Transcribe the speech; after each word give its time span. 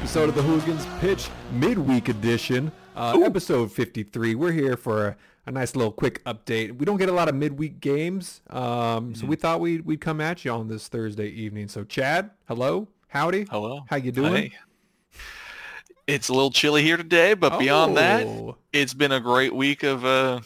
back 0.00 0.08
to 0.12 0.18
another 0.18 0.28
episode 0.28 0.28
of 0.28 0.34
the 0.34 0.42
Hooligans 0.42 0.86
Pitch 1.00 1.28
Midweek 1.52 2.08
Edition, 2.08 2.72
uh, 2.96 3.20
episode 3.24 3.72
53. 3.72 4.34
We're 4.34 4.52
here 4.52 4.76
for 4.76 5.08
a, 5.08 5.16
a 5.46 5.50
nice 5.50 5.74
little 5.76 5.92
quick 5.92 6.22
update. 6.24 6.76
We 6.78 6.84
don't 6.84 6.98
get 6.98 7.08
a 7.08 7.12
lot 7.12 7.28
of 7.28 7.34
midweek 7.34 7.80
games, 7.80 8.40
um, 8.50 9.14
so 9.14 9.26
we 9.26 9.36
thought 9.36 9.60
we'd, 9.60 9.84
we'd 9.84 10.00
come 10.00 10.20
at 10.20 10.44
you 10.44 10.52
on 10.52 10.68
this 10.68 10.88
Thursday 10.88 11.28
evening. 11.28 11.68
So, 11.68 11.84
Chad, 11.84 12.30
hello, 12.46 12.88
howdy, 13.08 13.46
Hello. 13.50 13.84
how 13.88 13.96
you 13.96 14.12
doing? 14.12 14.34
Hey. 14.34 14.52
It's 16.06 16.28
a 16.28 16.32
little 16.32 16.50
chilly 16.50 16.82
here 16.82 16.96
today, 16.96 17.34
but 17.34 17.58
beyond 17.58 17.96
that, 17.98 18.26
Oh, 18.26 18.56
it's 18.72 18.94
been 18.94 19.12
a 19.12 19.20
great 19.20 19.54
week 19.54 19.82
of 19.82 20.04
uh, 20.06 20.40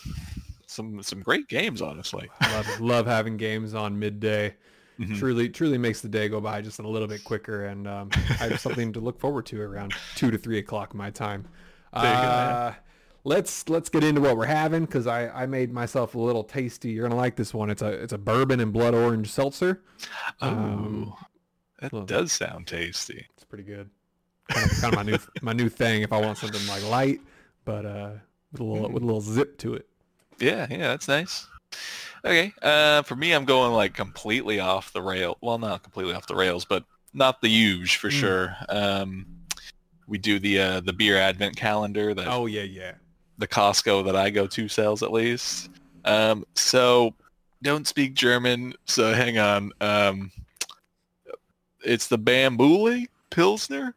some 0.66 1.02
some 1.02 1.20
great 1.20 1.46
games, 1.48 1.80
honestly. 1.80 2.28
love, 2.42 2.80
love 2.80 3.06
having 3.06 3.36
games 3.36 3.72
on 3.74 3.96
midday. 3.98 4.55
Mhm. 5.01 5.19
Truly, 5.19 5.48
truly 5.48 5.78
makes 5.78 6.01
the 6.02 6.09
day 6.09 6.28
go 6.28 6.41
by 6.41 6.60
just 6.60 6.78
a 6.78 6.87
little 6.87 7.09
bit 7.09 7.24
quicker, 7.24 7.66
and 7.66 7.88
um, 7.88 8.10
I 8.41 8.48
have 8.48 8.60
something 8.60 8.92
to 8.92 9.00
look 9.00 9.19
forward 9.19 9.46
to 9.46 9.60
around 9.60 9.95
two 10.14 10.30
to 10.30 10.38
three 10.38 10.59
o'clock 10.59 10.95
my 10.95 11.10
time. 11.10 11.46
Uh, 11.92 12.73
let's 13.24 13.69
let's 13.69 13.88
get 13.88 14.05
into 14.05 14.20
what 14.20 14.36
we're 14.36 14.45
having 14.47 14.84
because 14.84 15.06
I, 15.06 15.28
I 15.28 15.47
made 15.47 15.73
myself 15.73 16.14
a 16.14 16.19
little 16.19 16.45
tasty. 16.45 16.91
You're 16.91 17.09
gonna 17.09 17.20
like 17.20 17.36
this 17.36 17.52
one. 17.55 17.70
It's 17.70 17.83
a 17.83 17.88
it's 17.91 18.12
a 18.12 18.19
bourbon 18.19 18.60
and 18.60 18.73
blood 18.73 18.95
orange 18.95 19.30
seltzer. 19.30 19.80
Um, 20.41 21.12
Oh, 21.14 21.19
that 21.80 21.92
well- 21.92 22.05
does 22.05 22.33
sound 22.33 22.66
tasty. 22.66 23.27
It's 23.34 23.44
pretty 23.44 23.64
good. 23.64 23.91
Kind 24.50 24.70
of, 24.70 24.81
kind 24.81 24.92
of 24.94 24.97
my 24.97 25.03
new 25.11 25.19
my 25.42 25.53
new 25.53 25.69
thing. 25.69 26.03
If 26.03 26.12
I 26.12 26.20
want 26.20 26.38
something 26.38 26.66
like 26.69 26.84
light, 26.88 27.20
but 27.64 27.84
uh, 27.86 28.11
with 28.53 28.61
a 28.61 28.64
little 28.64 28.88
with 28.91 29.03
a 29.03 29.06
little 29.06 29.20
zip 29.22 29.59
to 29.59 29.75
it. 29.75 29.86
Yeah, 30.38 30.66
yeah, 30.70 30.88
that's 30.88 31.09
nice. 31.09 31.47
Okay, 32.25 32.53
uh, 32.62 33.03
for 33.03 33.17
me, 33.17 33.33
I'm 33.33 33.45
going 33.45 33.73
like 33.73 33.95
completely 33.95 34.61
off 34.61 34.92
the 34.92 35.03
rail. 35.03 35.39
Well, 35.41 35.59
not 35.59 35.83
completely 35.83 36.15
off 36.15 36.27
the 36.27 36.37
rails, 36.37 36.65
but 36.65 36.84
not 37.12 37.41
the 37.41 37.48
huge 37.48 37.97
for 37.97 38.09
Mm. 38.09 38.12
sure. 38.12 38.56
Um, 38.69 39.27
we 40.06 40.19
do 40.19 40.39
the 40.39 40.59
uh, 40.61 40.81
the 40.81 40.93
beer 40.93 41.17
advent 41.17 41.56
calendar 41.56 42.15
that 42.15 42.28
Oh 42.28 42.47
yeah, 42.47 42.62
yeah. 42.62 42.93
the 43.39 43.48
Costco 43.48 44.05
that 44.05 44.15
I 44.17 44.31
go 44.31 44.47
to 44.47 44.69
sells 44.69 45.03
at 45.03 45.12
least. 45.12 45.70
Um, 46.05 46.45
so 46.55 47.15
don't 47.62 47.87
speak 47.87 48.15
German, 48.15 48.75
so 48.84 49.12
hang 49.15 49.39
on. 49.39 49.73
Um, 49.81 50.31
it's 51.84 52.06
the 52.06 52.19
Bambuli 52.19 53.09
Pilsner. 53.31 53.95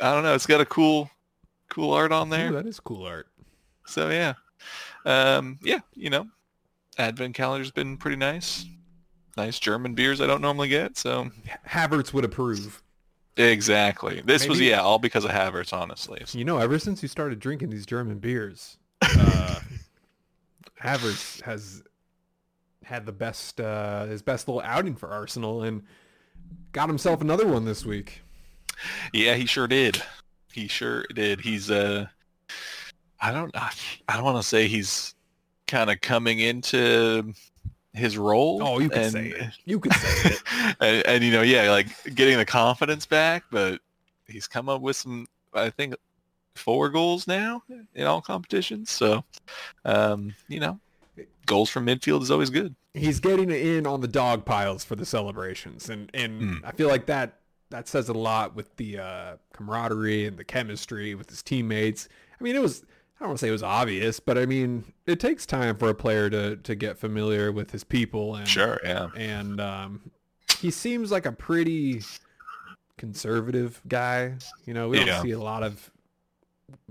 I 0.00 0.12
don't 0.14 0.22
know. 0.22 0.34
It's 0.34 0.46
got 0.46 0.60
a 0.62 0.66
cool, 0.66 1.10
cool 1.68 1.92
art 1.92 2.12
on 2.12 2.30
there. 2.30 2.50
Ooh, 2.50 2.54
that 2.54 2.66
is 2.66 2.80
cool 2.80 3.04
art. 3.04 3.26
So 3.86 4.08
yeah, 4.08 4.34
um, 5.04 5.58
yeah, 5.62 5.80
you 5.94 6.08
know, 6.10 6.26
Advent 7.00 7.34
calendar's 7.34 7.70
been 7.70 7.96
pretty 7.96 8.16
nice. 8.16 8.66
Nice 9.36 9.58
German 9.58 9.94
beers 9.94 10.20
I 10.20 10.26
don't 10.26 10.42
normally 10.42 10.68
get. 10.68 10.96
So 10.96 11.30
Havertz 11.68 12.12
would 12.12 12.24
approve. 12.24 12.82
exactly, 13.36 14.22
this 14.24 14.46
was 14.46 14.60
yeah 14.60 14.80
all 14.80 14.98
because 14.98 15.24
of 15.24 15.30
Havertz, 15.30 15.72
honestly. 15.72 16.22
You 16.32 16.44
know, 16.44 16.58
ever 16.58 16.78
since 16.78 17.02
you 17.02 17.08
started 17.08 17.38
drinking 17.38 17.70
these 17.70 17.86
German 17.86 18.18
beers, 18.18 18.76
uh, 19.02 19.60
Havertz 20.82 21.42
has 21.42 21.82
had 22.84 23.06
the 23.06 23.12
best, 23.12 23.60
uh, 23.60 24.06
his 24.06 24.20
best 24.20 24.48
little 24.48 24.62
outing 24.62 24.96
for 24.96 25.10
Arsenal, 25.10 25.62
and 25.62 25.82
got 26.72 26.88
himself 26.88 27.20
another 27.20 27.46
one 27.46 27.64
this 27.64 27.84
week. 27.84 28.22
Yeah, 29.12 29.34
he 29.34 29.46
sure 29.46 29.68
did. 29.68 30.02
He 30.52 30.68
sure 30.68 31.04
did. 31.14 31.40
He's 31.40 31.70
uh 31.70 32.06
I 33.20 33.32
don't 33.32 33.52
I 33.54 34.14
don't 34.14 34.24
want 34.24 34.38
to 34.38 34.42
say 34.42 34.66
he's 34.68 35.14
kind 35.70 35.88
of 35.88 36.00
coming 36.00 36.40
into 36.40 37.32
his 37.94 38.18
role. 38.18 38.62
Oh, 38.62 38.80
you 38.80 38.90
can 38.90 39.02
and, 39.02 39.12
say 39.12 39.28
it. 39.28 39.50
You 39.64 39.80
can 39.80 39.92
say 39.92 40.30
it. 40.30 40.42
and, 40.80 41.06
and 41.06 41.24
you 41.24 41.32
know, 41.32 41.42
yeah, 41.42 41.70
like 41.70 41.86
getting 42.14 42.36
the 42.36 42.44
confidence 42.44 43.06
back, 43.06 43.44
but 43.50 43.80
he's 44.26 44.46
come 44.46 44.68
up 44.68 44.80
with 44.80 44.96
some 44.96 45.26
I 45.54 45.70
think 45.70 45.94
four 46.54 46.88
goals 46.88 47.26
now 47.26 47.62
in 47.94 48.06
all 48.06 48.20
competitions. 48.20 48.90
So, 48.90 49.24
um, 49.84 50.34
you 50.48 50.60
know, 50.60 50.78
goals 51.46 51.70
from 51.70 51.86
midfield 51.86 52.22
is 52.22 52.30
always 52.30 52.50
good. 52.50 52.74
He's 52.92 53.20
getting 53.20 53.50
in 53.50 53.86
on 53.86 54.00
the 54.00 54.08
dog 54.08 54.44
piles 54.44 54.84
for 54.84 54.96
the 54.96 55.06
celebrations, 55.06 55.88
and 55.88 56.10
and 56.12 56.42
Hmm. 56.42 56.64
I 56.64 56.72
feel 56.72 56.88
like 56.88 57.06
that 57.06 57.38
that 57.70 57.86
says 57.86 58.08
a 58.08 58.12
lot 58.12 58.56
with 58.56 58.76
the 58.76 58.98
uh, 58.98 59.36
camaraderie 59.52 60.26
and 60.26 60.36
the 60.36 60.44
chemistry 60.44 61.14
with 61.14 61.30
his 61.30 61.42
teammates. 61.42 62.08
I 62.38 62.44
mean, 62.44 62.56
it 62.56 62.62
was. 62.62 62.84
I 63.20 63.24
don't 63.24 63.28
want 63.30 63.38
to 63.40 63.44
say 63.44 63.48
it 63.48 63.52
was 63.52 63.62
obvious, 63.62 64.18
but 64.18 64.38
I 64.38 64.46
mean, 64.46 64.82
it 65.06 65.20
takes 65.20 65.44
time 65.44 65.76
for 65.76 65.90
a 65.90 65.94
player 65.94 66.30
to, 66.30 66.56
to 66.56 66.74
get 66.74 66.96
familiar 66.96 67.52
with 67.52 67.70
his 67.70 67.84
people 67.84 68.34
and 68.34 68.48
Sure, 68.48 68.80
yeah. 68.82 69.08
and 69.14 69.60
um, 69.60 70.10
he 70.58 70.70
seems 70.70 71.10
like 71.12 71.26
a 71.26 71.32
pretty 71.32 72.00
conservative 72.96 73.80
guy. 73.88 74.34
You 74.66 74.74
know, 74.74 74.88
we 74.88 74.98
don't 74.98 75.06
Yeah. 75.06 75.22
see 75.22 75.30
a 75.32 75.38
lot 75.38 75.62
of. 75.62 75.90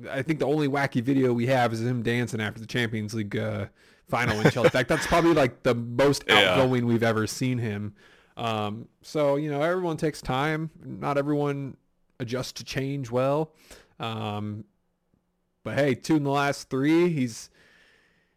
I 0.10 0.22
think 0.22 0.40
the 0.40 0.46
only 0.48 0.68
wacky 0.68 1.02
video 1.02 1.32
we 1.34 1.48
have 1.48 1.72
is 1.74 1.82
him 1.82 2.04
dancing 2.04 2.42
after 2.42 2.60
the 2.60 2.68
Champions 2.68 3.14
League 3.14 3.36
uh, 3.38 3.68
final 4.10 4.40
in 4.42 4.52
Chelsea. 4.52 4.68
In 4.68 4.72
fact, 4.72 4.90
that's 4.90 5.08
probably 5.08 5.34
like 5.34 5.64
the 5.64 5.74
most 5.76 6.26
Yeah. 6.28 6.52
outgoing 6.52 6.86
we've 6.86 7.04
ever 7.04 7.28
seen 7.28 7.58
him. 7.58 7.94
Um, 8.38 8.88
so 9.02 9.36
you 9.36 9.50
know, 9.50 9.62
everyone 9.62 9.98
takes 9.98 10.22
time. 10.22 10.70
Not 10.84 11.18
everyone 11.18 11.78
adjusts 12.20 12.52
to 12.54 12.64
change 12.64 13.10
well. 13.10 13.54
Um, 14.00 14.66
but 15.70 15.78
hey, 15.78 15.96
two 15.96 16.16
in 16.18 16.24
the 16.24 16.30
last 16.32 16.70
three, 16.70 17.10
he's 17.10 17.50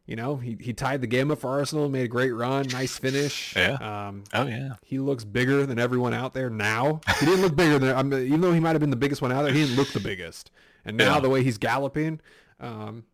you 0.05 0.17
know, 0.17 0.37
he, 0.37 0.57
he 0.61 0.73
tied 0.73 1.01
the 1.01 1.07
game 1.07 1.31
up 1.31 1.39
for 1.39 1.49
Arsenal, 1.49 1.89
made 1.89 2.03
a 2.03 2.09
great 2.09 2.33
run, 2.33 2.67
nice 2.73 2.99
finish. 2.99 3.55
Yeah. 3.57 3.75
Um, 4.09 4.25
Oh 4.35 4.47
yeah. 4.47 4.75
he 4.85 4.99
looks 4.99 5.25
bigger 5.25 5.65
than 5.65 5.79
everyone 5.79 6.13
out 6.13 6.35
there 6.35 6.51
now. 6.51 7.01
He 7.21 7.25
didn't 7.27 7.43
look 7.43 7.55
bigger 7.55 7.79
than, 7.79 7.97
I 7.97 8.03
mean, 8.03 8.27
even 8.27 8.41
though 8.41 8.53
he 8.53 8.59
might 8.61 8.73
have 8.73 8.81
been 8.81 8.91
the 8.91 8.97
biggest 8.97 9.23
one 9.23 9.31
out 9.31 9.43
there, 9.43 9.53
he 9.53 9.61
didn't 9.63 9.77
look 9.77 9.93
the 9.93 10.01
biggest. 10.01 10.51
And 10.85 10.97
now 10.97 11.15
Yeah. 11.15 11.21
the 11.21 11.29
way 11.31 11.45
he's 11.45 11.57
galloping, 11.57 12.21
um, 12.59 13.05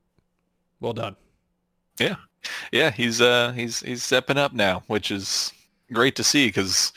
well 0.80 0.94
done. 0.94 1.16
yeah, 2.00 2.16
yeah. 2.72 2.90
he's 2.90 3.20
uh 3.20 3.52
he's 3.52 3.80
he's 3.80 4.02
stepping 4.02 4.38
up 4.38 4.54
now, 4.54 4.82
which 4.86 5.10
is 5.10 5.52
great 5.92 6.16
to 6.16 6.24
see 6.24 6.46
because 6.46 6.92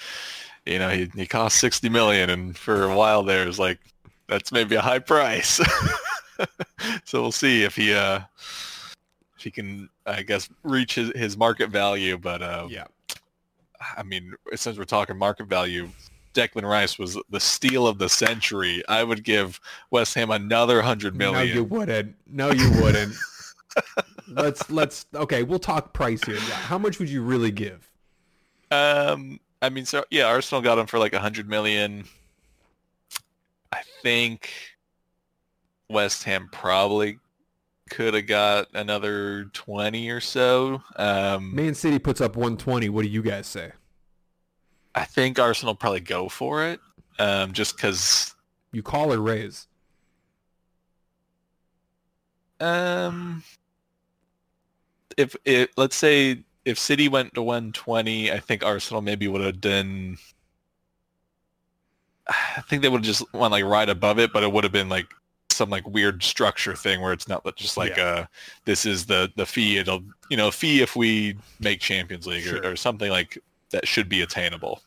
you 0.65 0.79
know 0.79 0.87
he 0.89 1.11
he 1.15 1.25
cost 1.27 1.57
sixty 1.57 1.89
million, 1.89 2.29
and 2.29 2.57
for 2.57 2.83
a 2.85 2.95
while 2.95 3.23
there 3.23 3.43
it 3.43 3.47
was 3.47 3.59
like 3.59 3.79
that's 4.29 4.51
maybe 4.53 4.75
a 4.75 4.81
high 4.81 4.99
price. 4.99 5.59
so 7.05 7.21
we'll 7.21 7.31
see 7.31 7.63
if 7.63 7.75
he 7.75 7.93
uh 7.93 8.21
if 9.37 9.43
he 9.43 9.51
can 9.51 9.89
I 10.05 10.23
guess 10.23 10.49
reach 10.63 10.95
his, 10.95 11.11
his 11.15 11.37
market 11.37 11.69
value. 11.69 12.17
But 12.17 12.41
uh, 12.41 12.67
Yeah. 12.69 12.85
I 13.97 14.03
mean, 14.03 14.33
since 14.55 14.77
we're 14.77 14.85
talking 14.85 15.17
market 15.17 15.47
value. 15.47 15.89
Declan 16.33 16.63
Rice 16.63 16.97
was 16.97 17.19
the 17.29 17.41
steal 17.41 17.85
of 17.85 17.97
the 17.97 18.07
century. 18.07 18.81
I 18.87 19.03
would 19.03 19.23
give 19.25 19.59
West 19.89 20.13
Ham 20.13 20.31
another 20.31 20.81
hundred 20.81 21.13
million. 21.13 21.47
No, 21.47 21.53
you 21.53 21.63
wouldn't. 21.65 22.15
No, 22.25 22.51
you 22.51 22.71
wouldn't. 22.81 23.13
let's, 24.29 24.69
let's, 24.71 25.05
okay, 25.13 25.43
we'll 25.43 25.59
talk 25.59 25.91
price 25.91 26.23
here. 26.23 26.35
Yeah. 26.35 26.55
How 26.55 26.77
much 26.77 26.99
would 26.99 27.09
you 27.09 27.21
really 27.21 27.51
give? 27.51 27.89
Um, 28.71 29.41
I 29.61 29.69
mean, 29.69 29.85
so 29.85 30.05
yeah, 30.09 30.25
Arsenal 30.25 30.61
got 30.61 30.79
him 30.79 30.87
for 30.87 30.97
like 30.97 31.13
a 31.13 31.19
hundred 31.19 31.49
million. 31.49 32.05
I 33.71 33.81
think 34.01 34.51
West 35.91 36.23
Ham 36.23 36.49
probably 36.51 37.19
could 37.89 38.13
have 38.13 38.27
got 38.27 38.67
another 38.73 39.45
twenty 39.53 40.09
or 40.09 40.21
so. 40.21 40.81
Um, 40.95 41.53
Man 41.53 41.75
City 41.75 41.99
puts 41.99 42.21
up 42.21 42.35
120. 42.35 42.89
What 42.89 43.03
do 43.03 43.09
you 43.09 43.21
guys 43.21 43.47
say? 43.47 43.71
I 44.95 45.05
think 45.05 45.39
Arsenal 45.39 45.75
probably 45.75 46.01
go 46.01 46.29
for 46.29 46.65
it, 46.65 46.79
um, 47.19 47.53
just 47.53 47.75
because. 47.75 48.35
You 48.73 48.81
call 48.81 49.11
or 49.11 49.19
raise? 49.19 49.67
Um, 52.61 53.43
if 55.17 55.35
it, 55.43 55.71
let's 55.75 55.95
say 55.95 56.43
if 56.63 56.79
City 56.79 57.09
went 57.09 57.33
to 57.33 57.41
120, 57.41 58.31
I 58.31 58.39
think 58.39 58.63
Arsenal 58.63 59.01
maybe 59.01 59.27
would 59.27 59.41
have 59.41 59.59
done. 59.59 60.17
I 62.29 62.61
think 62.69 62.81
they 62.81 62.89
would 62.89 62.99
have 62.99 63.05
just 63.05 63.33
went 63.33 63.51
like 63.51 63.65
right 63.65 63.89
above 63.89 64.19
it, 64.19 64.31
but 64.31 64.43
it 64.43 64.51
would 64.51 64.63
have 64.63 64.71
been 64.71 64.89
like 64.89 65.07
some 65.53 65.69
like 65.69 65.87
weird 65.87 66.23
structure 66.23 66.75
thing 66.75 67.01
where 67.01 67.13
it's 67.13 67.27
not 67.27 67.43
just 67.55 67.77
like 67.77 67.97
uh 67.97 68.25
this 68.65 68.85
is 68.85 69.05
the 69.05 69.31
the 69.35 69.45
fee. 69.45 69.77
It'll 69.77 70.03
you 70.29 70.37
know 70.37 70.51
fee 70.51 70.81
if 70.81 70.95
we 70.95 71.37
make 71.59 71.79
Champions 71.79 72.25
League 72.27 72.43
Sure. 72.43 72.61
or, 72.63 72.71
or 72.71 72.75
something 72.75 73.09
like 73.11 73.37
that 73.71 73.87
should 73.87 74.09
be 74.09 74.21
attainable. 74.21 74.81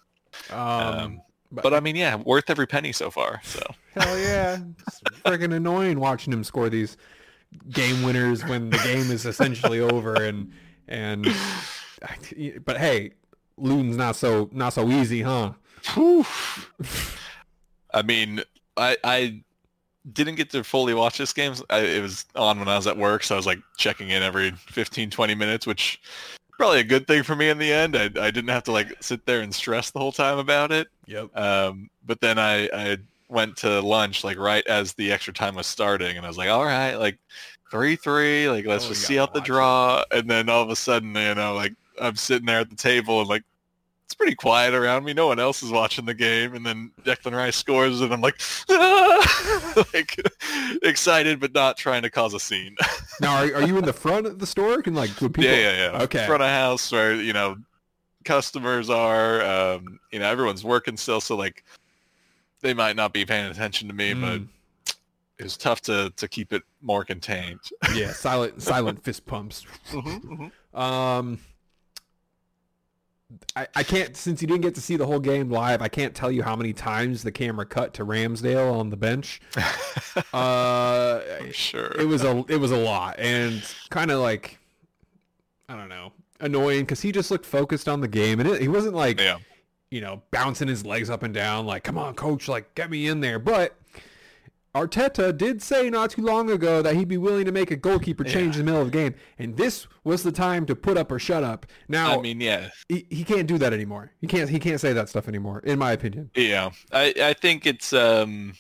Um, 0.50 0.58
Um, 0.58 1.20
But 1.52 1.72
I 1.74 1.80
mean, 1.80 1.96
yeah, 1.96 2.16
worth 2.16 2.50
every 2.50 2.66
penny 2.66 2.92
so 2.92 3.10
far. 3.10 3.40
So 3.44 3.60
Hell 3.94 4.18
yeah. 4.18 4.58
It's 4.88 5.00
freaking 5.24 5.54
annoying 5.54 6.00
watching 6.00 6.32
him 6.32 6.42
score 6.44 6.68
these 6.68 6.96
game 7.70 8.02
winners 8.02 8.44
when 8.44 8.70
the 8.70 8.78
game 8.78 9.10
is 9.12 9.24
essentially 9.24 9.78
over 9.80 10.14
and 10.14 10.50
and 10.88 11.24
but 12.64 12.76
hey, 12.78 13.12
Luton's 13.56 13.96
not 13.96 14.16
so 14.16 14.48
not 14.52 14.72
so 14.72 14.88
easy, 14.90 15.22
huh? 15.22 15.52
Whew. 15.94 16.26
I 17.92 18.02
mean, 18.02 18.42
I 18.76 18.96
I 19.04 19.40
didn't 20.12 20.34
get 20.34 20.50
to 20.50 20.62
fully 20.62 20.94
watch 20.94 21.18
this 21.18 21.32
game. 21.32 21.54
I, 21.70 21.78
it 21.80 22.02
was 22.02 22.26
on 22.36 22.58
when 22.58 22.68
I 22.68 22.76
was 22.76 22.86
at 22.86 22.96
work, 22.96 23.22
so 23.24 23.34
I 23.34 23.38
was 23.38 23.46
like 23.46 23.60
checking 23.76 24.10
in 24.10 24.22
every 24.22 24.50
15, 24.52 25.10
20 25.10 25.34
minutes, 25.34 25.66
which 25.66 26.00
probably 26.58 26.80
a 26.80 26.84
good 26.84 27.06
thing 27.06 27.22
for 27.22 27.34
me 27.34 27.48
in 27.48 27.58
the 27.58 27.72
end. 27.72 27.96
I, 27.96 28.04
I 28.04 28.30
didn't 28.30 28.48
have 28.48 28.64
to 28.64 28.72
like 28.72 29.02
sit 29.02 29.24
there 29.26 29.40
and 29.40 29.54
stress 29.54 29.90
the 29.90 29.98
whole 29.98 30.12
time 30.12 30.38
about 30.38 30.70
it. 30.72 30.88
Yep. 31.06 31.36
Um, 31.36 31.88
but 32.06 32.20
then 32.20 32.38
I, 32.38 32.68
I 32.72 32.96
went 33.28 33.56
to 33.58 33.80
lunch 33.80 34.22
like 34.24 34.38
right 34.38 34.66
as 34.66 34.92
the 34.92 35.10
extra 35.10 35.32
time 35.32 35.54
was 35.54 35.66
starting, 35.66 36.16
and 36.16 36.24
I 36.24 36.28
was 36.28 36.38
like, 36.38 36.50
all 36.50 36.64
right, 36.64 36.94
like 36.96 37.18
three 37.70 37.96
three, 37.96 38.48
like 38.48 38.66
let's 38.66 38.84
Oh, 38.84 38.88
just 38.90 39.02
see 39.02 39.18
out 39.18 39.32
the 39.32 39.40
watch 39.40 39.48
it. 39.48 39.52
draw, 39.52 40.04
and 40.12 40.28
then 40.30 40.48
all 40.48 40.62
of 40.62 40.70
a 40.70 40.76
sudden, 40.76 41.14
you 41.16 41.34
know, 41.34 41.54
like 41.54 41.72
I'm 42.00 42.16
sitting 42.16 42.46
there 42.46 42.60
at 42.60 42.70
the 42.70 42.76
table 42.76 43.20
and 43.20 43.28
like. 43.28 43.42
It's 44.06 44.14
pretty 44.14 44.34
quiet 44.34 44.74
around 44.74 45.04
me. 45.04 45.14
No 45.14 45.26
one 45.28 45.38
else 45.40 45.62
is 45.62 45.70
watching 45.70 46.04
the 46.04 46.12
game, 46.14 46.54
and 46.54 46.64
then 46.64 46.90
Declan 47.04 47.32
Rice 47.34 47.56
scores, 47.56 48.02
and 48.02 48.12
I'm 48.12 48.20
like, 48.20 48.38
"Ah!" 48.70 49.84
like 49.94 50.20
excited, 50.82 51.40
but 51.40 51.54
not 51.54 51.76
trying 51.78 52.02
to 52.02 52.10
cause 52.10 52.34
a 52.34 52.40
scene. 52.40 52.76
Now, 53.20 53.36
are, 53.44 53.54
are 53.54 53.62
you 53.62 53.78
in 53.78 53.84
the 53.84 53.92
front 53.92 54.26
of 54.26 54.40
the 54.40 54.46
store? 54.46 54.82
Can 54.82 54.92
like 54.94 55.16
people? 55.16 55.44
yeah, 55.44 55.54
yeah, 55.54 55.92
yeah. 55.92 56.02
Okay. 56.02 56.26
Front 56.26 56.42
of 56.42 56.48
house 56.48 56.90
where 56.90 57.14
you 57.14 57.32
know 57.32 57.56
customers 58.24 58.90
are. 58.90 59.40
Um, 59.42 60.00
you 60.10 60.18
know, 60.18 60.28
everyone's 60.28 60.64
working 60.64 60.96
still, 60.96 61.20
so 61.20 61.36
like 61.36 61.62
they 62.60 62.74
might 62.74 62.96
not 62.96 63.12
be 63.12 63.24
paying 63.24 63.46
attention 63.50 63.86
to 63.86 63.94
me, 63.94 64.14
but 64.14 64.40
Mm, 64.40 64.48
it 65.38 65.44
was 65.44 65.56
tough 65.56 65.80
to 65.82 66.12
to 66.16 66.26
keep 66.26 66.52
it 66.52 66.62
more 66.82 67.04
contained. 67.04 67.60
yeah, 67.94 68.10
silent 68.12 68.60
silent 68.60 69.02
fist 69.04 69.24
pumps. 69.26 69.64
Um, 70.74 71.38
I, 73.56 73.66
I 73.74 73.82
can't 73.82 74.16
since 74.16 74.40
you 74.42 74.48
didn't 74.48 74.62
get 74.62 74.74
to 74.76 74.80
see 74.80 74.96
the 74.96 75.06
whole 75.06 75.20
game 75.20 75.50
live. 75.50 75.82
I 75.82 75.88
can't 75.88 76.14
tell 76.14 76.30
you 76.30 76.42
how 76.42 76.56
many 76.56 76.72
times 76.72 77.22
the 77.22 77.32
camera 77.32 77.66
cut 77.66 77.94
to 77.94 78.04
Ramsdale 78.04 78.72
on 78.72 78.90
the 78.90 78.96
bench. 78.96 79.40
Uh, 80.32 81.20
I'm 81.40 81.52
sure. 81.52 81.92
it 81.98 82.06
was 82.06 82.22
a 82.22 82.44
it 82.48 82.56
was 82.56 82.70
a 82.70 82.76
lot 82.76 83.18
and 83.18 83.62
kind 83.90 84.12
of 84.12 84.20
like 84.20 84.58
I 85.68 85.76
don't 85.76 85.88
know 85.88 86.12
annoying 86.40 86.80
because 86.80 87.00
he 87.00 87.10
just 87.10 87.30
looked 87.30 87.46
focused 87.46 87.88
on 87.88 88.00
the 88.00 88.06
game 88.08 88.38
and 88.38 88.48
it, 88.48 88.60
he 88.60 88.68
wasn't 88.68 88.94
like 88.94 89.20
yeah. 89.20 89.38
you 89.90 90.00
know 90.00 90.22
bouncing 90.30 90.68
his 90.68 90.84
legs 90.84 91.10
up 91.10 91.24
and 91.24 91.34
down 91.34 91.66
like 91.66 91.82
come 91.82 91.98
on 91.98 92.14
coach 92.14 92.48
like 92.48 92.72
get 92.74 92.90
me 92.90 93.08
in 93.08 93.20
there 93.20 93.40
but 93.40 93.76
Arteta 94.74 95.36
did 95.36 95.62
say 95.62 95.88
not 95.88 96.10
too 96.10 96.22
long 96.22 96.50
ago 96.50 96.82
that 96.82 96.96
he'd 96.96 97.06
be 97.08 97.16
willing 97.16 97.44
to 97.44 97.52
make 97.52 97.70
a 97.70 97.76
goalkeeper 97.76 98.24
change 98.24 98.56
Yeah. 98.56 98.60
in 98.60 98.66
the 98.66 98.72
middle 98.72 98.80
of 98.80 98.90
the 98.90 98.98
game 98.98 99.14
and 99.38 99.56
this 99.56 99.86
was 100.02 100.22
the 100.24 100.32
time 100.32 100.66
to 100.66 100.74
put 100.74 100.96
up 100.98 101.12
or 101.12 101.18
shut 101.18 101.44
up 101.44 101.64
now 101.88 102.18
I 102.18 102.22
mean, 102.22 102.40
yeah, 102.40 102.70
he, 102.88 103.06
he 103.08 103.22
can't 103.24 103.46
do 103.46 103.56
that 103.58 103.72
anymore 103.72 104.10
he 104.20 104.26
can't 104.26 104.50
he 104.50 104.58
can't 104.58 104.80
say 104.80 104.92
that 104.92 105.08
stuff 105.08 105.28
anymore 105.28 105.60
in 105.60 105.78
my 105.78 105.92
opinion 105.92 106.30
yeah. 106.34 106.70
I 106.92 107.14
I 107.22 107.32
think 107.34 107.66
it's 107.66 107.92
um. 107.92 108.54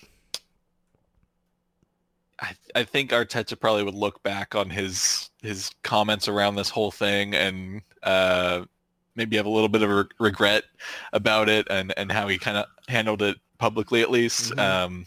I, 2.40 2.52
I 2.74 2.82
think 2.84 3.10
Arteta 3.10 3.58
probably 3.58 3.84
would 3.84 3.94
look 3.94 4.22
back 4.24 4.54
on 4.56 4.68
his 4.68 5.30
his 5.40 5.70
comments 5.82 6.26
around 6.26 6.56
this 6.56 6.68
whole 6.68 6.90
thing 6.90 7.32
and 7.34 7.80
uh, 8.02 8.64
maybe 9.14 9.36
have 9.36 9.46
a 9.46 9.50
little 9.50 9.68
bit 9.68 9.82
of 9.82 9.90
a 9.90 10.08
regret 10.18 10.64
about 11.12 11.48
it 11.48 11.66
and, 11.70 11.94
and 11.96 12.10
how 12.10 12.26
he 12.26 12.36
kind 12.38 12.56
of 12.56 12.66
handled 12.88 13.22
it 13.22 13.36
publicly 13.58 14.02
at 14.02 14.10
least. 14.10 14.52
Mhm. 14.52 14.58
Um 14.58 15.06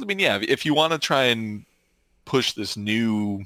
I 0.00 0.04
mean, 0.04 0.18
yeah, 0.18 0.38
if 0.42 0.64
you 0.64 0.74
want 0.74 0.92
to 0.92 0.98
try 0.98 1.24
and 1.24 1.64
push 2.24 2.52
this 2.52 2.76
new 2.76 3.42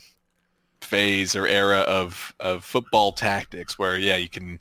phase 0.81 1.35
or 1.37 1.47
era 1.47 1.81
of, 1.81 2.35
of 2.41 2.65
football 2.65 3.13
tactics 3.13 3.79
where, 3.79 3.99
yeah, 3.99 4.17
you 4.17 4.29
can 4.29 4.59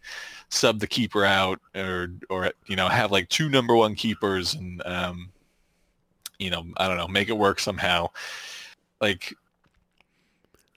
sub 0.49 0.79
the 0.79 0.87
keeper 0.87 1.25
out 1.25 1.59
or, 1.75 2.09
or 2.29 2.51
you 2.67 2.75
know, 2.75 2.87
have 2.87 3.11
like 3.11 3.29
two 3.29 3.49
number 3.49 3.75
one 3.75 3.95
keepers 3.95 4.53
and, 4.53 4.81
um, 4.85 5.29
you 6.39 6.49
know, 6.49 6.65
I 6.77 6.87
don't 6.87 6.97
know, 6.97 7.07
make 7.07 7.29
it 7.29 7.37
work 7.37 7.59
somehow. 7.59 8.07
Like, 8.99 9.33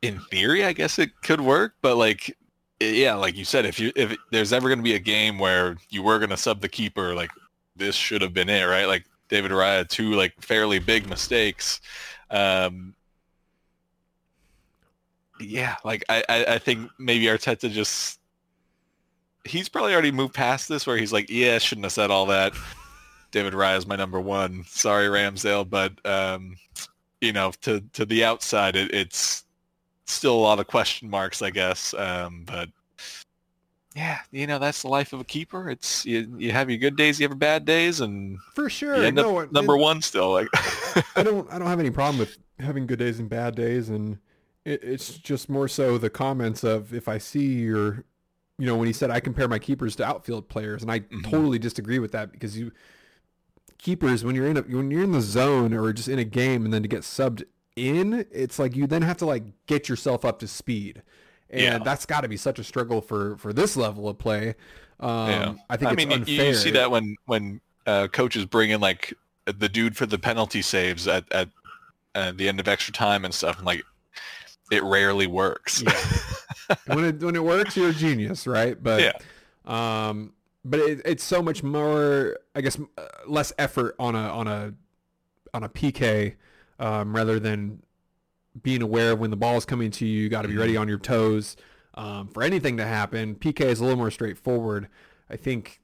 in 0.02 0.20
theory, 0.20 0.64
I 0.64 0.72
guess 0.72 0.98
it 0.98 1.10
could 1.22 1.40
work, 1.40 1.74
but 1.80 1.96
like, 1.96 2.36
yeah, 2.80 3.14
like 3.14 3.36
you 3.36 3.44
said, 3.44 3.64
if 3.64 3.80
you 3.80 3.92
if 3.96 4.14
there's 4.30 4.52
ever 4.52 4.68
going 4.68 4.78
to 4.78 4.84
be 4.84 4.94
a 4.94 4.98
game 4.98 5.38
where 5.38 5.76
you 5.90 6.02
were 6.02 6.18
going 6.18 6.30
to 6.30 6.36
sub 6.36 6.60
the 6.60 6.68
keeper, 6.68 7.14
like 7.14 7.30
this 7.76 7.94
should 7.94 8.20
have 8.20 8.34
been 8.34 8.48
it, 8.48 8.64
right? 8.64 8.86
Like 8.86 9.04
David 9.34 9.50
Raya 9.50 9.88
two 9.88 10.12
like 10.12 10.32
fairly 10.40 10.78
big 10.78 11.08
mistakes. 11.08 11.80
Um, 12.30 12.94
yeah, 15.40 15.74
like 15.84 16.04
I, 16.08 16.22
I, 16.28 16.44
I 16.44 16.58
think 16.58 16.88
maybe 17.00 17.24
Arteta 17.24 17.68
just 17.68 18.20
he's 19.42 19.68
probably 19.68 19.92
already 19.92 20.12
moved 20.12 20.34
past 20.34 20.68
this 20.68 20.86
where 20.86 20.96
he's 20.96 21.12
like, 21.12 21.28
yeah, 21.28 21.58
shouldn't 21.58 21.84
have 21.84 21.92
said 21.92 22.12
all 22.12 22.26
that. 22.26 22.52
David 23.32 23.54
Raya 23.54 23.76
is 23.76 23.88
my 23.88 23.96
number 23.96 24.20
one. 24.20 24.62
Sorry, 24.68 25.08
Ramsdale, 25.08 25.68
but 25.68 25.92
um, 26.06 26.54
you 27.20 27.32
know, 27.32 27.50
to 27.62 27.80
to 27.94 28.06
the 28.06 28.24
outside, 28.24 28.76
it, 28.76 28.94
it's 28.94 29.46
still 30.06 30.36
a 30.36 30.44
lot 30.46 30.60
of 30.60 30.68
question 30.68 31.10
marks, 31.10 31.42
I 31.42 31.50
guess. 31.50 31.92
Um, 31.94 32.44
but 32.46 32.68
yeah, 33.94 34.18
you 34.32 34.46
know, 34.46 34.58
that's 34.58 34.82
the 34.82 34.88
life 34.88 35.12
of 35.12 35.20
a 35.20 35.24
keeper. 35.24 35.70
It's 35.70 36.04
you, 36.04 36.34
you 36.36 36.52
have 36.52 36.68
your 36.68 36.78
good 36.78 36.96
days, 36.96 37.20
you 37.20 37.24
have 37.24 37.30
your 37.32 37.38
bad 37.38 37.64
days, 37.64 38.00
and 38.00 38.38
for 38.54 38.68
sure 38.68 38.96
you 38.96 39.04
end 39.04 39.16
no, 39.16 39.38
up 39.38 39.52
number 39.52 39.76
one 39.76 40.02
still. 40.02 40.32
Like, 40.32 40.48
I 41.16 41.22
don't 41.22 41.50
I 41.52 41.58
don't 41.58 41.68
have 41.68 41.80
any 41.80 41.90
problem 41.90 42.18
with 42.18 42.36
having 42.58 42.86
good 42.86 42.98
days 42.98 43.18
and 43.20 43.28
bad 43.28 43.54
days 43.54 43.88
and 43.88 44.18
it, 44.64 44.82
it's 44.82 45.18
just 45.18 45.48
more 45.48 45.68
so 45.68 45.98
the 45.98 46.10
comments 46.10 46.62
of 46.64 46.94
if 46.94 47.08
I 47.08 47.18
see 47.18 47.54
your 47.62 48.04
you 48.58 48.66
know 48.66 48.76
when 48.76 48.86
he 48.86 48.92
said 48.92 49.10
I 49.10 49.20
compare 49.20 49.48
my 49.48 49.58
keepers 49.58 49.96
to 49.96 50.04
outfield 50.04 50.48
players 50.48 50.82
and 50.82 50.90
I 50.90 51.00
Mhm. 51.00 51.24
totally 51.30 51.58
disagree 51.58 51.98
with 51.98 52.12
that 52.12 52.30
because 52.32 52.56
you 52.56 52.72
keepers 53.78 54.24
when 54.24 54.34
you're 54.34 54.46
in 54.46 54.56
a, 54.56 54.62
when 54.62 54.90
you're 54.90 55.02
in 55.02 55.12
the 55.12 55.20
zone 55.20 55.74
or 55.74 55.92
just 55.92 56.08
in 56.08 56.18
a 56.18 56.24
game 56.24 56.64
and 56.64 56.72
then 56.72 56.82
to 56.82 56.88
get 56.88 57.02
subbed 57.02 57.42
in 57.76 58.24
it's 58.30 58.58
like 58.58 58.76
you 58.76 58.86
then 58.86 59.02
have 59.02 59.16
to 59.18 59.26
like 59.26 59.42
get 59.66 59.88
yourself 59.88 60.24
up 60.24 60.38
to 60.38 60.46
speed 60.46 61.02
and 61.54 61.62
Yeah. 61.62 61.78
that's 61.78 62.04
got 62.06 62.20
to 62.22 62.28
be 62.28 62.36
such 62.36 62.58
a 62.58 62.64
struggle 62.64 63.00
for 63.00 63.36
for 63.38 63.52
this 63.52 63.76
level 63.76 64.08
of 64.08 64.18
play 64.18 64.54
um 65.00 65.30
Yeah. 65.30 65.54
I 65.70 65.76
think 65.76 65.90
I 65.90 65.92
it's 65.94 66.06
mean, 66.06 66.24
you- 66.26 66.44
you 66.44 66.54
see 66.54 66.70
that 66.72 66.90
when 66.90 67.16
when 67.26 67.60
uh, 67.86 68.08
coaches 68.08 68.44
bring 68.46 68.70
in 68.70 68.80
like 68.80 69.12
the 69.46 69.68
dude 69.68 69.96
for 69.96 70.06
the 70.06 70.18
penalty 70.18 70.62
saves 70.62 71.06
at 71.06 71.30
at 71.32 71.48
uh, 72.14 72.32
the 72.34 72.48
end 72.48 72.60
of 72.60 72.68
extra 72.68 72.92
time 72.94 73.24
and 73.24 73.34
stuff. 73.34 73.58
and 73.58 73.66
like, 73.66 73.82
it 74.70 74.82
rarely 74.84 75.26
works. 75.26 75.82
Yeah. 75.82 76.76
when 76.86 77.04
it 77.04 77.20
when 77.20 77.36
it 77.36 77.44
works, 77.44 77.76
you're 77.76 77.90
a 77.90 77.92
genius, 77.92 78.46
right? 78.46 78.80
But 78.82 79.02
Yeah. 79.02 79.12
um, 80.08 80.32
but 80.64 80.80
it, 80.80 81.02
it's 81.04 81.24
so 81.24 81.42
much 81.42 81.62
more, 81.62 82.38
I 82.54 82.62
guess, 82.62 82.78
uh, 82.96 83.02
less 83.26 83.52
effort 83.58 83.96
on 83.98 84.14
a 84.14 84.28
on 84.30 84.46
a 84.48 84.72
on 85.52 85.64
a 85.64 85.68
PK 85.68 86.36
um, 86.78 87.14
rather 87.14 87.38
than 87.38 87.82
being 88.62 88.82
aware 88.82 89.12
of 89.12 89.18
when 89.18 89.30
the 89.30 89.36
ball 89.36 89.56
is 89.56 89.64
coming 89.64 89.90
to 89.92 90.06
you. 90.06 90.22
You 90.22 90.28
got 90.28 90.42
to 90.42 90.48
be 90.48 90.54
Mm-hmm. 90.54 90.60
ready 90.60 90.76
on 90.76 90.88
your 90.88 90.98
toes 90.98 91.56
um, 91.94 92.28
for 92.28 92.42
anything 92.42 92.76
to 92.76 92.86
happen. 92.86 93.34
PK 93.34 93.62
is 93.62 93.80
a 93.80 93.84
little 93.84 93.98
more 93.98 94.10
straightforward. 94.10 94.88
I 95.30 95.36
think. 95.36 95.80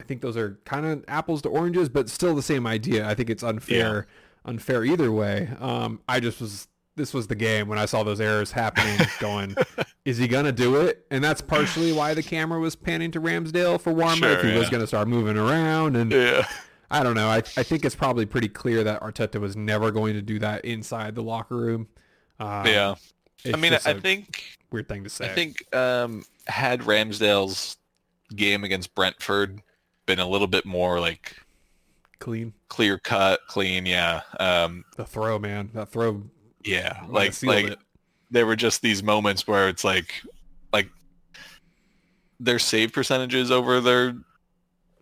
I 0.00 0.04
think 0.04 0.20
those 0.20 0.36
are 0.36 0.58
kind 0.64 0.86
of 0.86 1.04
apples 1.08 1.42
to 1.42 1.48
oranges, 1.48 1.88
but 1.88 2.08
still 2.08 2.34
the 2.34 2.42
same 2.42 2.66
idea. 2.68 3.06
I 3.08 3.14
think 3.14 3.28
it's 3.28 3.42
unfair, 3.42 4.06
unfair 4.44 4.84
either 4.84 5.10
way. 5.10 5.50
Um, 5.58 6.00
I 6.08 6.20
just 6.20 6.40
was 6.40 6.68
this 6.94 7.12
was 7.12 7.26
the 7.26 7.34
game 7.34 7.66
when 7.68 7.78
I 7.78 7.84
saw 7.84 8.02
those 8.04 8.20
errors 8.20 8.52
happening, 8.52 8.98
going, 9.20 9.56
is 10.04 10.16
he 10.18 10.28
gonna 10.28 10.52
do 10.52 10.76
it? 10.76 11.04
And 11.10 11.22
that's 11.22 11.40
partially 11.40 11.92
why 11.92 12.14
the 12.14 12.22
camera 12.22 12.60
was 12.60 12.76
panning 12.76 13.10
to 13.10 13.20
Ramsdale 13.20 13.80
for 13.80 13.92
warm. 13.92 14.18
Sure, 14.18 14.44
he 14.44 14.56
was 14.56 14.70
gonna 14.70 14.86
start 14.86 15.08
moving 15.08 15.36
around, 15.36 15.96
and 15.96 16.12
yeah. 16.12 16.46
I 16.90 17.02
don't 17.02 17.14
know. 17.14 17.28
I 17.28 17.38
I 17.38 17.62
think 17.62 17.84
it's 17.84 17.94
probably 17.94 18.26
pretty 18.26 18.48
clear 18.48 18.84
that 18.84 19.02
Arteta 19.02 19.40
was 19.40 19.56
never 19.56 19.90
going 19.90 20.14
to 20.14 20.22
do 20.22 20.38
that 20.38 20.64
inside 20.64 21.14
the 21.14 21.22
locker 21.22 21.56
room. 21.56 21.88
Uh, 22.40 22.62
Yeah. 22.66 22.94
I 23.52 23.56
mean, 23.56 23.72
I 23.72 23.94
think 23.94 24.58
weird 24.70 24.88
thing 24.88 25.04
to 25.04 25.10
say. 25.10 25.26
I 25.26 25.34
think 25.34 25.74
um, 25.74 26.24
had 26.46 26.80
Ramsdale's 26.80 27.76
game 28.34 28.64
against 28.64 28.94
Brentford 28.94 29.62
been 30.06 30.18
a 30.18 30.26
little 30.26 30.46
bit 30.46 30.64
more 30.64 30.98
like 31.00 31.36
clean 32.18 32.52
clear 32.68 32.98
cut, 32.98 33.40
clean, 33.46 33.86
yeah, 33.86 34.22
um, 34.40 34.84
the 34.96 35.04
throw, 35.04 35.38
man. 35.38 35.70
That 35.74 35.88
throw, 35.88 36.24
yeah, 36.64 37.04
like 37.08 37.40
like 37.42 37.66
it. 37.66 37.78
there 38.30 38.46
were 38.46 38.56
just 38.56 38.82
these 38.82 39.02
moments 39.02 39.46
where 39.46 39.68
it's 39.68 39.84
like 39.84 40.12
like 40.72 40.88
their 42.40 42.58
save 42.58 42.92
percentages 42.92 43.50
over 43.50 43.80
their 43.80 44.16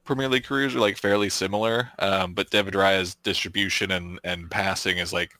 Premier 0.06 0.28
League 0.28 0.44
careers 0.44 0.74
are 0.74 0.80
like 0.80 0.96
fairly 0.96 1.28
similar, 1.28 1.90
um, 1.98 2.32
but 2.32 2.50
David 2.50 2.74
Raya's 2.74 3.14
distribution 3.16 3.90
and 3.90 4.18
and 4.24 4.50
passing 4.50 4.98
is 4.98 5.12
like 5.12 5.32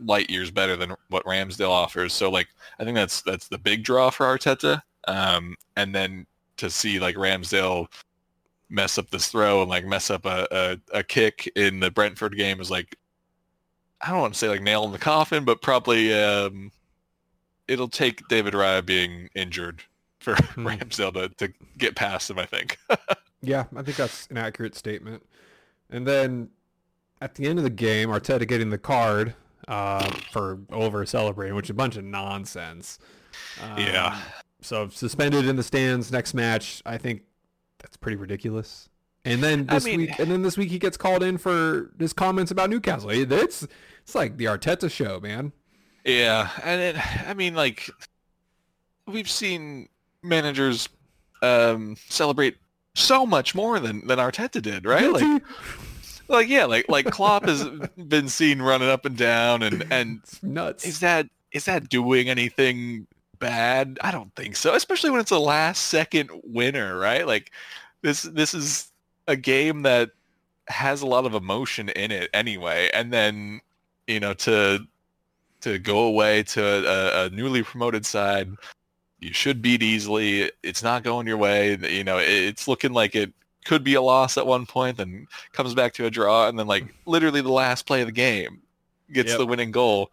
light 0.00 0.30
years 0.30 0.50
better 0.50 0.76
than 0.76 0.94
what 1.08 1.24
Ramsdale 1.24 1.70
offers. 1.70 2.12
So 2.12 2.30
like 2.30 2.48
I 2.78 2.84
think 2.84 2.94
that's 2.94 3.22
that's 3.22 3.48
the 3.48 3.58
big 3.58 3.84
draw 3.84 4.10
for 4.10 4.26
Arteta. 4.26 4.82
Um, 5.06 5.56
and 5.76 5.94
then 5.94 6.26
to 6.58 6.70
see 6.70 6.98
like 6.98 7.16
Ramsdale 7.16 7.88
mess 8.70 8.98
up 8.98 9.10
this 9.10 9.28
throw 9.28 9.62
and 9.62 9.70
like 9.70 9.86
mess 9.86 10.10
up 10.10 10.26
a, 10.26 10.46
a, 10.50 10.98
a 10.98 11.02
kick 11.02 11.50
in 11.56 11.80
the 11.80 11.90
Brentford 11.90 12.36
game 12.36 12.60
is 12.60 12.70
like 12.70 12.96
I 14.00 14.10
don't 14.10 14.20
want 14.20 14.34
to 14.34 14.38
say 14.38 14.48
like 14.48 14.62
nail 14.62 14.84
in 14.84 14.92
the 14.92 14.98
coffin, 14.98 15.44
but 15.44 15.60
probably 15.60 16.12
um, 16.14 16.70
it'll 17.66 17.88
take 17.88 18.26
David 18.28 18.54
Raya 18.54 18.84
being 18.84 19.28
injured 19.34 19.82
for 20.20 20.34
Hmm. 20.54 20.68
Ramsdale 20.68 21.14
to, 21.14 21.28
to 21.46 21.52
get 21.76 21.96
past 21.96 22.30
him. 22.30 22.38
I 22.38 22.46
think. 22.46 22.78
Yeah, 23.40 23.64
I 23.76 23.82
think 23.82 23.96
that's 23.96 24.26
an 24.28 24.36
accurate 24.36 24.74
statement. 24.74 25.24
And 25.90 26.06
then 26.06 26.50
at 27.20 27.34
the 27.34 27.46
end 27.46 27.58
of 27.58 27.62
the 27.64 27.70
game, 27.70 28.08
Arteta 28.08 28.46
getting 28.46 28.70
the 28.70 28.78
card 28.78 29.34
uh, 29.68 30.10
for 30.32 30.58
over 30.70 31.04
celebrating, 31.06 31.54
which 31.54 31.66
is 31.66 31.70
a 31.70 31.74
bunch 31.74 31.96
of 31.96 32.04
nonsense. 32.04 32.98
Um, 33.62 33.78
Yeah. 33.78 34.20
So 34.60 34.88
suspended 34.88 35.46
in 35.46 35.54
the 35.56 35.62
stands 35.62 36.10
next 36.10 36.34
match. 36.34 36.82
I 36.84 36.98
think 36.98 37.22
that's 37.78 37.96
pretty 37.96 38.16
ridiculous. 38.16 38.88
And 39.24 39.42
then 39.42 39.66
I 39.68 39.74
this 39.74 39.84
mean- 39.84 40.00
week, 40.00 40.18
and 40.18 40.30
then 40.30 40.42
this 40.42 40.56
week 40.56 40.70
he 40.70 40.78
gets 40.78 40.96
called 40.96 41.22
in 41.22 41.38
for 41.38 41.92
his 41.98 42.12
comments 42.12 42.50
about 42.50 42.70
Newcastle. 42.70 43.10
It's 43.10 43.66
it's 44.02 44.14
like 44.14 44.36
the 44.36 44.46
Arteta 44.46 44.90
show, 44.90 45.20
man. 45.20 45.52
Yeah, 46.04 46.48
and 46.64 46.80
it, 46.80 47.28
I 47.28 47.34
mean, 47.34 47.54
like 47.54 47.88
we've 49.06 49.30
seen 49.30 49.88
managers 50.22 50.88
um, 51.42 51.96
celebrate 52.08 52.56
so 52.98 53.24
much 53.26 53.54
more 53.54 53.78
than 53.80 54.06
than 54.06 54.18
Arteta 54.18 54.60
did, 54.60 54.84
right? 54.84 55.10
Like, 55.12 55.42
like 56.28 56.48
yeah, 56.48 56.64
like 56.64 56.86
like 56.88 57.06
Klopp 57.06 57.46
has 57.46 57.64
been 58.08 58.28
seen 58.28 58.60
running 58.60 58.88
up 58.88 59.04
and 59.04 59.16
down, 59.16 59.62
and 59.62 59.84
and 59.90 60.20
It's 60.22 60.42
nuts. 60.42 60.86
is 60.86 61.00
that 61.00 61.26
is 61.52 61.64
that 61.64 61.88
doing 61.88 62.28
anything 62.28 63.06
bad? 63.38 63.98
I 64.02 64.10
don't 64.10 64.34
think 64.34 64.56
so, 64.56 64.74
especially 64.74 65.10
when 65.10 65.20
it's 65.20 65.30
a 65.30 65.38
last 65.38 65.84
second 65.86 66.30
winner, 66.44 66.98
right? 66.98 67.26
Like 67.26 67.52
this 68.02 68.22
this 68.22 68.54
is 68.54 68.90
a 69.26 69.36
game 69.36 69.82
that 69.82 70.10
has 70.68 71.00
a 71.00 71.06
lot 71.06 71.24
of 71.24 71.34
emotion 71.34 71.88
in 71.90 72.10
it 72.10 72.28
anyway, 72.34 72.90
and 72.92 73.12
then 73.12 73.60
you 74.06 74.20
know 74.20 74.34
to 74.34 74.80
to 75.60 75.78
go 75.78 76.00
away 76.00 76.42
to 76.44 76.62
a, 76.62 77.26
a 77.26 77.30
newly 77.30 77.62
promoted 77.62 78.06
side, 78.06 78.48
you 79.20 79.32
should 79.32 79.62
beat 79.62 79.82
easily. 79.82 80.50
It's 80.62 80.82
not 80.82 81.02
going 81.02 81.26
your 81.26 81.36
way. 81.36 81.76
You 81.76 82.04
know, 82.04 82.18
it's 82.18 82.68
looking 82.68 82.92
like 82.92 83.14
it 83.14 83.32
could 83.64 83.84
be 83.84 83.94
a 83.94 84.02
loss 84.02 84.38
at 84.38 84.46
one 84.46 84.66
point, 84.66 84.96
then 84.96 85.26
comes 85.52 85.74
back 85.74 85.92
to 85.94 86.06
a 86.06 86.10
draw, 86.10 86.48
and 86.48 86.58
then 86.58 86.66
like 86.66 86.84
literally 87.06 87.40
the 87.40 87.52
last 87.52 87.86
play 87.86 88.00
of 88.00 88.06
the 88.06 88.12
game 88.12 88.62
gets 89.12 89.30
Yep. 89.30 89.38
the 89.38 89.46
winning 89.46 89.70
goal. 89.70 90.10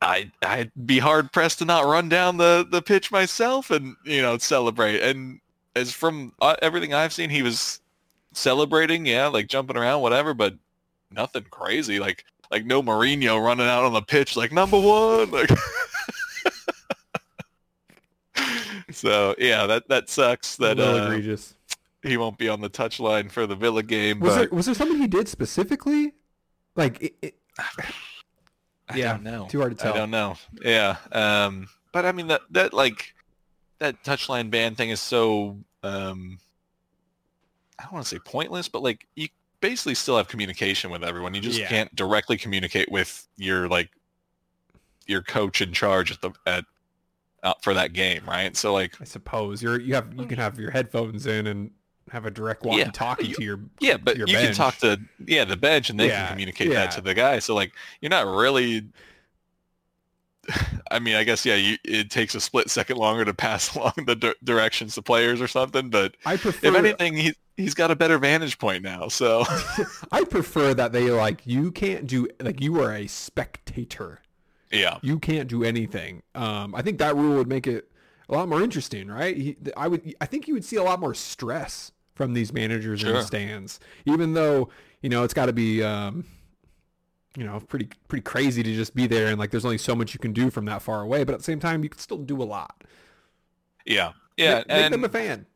I 0.00 0.30
I'd 0.42 0.72
be 0.86 0.98
hard 0.98 1.30
pressed 1.32 1.58
to 1.60 1.64
not 1.64 1.84
run 1.84 2.08
down 2.08 2.36
the 2.36 2.66
the 2.68 2.82
pitch 2.82 3.10
myself 3.12 3.70
and 3.70 3.96
you 4.04 4.22
know 4.22 4.38
celebrate. 4.38 5.00
And 5.00 5.40
as 5.76 5.92
from 5.92 6.32
uh, 6.40 6.56
everything 6.62 6.92
I've 6.92 7.12
seen, 7.12 7.30
he 7.30 7.42
was 7.42 7.80
celebrating, 8.32 9.06
yeah, 9.06 9.26
like 9.28 9.46
jumping 9.48 9.76
around, 9.76 10.02
whatever, 10.02 10.34
but 10.34 10.54
nothing 11.10 11.44
crazy. 11.50 11.98
Like 12.00 12.24
like 12.50 12.64
no 12.66 12.82
Mourinho 12.82 13.42
running 13.42 13.66
out 13.66 13.84
on 13.84 13.92
the 13.92 14.02
pitch 14.02 14.36
like 14.36 14.52
number 14.52 14.78
one. 14.80 15.30
Like 15.30 15.50
so 18.92 19.34
yeah, 19.38 19.66
that 19.66 19.88
that 19.88 20.08
sucks 20.08 20.56
a 20.58 20.62
that 20.62 20.76
little 20.78 20.94
uh, 21.00 21.04
egregious. 21.06 21.54
he 22.02 22.16
won't 22.16 22.38
be 22.38 22.48
on 22.48 22.60
the 22.60 22.70
touchline 22.70 23.30
for 23.30 23.46
the 23.46 23.56
Villa 23.56 23.82
game. 23.82 24.20
Was 24.20 24.34
but 24.34 24.38
there 24.38 24.48
was 24.50 24.66
there 24.66 24.74
something 24.74 24.98
he 24.98 25.06
did 25.08 25.28
specifically? 25.28 26.14
Like, 26.76 27.02
it, 27.02 27.14
it, 27.22 27.34
I 28.88 28.96
yeah, 28.96 29.12
don't 29.12 29.24
know. 29.24 29.46
too 29.50 29.60
hard 29.60 29.76
to 29.76 29.82
tell. 29.82 29.94
I 29.94 29.96
don't 29.98 30.10
know. 30.10 30.36
Yeah. 30.62 30.96
Um, 31.12 31.68
but 31.92 32.04
I 32.06 32.12
mean 32.12 32.28
that 32.28 32.42
that 32.50 32.72
like 32.72 33.14
that 33.78 34.02
touchline 34.04 34.50
ban 34.50 34.74
thing 34.74 34.90
is 34.90 35.00
so 35.00 35.58
um, 35.82 36.38
I 37.78 37.84
don't 37.84 37.92
want 37.92 38.06
to 38.06 38.14
say 38.14 38.20
pointless, 38.24 38.68
but 38.68 38.82
like 38.82 39.06
you 39.16 39.28
basically 39.60 39.94
still 39.94 40.16
have 40.16 40.28
communication 40.28 40.90
with 40.90 41.04
everyone. 41.04 41.34
You 41.34 41.40
just 41.40 41.58
Yeah. 41.58 41.68
can't 41.68 41.94
directly 41.94 42.36
communicate 42.36 42.90
with 42.90 43.26
your 43.36 43.68
like 43.68 43.90
your 45.06 45.22
coach 45.22 45.60
in 45.60 45.72
charge 45.72 46.10
at 46.12 46.20
the 46.20 46.30
at 46.46 46.64
uh, 47.42 47.54
for 47.62 47.74
that 47.74 47.92
game, 47.92 48.22
right? 48.26 48.56
So 48.56 48.72
like 48.72 49.00
I 49.00 49.04
suppose 49.04 49.62
you're 49.62 49.80
you 49.80 49.94
have 49.94 50.12
you 50.18 50.26
can 50.26 50.38
have 50.38 50.58
your 50.58 50.70
headphones 50.70 51.26
in 51.26 51.46
and 51.46 51.70
have 52.10 52.26
a 52.26 52.30
direct 52.30 52.64
walkie-talkie 52.64 53.28
you- 53.28 53.34
to 53.36 53.42
your 53.42 53.60
yeah, 53.80 53.96
but 53.96 54.16
your 54.16 54.26
you 54.28 54.34
can 54.36 54.52
talk 54.54 54.78
bench. 54.80 54.98
to 55.00 55.24
yeah 55.32 55.44
the 55.44 55.56
bench 55.56 55.88
and 55.90 55.98
they 55.98 56.08
Yeah, 56.08 56.26
can 56.26 56.34
communicate 56.34 56.68
yeah. 56.68 56.74
that 56.74 56.90
to 56.92 57.00
the 57.00 57.14
guy. 57.14 57.38
So 57.38 57.54
like 57.54 57.72
you're 58.00 58.10
not 58.10 58.26
really. 58.26 58.88
I 60.90 60.98
mean, 60.98 61.14
I 61.14 61.22
guess 61.22 61.46
yeah. 61.46 61.54
You, 61.54 61.76
it 61.84 62.10
takes 62.10 62.34
a 62.34 62.40
split 62.40 62.68
second 62.68 62.96
longer 62.96 63.24
to 63.24 63.32
pass 63.32 63.74
along 63.76 63.92
the 64.06 64.16
di- 64.16 64.34
directions 64.42 64.94
to 64.96 65.02
players 65.02 65.40
or 65.40 65.46
something, 65.46 65.88
but 65.88 66.16
I 66.26 66.36
prefer 66.36 66.66
if 66.68 66.74
anything, 66.74 67.14
he 67.14 67.34
he's 67.56 67.74
got 67.74 67.90
a 67.92 67.96
better 67.96 68.18
vantage 68.18 68.58
point 68.58 68.82
now. 68.82 69.06
So 69.08 69.44
I 70.12 70.24
prefer 70.24 70.74
that 70.74 70.90
they 70.92 71.10
like 71.12 71.42
you 71.46 71.70
can't 71.70 72.06
do 72.08 72.28
like 72.40 72.60
you 72.60 72.80
are 72.82 72.92
a 72.92 73.06
spectator. 73.06 74.20
Yeah, 74.72 74.98
You 75.02 75.18
can't 75.18 75.48
do 75.48 75.64
anything. 75.64 76.22
Um, 76.34 76.74
I 76.74 76.82
think 76.82 76.98
that 76.98 77.14
rule 77.14 77.36
would 77.36 77.48
make 77.48 77.66
it 77.66 77.90
a 78.28 78.34
lot 78.34 78.48
more 78.48 78.62
interesting, 78.62 79.08
right? 79.08 79.36
He, 79.36 79.56
I 79.76 79.88
would 79.88 80.14
I 80.20 80.26
think 80.26 80.48
you 80.48 80.54
would 80.54 80.64
see 80.64 80.76
a 80.76 80.82
lot 80.82 80.98
more 80.98 81.14
stress 81.14 81.92
from 82.14 82.34
these 82.34 82.52
managers 82.52 83.02
in 83.02 83.12
the 83.12 83.22
stands, 83.22 83.80
even 84.06 84.34
though 84.34 84.70
you 85.02 85.10
know 85.10 85.24
it's 85.24 85.34
got 85.34 85.46
to 85.46 85.52
be 85.52 85.82
um, 85.82 86.24
you 87.36 87.44
know 87.44 87.60
pretty 87.60 87.90
pretty 88.08 88.22
crazy 88.22 88.62
to 88.62 88.74
just 88.74 88.94
be 88.94 89.06
there 89.06 89.28
and 89.28 89.38
like 89.38 89.50
there's 89.50 89.64
only 89.64 89.78
so 89.78 89.94
much 89.94 90.14
you 90.14 90.20
can 90.20 90.32
do 90.32 90.50
from 90.50 90.64
that 90.64 90.82
far 90.82 91.02
away, 91.02 91.24
but 91.24 91.34
at 91.34 91.38
the 91.38 91.44
same 91.44 91.60
time 91.60 91.82
you 91.82 91.90
can 91.90 92.00
still 92.00 92.18
do 92.18 92.40
a 92.42 92.44
lot. 92.44 92.82
yeah, 93.84 94.12
yeah. 94.36 94.56
make, 94.56 94.68
make 94.68 94.90
them 94.90 95.04
a 95.04 95.08
fan. 95.08 95.46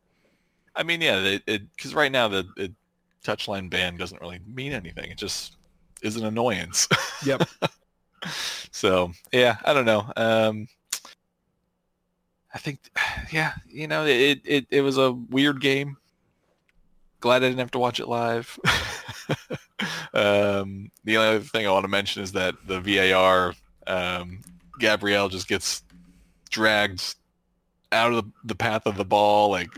I 0.75 0.83
mean, 0.83 1.01
yeah, 1.01 1.39
it 1.47 1.47
because 1.47 1.95
right 1.95 2.13
now 2.13 2.29
the 2.29 2.47
it, 2.57 2.73
touchline 3.25 3.71
ban 3.71 3.97
doesn't 3.97 4.21
really 4.21 4.41
mean 4.47 4.73
anything. 4.73 5.11
It 5.11 5.19
just 5.19 5.57
is 6.03 6.17
an 6.17 6.27
annoyance. 6.27 6.89
Yep. 7.25 7.49
so 8.71 9.13
yeah, 9.33 9.57
I 9.65 9.73
don't 9.73 9.87
know. 9.87 10.13
Um, 10.17 10.69
I 12.57 12.59
think, 12.59 12.79
yeah, 13.33 13.53
you 13.69 13.87
know, 13.87 14.07
it, 14.07 14.41
it 14.45 14.67
it 14.71 14.81
was 14.81 14.99
a 14.99 15.13
weird 15.13 15.61
game. 15.61 15.97
Glad 17.21 17.43
I 17.43 17.49
didn't 17.49 17.59
have 17.59 17.71
to 17.73 17.79
watch 17.79 18.01
it 18.01 18.09
live. 18.09 18.59
um, 20.15 20.91
the 21.05 21.17
only 21.17 21.29
other 21.29 21.41
thing 21.41 21.67
I 21.67 21.71
want 21.71 21.85
to 21.85 21.89
mention 21.89 22.23
is 22.23 22.33
that 22.33 22.55
the 22.67 22.81
VAR, 22.81 23.55
um, 23.87 24.41
Gabriel 24.79 25.29
just 25.29 25.49
gets 25.49 25.83
dragged 26.51 27.15
out 27.93 28.13
of 28.13 28.25
the, 28.25 28.31
the 28.45 28.55
path 28.55 28.87
of 28.87 28.97
the 28.97 29.05
ball. 29.05 29.51
Like, 29.51 29.71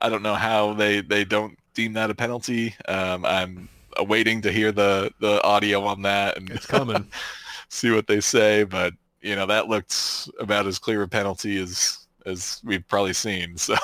I 0.00 0.08
don't 0.08 0.22
know 0.22 0.34
how 0.34 0.72
they, 0.72 1.02
they 1.02 1.24
don't 1.24 1.58
deem 1.74 1.92
that 1.92 2.10
a 2.10 2.14
penalty. 2.14 2.74
Um, 2.88 3.24
I'm 3.26 3.68
awaiting 3.96 4.42
to 4.42 4.52
hear 4.52 4.72
the, 4.72 5.12
the 5.20 5.42
audio 5.42 5.84
on 5.84 6.02
that 6.02 6.38
and 6.38 6.50
It's 6.50 6.66
coming. 6.66 7.06
see 7.72 7.90
what 7.90 8.06
they 8.06 8.20
say. 8.20 8.64
But 8.64 8.92
you 9.22 9.34
know 9.34 9.46
that 9.46 9.68
looked 9.68 10.28
about 10.38 10.66
as 10.66 10.78
clear 10.78 11.02
a 11.02 11.08
penalty 11.08 11.60
as 11.60 12.06
as 12.26 12.60
we've 12.64 12.86
probably 12.86 13.12
seen. 13.14 13.56
So 13.56 13.74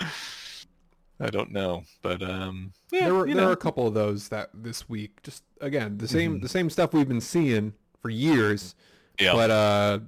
I 0.00 1.30
don't 1.30 1.52
know, 1.52 1.84
but 2.02 2.20
um, 2.22 2.72
yeah, 2.90 3.04
there 3.04 3.14
were 3.14 3.26
there 3.26 3.34
know. 3.36 3.46
were 3.46 3.52
a 3.52 3.56
couple 3.56 3.86
of 3.86 3.94
those 3.94 4.28
that 4.28 4.50
this 4.54 4.88
week. 4.88 5.22
Just 5.22 5.44
again, 5.60 5.98
the 5.98 6.08
same 6.08 6.38
Mhm. 6.38 6.42
the 6.42 6.48
same 6.48 6.68
stuff 6.68 6.92
we've 6.92 7.08
been 7.08 7.20
seeing 7.20 7.74
for 8.00 8.10
years. 8.10 8.74
Yeah. 9.20 9.34
But 9.34 9.50
uh, 9.50 9.98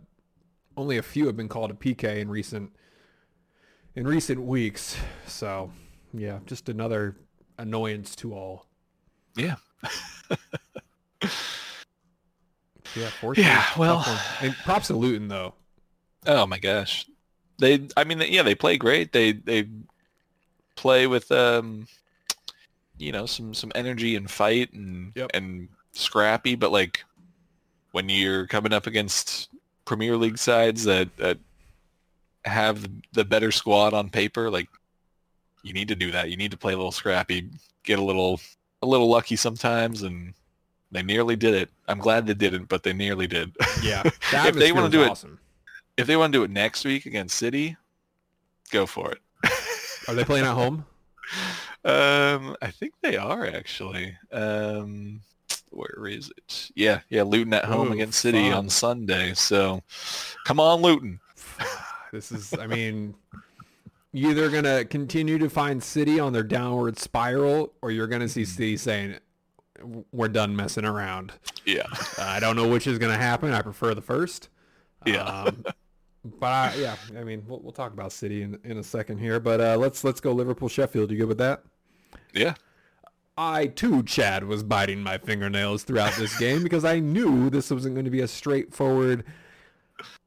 only 0.77 0.97
a 0.99 1.03
few 1.03 1.27
have 1.27 1.37
been 1.37 1.49
called 1.49 1.71
a 1.71 1.75
PK 1.75 2.19
in 2.19 2.29
recent 2.29 2.73
in 3.95 4.07
recent 4.09 4.41
weeks. 4.41 4.97
So 5.29 5.71
yeah, 6.13 6.41
just 6.47 6.69
another 6.69 7.15
annoyance 7.59 8.17
to 8.17 8.35
all. 8.35 8.67
Yeah. 9.37 9.57
Yeah, 12.97 13.09
fortunately. 13.21 13.45
Yeah, 13.51 13.67
well- 13.77 14.21
and 14.41 14.55
props 14.65 14.89
to 14.89 14.97
Luton 14.97 15.29
though. 15.29 15.55
Oh 16.27 16.47
my 16.47 16.59
gosh, 16.59 17.07
they. 17.59 17.87
I 17.97 18.05
mean, 18.05 18.21
yeah, 18.29 18.43
they 18.43 18.55
play 18.55 18.77
great. 18.77 19.13
They 19.13 19.33
they 19.33 19.69
play 20.77 21.07
with 21.07 21.31
um, 21.31 21.87
you 22.99 23.13
know, 23.13 23.27
some 23.27 23.53
some 23.55 23.71
energy 23.75 24.17
and 24.17 24.31
fight 24.31 24.73
and 24.73 25.13
Yep. 25.15 25.31
and 25.35 25.69
scrappy. 25.93 26.55
But 26.55 26.73
like 26.73 27.05
when 27.93 28.09
you're 28.09 28.47
coming 28.47 28.73
up 28.73 28.87
against 28.87 29.51
Premier 29.85 30.17
League 30.17 30.39
sides 30.39 30.85
that 30.85 31.15
that 31.19 31.39
have 32.45 32.87
the 33.13 33.25
better 33.25 33.51
squad 33.53 33.93
on 33.95 34.09
paper, 34.11 34.51
like 34.51 34.69
you 35.63 35.73
need 35.73 35.89
to 35.89 35.95
do 35.95 36.11
that. 36.11 36.31
You 36.31 36.37
need 36.37 36.51
to 36.53 36.57
play 36.57 36.73
a 36.73 36.77
little 36.77 36.93
scrappy, 36.93 37.51
get 37.83 37.99
a 37.99 38.03
little 38.03 38.41
a 38.83 38.87
little 38.87 39.09
lucky 39.11 39.37
sometimes, 39.37 40.03
and 40.03 40.33
they 40.95 41.03
nearly 41.03 41.37
did 41.37 41.55
it. 41.55 41.71
I'm 41.89 41.99
glad 41.99 42.27
they 42.27 42.35
didn't, 42.35 42.69
but 42.69 42.83
they 42.83 42.93
nearly 42.95 43.27
did. 43.27 43.55
Yeah, 43.83 44.03
If 44.33 44.55
they 44.55 44.73
wanna 44.73 44.89
do 44.89 45.03
it- 45.03 45.11
awesome. 45.11 45.39
if 45.97 46.07
they 46.07 46.17
want 46.17 46.33
to 46.33 46.39
do 46.39 46.43
it 46.45 46.51
next 46.51 46.85
week 46.85 47.05
against 47.07 47.37
City, 47.37 47.77
go 48.71 48.87
for 48.87 49.13
it. 49.13 49.19
Are 50.09 50.15
they 50.15 50.25
playing 50.25 50.47
at 50.47 50.55
home? 50.55 50.87
Um, 51.87 52.57
I 52.63 52.71
think 52.71 52.95
they 53.03 53.19
are 53.19 53.47
actually. 53.47 54.17
Um, 54.33 55.21
where 55.71 56.07
is 56.07 56.33
it? 56.35 56.71
Yeah, 56.75 57.01
yeah, 57.11 57.25
Luton 57.25 57.53
at 57.53 57.67
home 57.67 57.89
Ooh, 57.89 57.93
against 57.93 58.21
City 58.21 58.49
fun. 58.49 58.55
on 58.59 58.69
Sunday. 58.71 59.35
So, 59.35 59.83
come 60.47 60.59
on, 60.61 60.81
Luton. 60.81 61.21
This 62.11 62.31
is, 62.33 62.55
I 62.59 62.67
mean, 62.69 63.15
you're 64.13 64.31
either 64.31 64.49
going 64.49 64.65
to 64.65 64.85
continue 64.87 65.37
to 65.39 65.51
find 65.51 65.83
City 65.83 66.19
on 66.21 66.33
their 66.33 66.43
downward 66.45 66.97
spiral 66.99 67.73
or 67.83 67.91
you're 67.91 68.07
going 68.07 68.23
to 68.23 68.29
see 68.29 68.45
City 68.47 68.77
saying, 68.77 69.17
we're 70.13 70.29
done 70.29 70.57
messing 70.57 70.85
around. 70.85 71.33
Yeah, 71.65 71.87
I 72.19 72.41
don't 72.41 72.57
know 72.57 72.69
which 72.69 72.87
is 72.87 72.99
going 72.99 73.13
to 73.13 73.19
happen. 73.19 73.53
I 73.53 73.63
prefer 73.63 73.95
the 73.95 74.03
first. 74.03 74.49
Yeah. 75.07 75.25
Um, 75.25 75.65
but 76.25 76.47
I, 76.47 76.75
yeah, 76.77 76.97
I 77.19 77.25
mean, 77.25 77.45
we'll, 77.47 77.61
we'll 77.61 77.73
talk 77.73 77.93
about 77.93 78.11
City 78.11 78.43
in, 78.43 78.59
in 78.65 78.79
a 78.79 78.83
second 78.83 79.19
here, 79.19 79.39
but 79.41 79.61
uh, 79.61 79.77
let's 79.77 80.05
let's 80.05 80.21
go 80.21 80.33
Liverpool 80.33 80.69
Sheffield. 80.69 81.11
You 81.11 81.19
good 81.19 81.29
with 81.29 81.39
that? 81.39 81.65
yeah, 82.35 82.55
I 83.37 83.67
too, 83.67 84.03
Chad, 84.03 84.45
was 84.45 84.63
biting 84.63 85.03
my 85.03 85.19
fingernails 85.19 85.85
throughout 85.85 86.15
this 86.15 86.37
game 86.39 86.63
because 86.65 86.85
I 86.85 87.01
knew 87.01 87.51
this 87.51 87.71
wasn't 87.71 87.95
going 87.95 88.05
to 88.05 88.11
be 88.11 88.21
a 88.21 88.29
straightforward, 88.29 89.25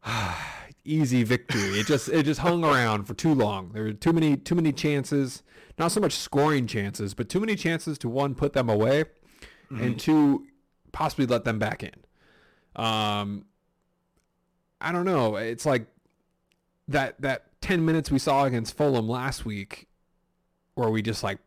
easy 0.85 1.23
victory. 1.23 1.79
It 1.79 1.87
just 1.87 2.09
it 2.09 2.23
just 2.23 2.39
hung 2.39 2.63
around 2.63 3.05
for 3.05 3.13
too 3.13 3.33
long. 3.33 3.71
There 3.73 3.83
were 3.83 3.93
too 3.93 4.13
many 4.13 4.37
too 4.37 4.55
many 4.55 4.71
chances, 4.71 5.43
not 5.77 5.91
so 5.91 5.99
much 5.99 6.13
scoring 6.13 6.67
chances, 6.67 7.13
but 7.13 7.29
too 7.29 7.39
many 7.39 7.55
chances 7.55 7.97
to 7.99 8.09
one 8.09 8.35
put 8.35 8.53
them 8.53 8.69
away, 8.69 9.05
Mm-hmm. 9.71 9.83
and 9.83 9.99
two 9.99 10.45
possibly 10.91 11.25
let 11.25 11.43
them 11.43 11.59
back 11.59 11.83
in. 11.83 11.91
Um, 12.75 13.45
I 14.79 14.91
don't 14.91 15.05
know. 15.05 15.35
It's 15.35 15.65
like 15.65 15.87
that 16.87 17.19
that 17.21 17.45
ten 17.61 17.83
minutes 17.85 18.09
we 18.11 18.19
saw 18.19 18.45
against 18.45 18.77
Fulham 18.77 19.09
last 19.09 19.45
week, 19.45 19.87
where 20.75 20.89
we 20.89 21.01
just 21.01 21.23
like 21.23 21.39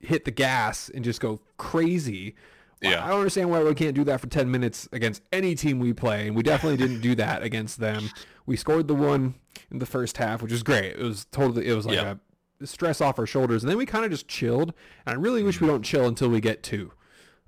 hit 0.00 0.24
the 0.24 0.30
gas 0.30 0.90
and 0.90 1.04
just 1.04 1.20
go 1.20 1.40
crazy. 1.56 2.34
Yeah. 2.82 3.04
I 3.04 3.08
don't 3.08 3.18
understand 3.20 3.50
why 3.50 3.62
we 3.62 3.74
can't 3.74 3.94
do 3.94 4.04
that 4.04 4.20
for 4.22 4.26
10 4.26 4.50
minutes 4.50 4.88
against 4.92 5.22
any 5.32 5.54
team 5.54 5.78
we 5.80 5.92
play. 5.92 6.26
And 6.28 6.34
we 6.36 6.42
definitely 6.42 6.78
didn't 6.78 7.00
do 7.02 7.14
that 7.16 7.42
against 7.42 7.78
them. 7.78 8.08
We 8.46 8.56
scored 8.56 8.88
the 8.88 8.94
one 8.94 9.34
in 9.70 9.78
the 9.78 9.86
first 9.86 10.16
half, 10.16 10.40
which 10.42 10.50
was 10.52 10.62
great. 10.62 10.96
It 10.96 10.98
was 11.02 11.26
totally, 11.30 11.66
it 11.68 11.74
was 11.74 11.84
like 11.84 11.96
Yeah. 11.96 12.14
a 12.60 12.66
stress 12.66 13.02
off 13.02 13.18
our 13.18 13.26
shoulders. 13.26 13.62
And 13.62 13.70
then 13.70 13.76
we 13.76 13.84
kind 13.84 14.04
of 14.06 14.10
just 14.10 14.28
chilled. 14.28 14.72
And 15.06 15.14
I 15.14 15.20
really 15.20 15.42
wish 15.42 15.60
we 15.60 15.66
don't 15.66 15.82
chill 15.82 16.06
until 16.06 16.28
we 16.30 16.40
get 16.40 16.62
two. 16.62 16.92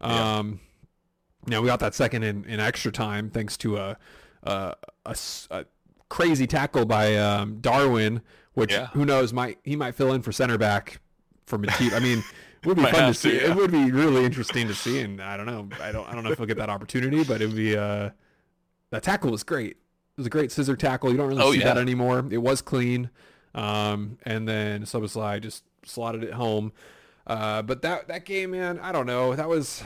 Yeah. 0.02 0.36
Um, 0.38 0.60
now 1.46 1.60
we 1.60 1.66
got 1.66 1.80
that 1.80 1.94
second 1.94 2.22
in, 2.22 2.44
in 2.44 2.60
extra 2.60 2.92
time 2.92 3.30
thanks 3.30 3.56
to 3.58 3.76
a 3.78 3.96
a 4.44 5.64
crazy 6.08 6.46
tackle 6.46 6.84
by 6.84 7.16
um, 7.16 7.58
Darwin, 7.60 8.22
which 8.54 8.72
Yeah. 8.72 8.86
who 8.88 9.04
knows 9.04 9.32
might 9.32 9.58
he 9.64 9.76
might 9.76 9.94
fill 9.94 10.12
in 10.12 10.22
for 10.22 10.32
center 10.32 10.58
back 10.58 11.00
for 11.46 11.58
Matip. 11.58 11.92
I 11.94 11.98
mean, 12.00 12.18
it 12.62 12.66
would 12.66 12.76
be 12.76 12.84
fun 12.84 13.08
to 13.08 13.14
see. 13.14 13.36
yeah. 13.36 13.50
It 13.50 13.56
would 13.56 13.70
be 13.72 13.90
really 13.90 14.24
interesting 14.24 14.68
to 14.68 14.74
see, 14.74 15.00
and 15.00 15.20
I 15.20 15.36
don't 15.36 15.46
know. 15.46 15.68
I 15.80 15.90
don't. 15.92 16.08
I 16.08 16.14
don't 16.14 16.22
know 16.24 16.30
if 16.32 16.38
we'll 16.38 16.46
get 16.48 16.58
that 16.58 16.70
opportunity, 16.70 17.24
but 17.24 17.40
it 17.40 17.46
would 17.46 17.56
be. 17.56 17.76
Uh, 17.76 18.10
that 18.90 19.02
tackle 19.02 19.30
was 19.30 19.42
great. 19.42 19.70
It 19.72 20.18
was 20.18 20.26
a 20.26 20.30
great 20.30 20.52
scissor 20.52 20.76
tackle. 20.76 21.10
You 21.10 21.16
don't 21.16 21.28
really 21.28 21.42
Oh, 21.42 21.52
see 21.52 21.60
that 21.60 21.78
anymore. 21.78 22.24
It 22.30 22.38
was 22.38 22.60
clean, 22.60 23.08
um, 23.54 24.18
and 24.24 24.46
then 24.46 24.82
Szoboszlai 24.82 25.40
just 25.40 25.64
slotted 25.84 26.22
it 26.22 26.34
home. 26.34 26.72
Uh, 27.26 27.62
but 27.62 27.82
that 27.82 28.08
that 28.08 28.24
game, 28.24 28.50
man, 28.52 28.78
I 28.80 28.92
don't 28.92 29.06
know. 29.06 29.34
That 29.34 29.48
was 29.48 29.82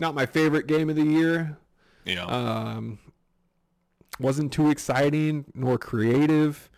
not 0.00 0.14
my 0.14 0.26
favorite 0.26 0.66
game 0.66 0.90
of 0.90 0.96
the 0.96 1.04
year. 1.04 1.56
Know, 2.06 2.26
Um, 2.26 2.98
wasn't 4.18 4.52
too 4.52 4.70
exciting 4.70 5.44
nor 5.54 5.76
creative. 5.78 6.70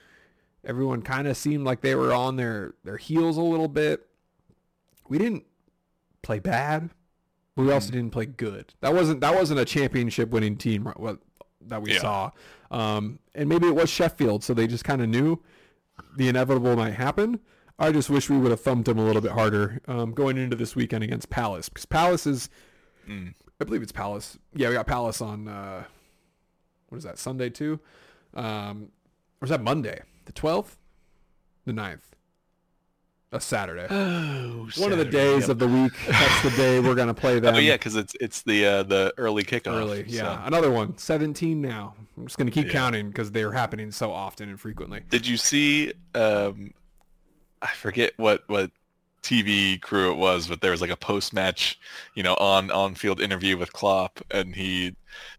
Everyone 0.65 1.03
kind 1.03 1.27
of 1.29 1.37
seemed 1.37 1.65
like 1.65 1.81
they 1.81 1.95
were 1.95 2.13
on 2.13 2.37
their, 2.37 2.75
their 2.85 2.97
heels 2.99 3.37
a 3.39 3.43
little 3.43 3.69
bit. 3.69 4.07
We 5.09 5.19
didn't 5.19 5.45
play 6.23 6.39
bad, 6.41 6.91
but 7.55 7.63
we 7.63 7.73
also 7.73 7.91
didn't 7.93 8.11
play 8.11 8.27
good. 8.27 8.75
That 8.81 8.93
wasn't 8.93 9.21
that 9.23 9.35
wasn't 9.35 9.61
a 9.61 9.65
championship 9.65 10.31
winning 10.31 10.57
team 10.57 10.87
right, 10.87 11.17
that 11.63 11.81
we 11.81 11.93
Yeah. 11.95 12.01
saw. 12.01 12.31
Um, 12.71 13.21
and 13.35 13.49
maybe 13.49 13.67
it 13.69 13.75
was 13.75 13.89
Sheffield, 13.89 14.45
so 14.45 14.53
they 14.53 14.67
just 14.67 14.85
kind 14.85 15.01
of 15.01 15.09
knew 15.09 15.41
the 16.17 16.29
inevitable 16.29 16.77
might 16.77 16.95
happen. 16.95 17.41
I 17.81 17.91
just 17.93 18.11
wish 18.11 18.29
we 18.31 18.37
would 18.39 18.51
have 18.51 18.61
thumped 18.61 18.85
them 18.85 18.99
a 18.99 19.05
little 19.05 19.23
bit 19.23 19.33
harder 19.33 19.81
um, 19.89 20.13
going 20.13 20.37
into 20.37 20.55
this 20.55 20.77
weekend 20.77 21.03
against 21.03 21.31
Palace 21.31 21.69
because 21.69 21.87
Palace 21.87 22.27
is 22.27 22.49
Mm. 23.09 23.35
I 23.61 23.65
believe 23.65 23.83
it's 23.83 23.91
Palace. 23.93 24.39
Yeah, 24.55 24.69
we 24.69 24.75
got 24.75 24.87
Palace 24.87 25.21
on 25.23 25.49
uh 25.49 25.85
what 26.91 26.99
is 26.99 27.05
that, 27.05 27.19
Sunday 27.19 27.49
too? 27.49 27.81
Um 28.35 28.91
or 29.41 29.47
is 29.47 29.51
that 29.51 29.63
Monday? 29.63 30.03
The 30.27 30.33
twelfth? 30.33 30.77
The 31.65 31.73
9th. 31.73 32.01
A 33.33 33.41
Saturday. 33.41 33.87
oh, 33.91 34.69
One 34.77 34.93
of 34.93 34.99
the 34.99 35.05
days 35.05 35.43
yep. 35.43 35.51
of 35.51 35.59
the 35.61 35.69
week. 35.69 35.93
That's 36.09 36.43
the 36.43 36.51
day 36.51 36.81
we're 36.81 36.95
gonna 36.95 37.15
play 37.15 37.39
them 37.41 37.55
Oh 37.55 37.59
yeah, 37.59 37.75
because 37.75 37.97
it's 37.97 38.15
it's 38.21 38.43
the 38.43 38.67
uh, 38.67 38.83
the 38.83 39.15
early 39.17 39.43
kickoff. 39.45 39.73
early. 39.73 40.05
Yeah. 40.07 40.39
so. 40.41 40.47
Another 40.47 40.71
one. 40.71 40.99
Seventeen 40.99 41.61
now. 41.63 41.95
I'm 42.19 42.27
just 42.27 42.37
gonna 42.39 42.51
keep 42.51 42.67
Yeah. 42.67 42.73
counting 42.73 43.09
because 43.09 43.31
they're 43.33 43.53
happening 43.53 43.91
so 43.93 44.13
often 44.13 44.49
and 44.51 44.61
frequently. 44.61 45.03
Did 45.09 45.27
you 45.27 45.37
see? 45.39 45.93
Um, 46.15 46.73
I 47.63 47.69
forget 47.69 48.13
what 48.17 48.43
what 48.49 48.71
TV 49.23 49.79
crew 49.81 50.11
it 50.13 50.17
was, 50.17 50.47
but 50.49 50.63
there 50.63 50.71
was 50.71 50.81
like 50.81 50.91
a 50.91 50.97
post 50.97 51.33
match, 51.35 51.79
you 52.15 52.23
know, 52.23 52.35
on 52.37 52.71
on 52.71 52.95
field 52.95 53.21
interview 53.21 53.57
with 53.59 53.71
Klopp, 53.73 54.19
and 54.31 54.55
he, 54.57 54.97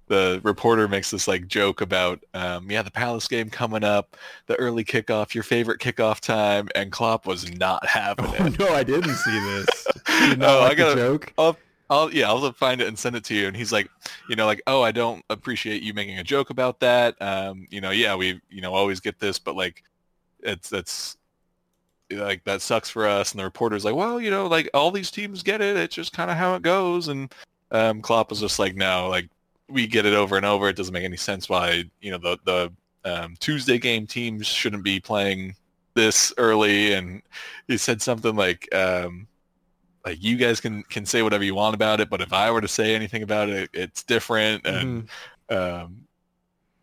the 0.08 0.40
reporter 0.44 0.88
makes 0.88 1.10
this 1.10 1.28
like 1.28 1.48
joke 1.48 1.82
about, 1.82 2.20
um, 2.36 2.70
yeah, 2.70 2.84
the 2.84 2.92
Palace 2.92 3.28
game 3.28 3.50
coming 3.50 3.84
up, 3.84 4.16
the 4.46 4.56
early 4.58 4.84
kickoff, 4.84 5.34
your 5.34 5.44
favorite 5.44 5.80
kickoff 5.80 6.20
time, 6.20 6.70
and 6.76 6.92
Klopp 6.92 7.26
was 7.26 7.52
not 7.58 7.84
having 7.88 8.26
Oh 8.40 8.46
it. 8.46 8.60
no, 8.60 8.68
I 8.70 8.84
didn't 8.84 9.16
see 9.16 9.40
this. 9.40 9.88
You 10.22 10.30
did 10.30 10.40
not 10.40 10.50
Oh, 10.50 10.60
I 10.60 10.64
like 10.68 10.78
the 10.78 10.84
gotta- 10.84 10.96
joke. 10.96 11.34
I'll, 11.40 11.58
I'll 11.90 12.14
yeah, 12.14 12.28
I'll 12.30 12.52
find 12.54 12.82
it 12.82 12.88
and 12.88 12.98
send 13.00 13.16
it 13.16 13.24
to 13.26 13.34
you. 13.36 13.48
And 13.48 13.58
he's 13.58 13.72
like, 13.72 13.90
you 14.30 14.36
know, 14.36 14.46
like, 14.46 14.62
oh, 14.68 14.84
I 14.84 14.92
don't 14.92 15.24
appreciate 15.32 15.82
you 15.82 15.94
making 15.96 16.20
a 16.20 16.24
joke 16.24 16.52
about 16.52 16.80
that. 16.82 17.20
Um, 17.20 17.66
you 17.72 17.82
know, 17.82 17.90
yeah, 17.90 18.14
we, 18.16 18.40
you 18.50 18.62
know, 18.62 18.74
always 18.76 19.00
get 19.00 19.18
this, 19.20 19.40
but 19.40 19.56
like, 19.56 19.84
it's 20.44 20.70
that's 20.70 21.18
like 22.12 22.44
that 22.44 22.62
sucks 22.62 22.90
for 22.90 23.08
us. 23.08 23.32
And 23.32 23.40
the 23.40 23.44
reporter's 23.44 23.86
like, 23.86 23.96
well, 23.96 24.20
you 24.20 24.30
know, 24.32 24.48
like 24.48 24.70
all 24.74 24.92
these 24.92 25.12
teams 25.12 25.44
get 25.44 25.62
it. 25.62 25.78
It's 25.78 25.96
just 25.96 26.14
kind 26.14 26.32
of 26.32 26.38
how 26.38 26.56
it 26.56 26.62
goes. 26.62 27.08
And 27.08 27.34
um, 27.72 28.02
Klopp 28.02 28.30
was 28.30 28.40
just 28.40 28.60
like, 28.60 28.76
no, 28.76 29.08
like 29.10 29.30
we 29.70 29.88
get 29.88 30.06
it 30.06 30.14
over 30.14 30.38
and 30.38 30.46
over. 30.46 30.68
It 30.70 30.76
doesn't 30.76 30.94
make 30.94 31.06
any 31.06 31.18
sense 31.18 31.48
why 31.50 31.86
you 32.02 32.12
know 32.12 32.18
the 32.18 32.38
the 32.46 32.72
um, 33.04 33.36
Tuesday 33.40 33.78
game 33.78 34.06
teams 34.08 34.46
shouldn't 34.48 34.84
be 34.84 35.00
playing 35.00 35.56
this 35.94 36.34
early. 36.38 36.94
And 36.94 37.22
he 37.68 37.78
said 37.78 38.02
something 38.02 38.36
like. 38.36 38.74
Um, 38.74 39.28
like 40.04 40.24
you 40.24 40.36
guys 40.36 40.60
can 40.60 40.82
can 40.90 41.06
say 41.06 41.22
whatever 41.22 41.44
you 41.44 41.54
want 41.54 41.76
about 41.76 42.00
it, 42.00 42.10
but 42.10 42.22
if 42.22 42.34
I 42.34 42.50
were 42.50 42.62
to 42.62 42.68
say 42.68 42.96
anything 42.96 43.22
about 43.22 43.50
it, 43.50 43.70
it's 43.72 44.02
different, 44.02 44.66
and 44.66 45.08
Mhm. 45.52 45.56
um, 45.84 46.08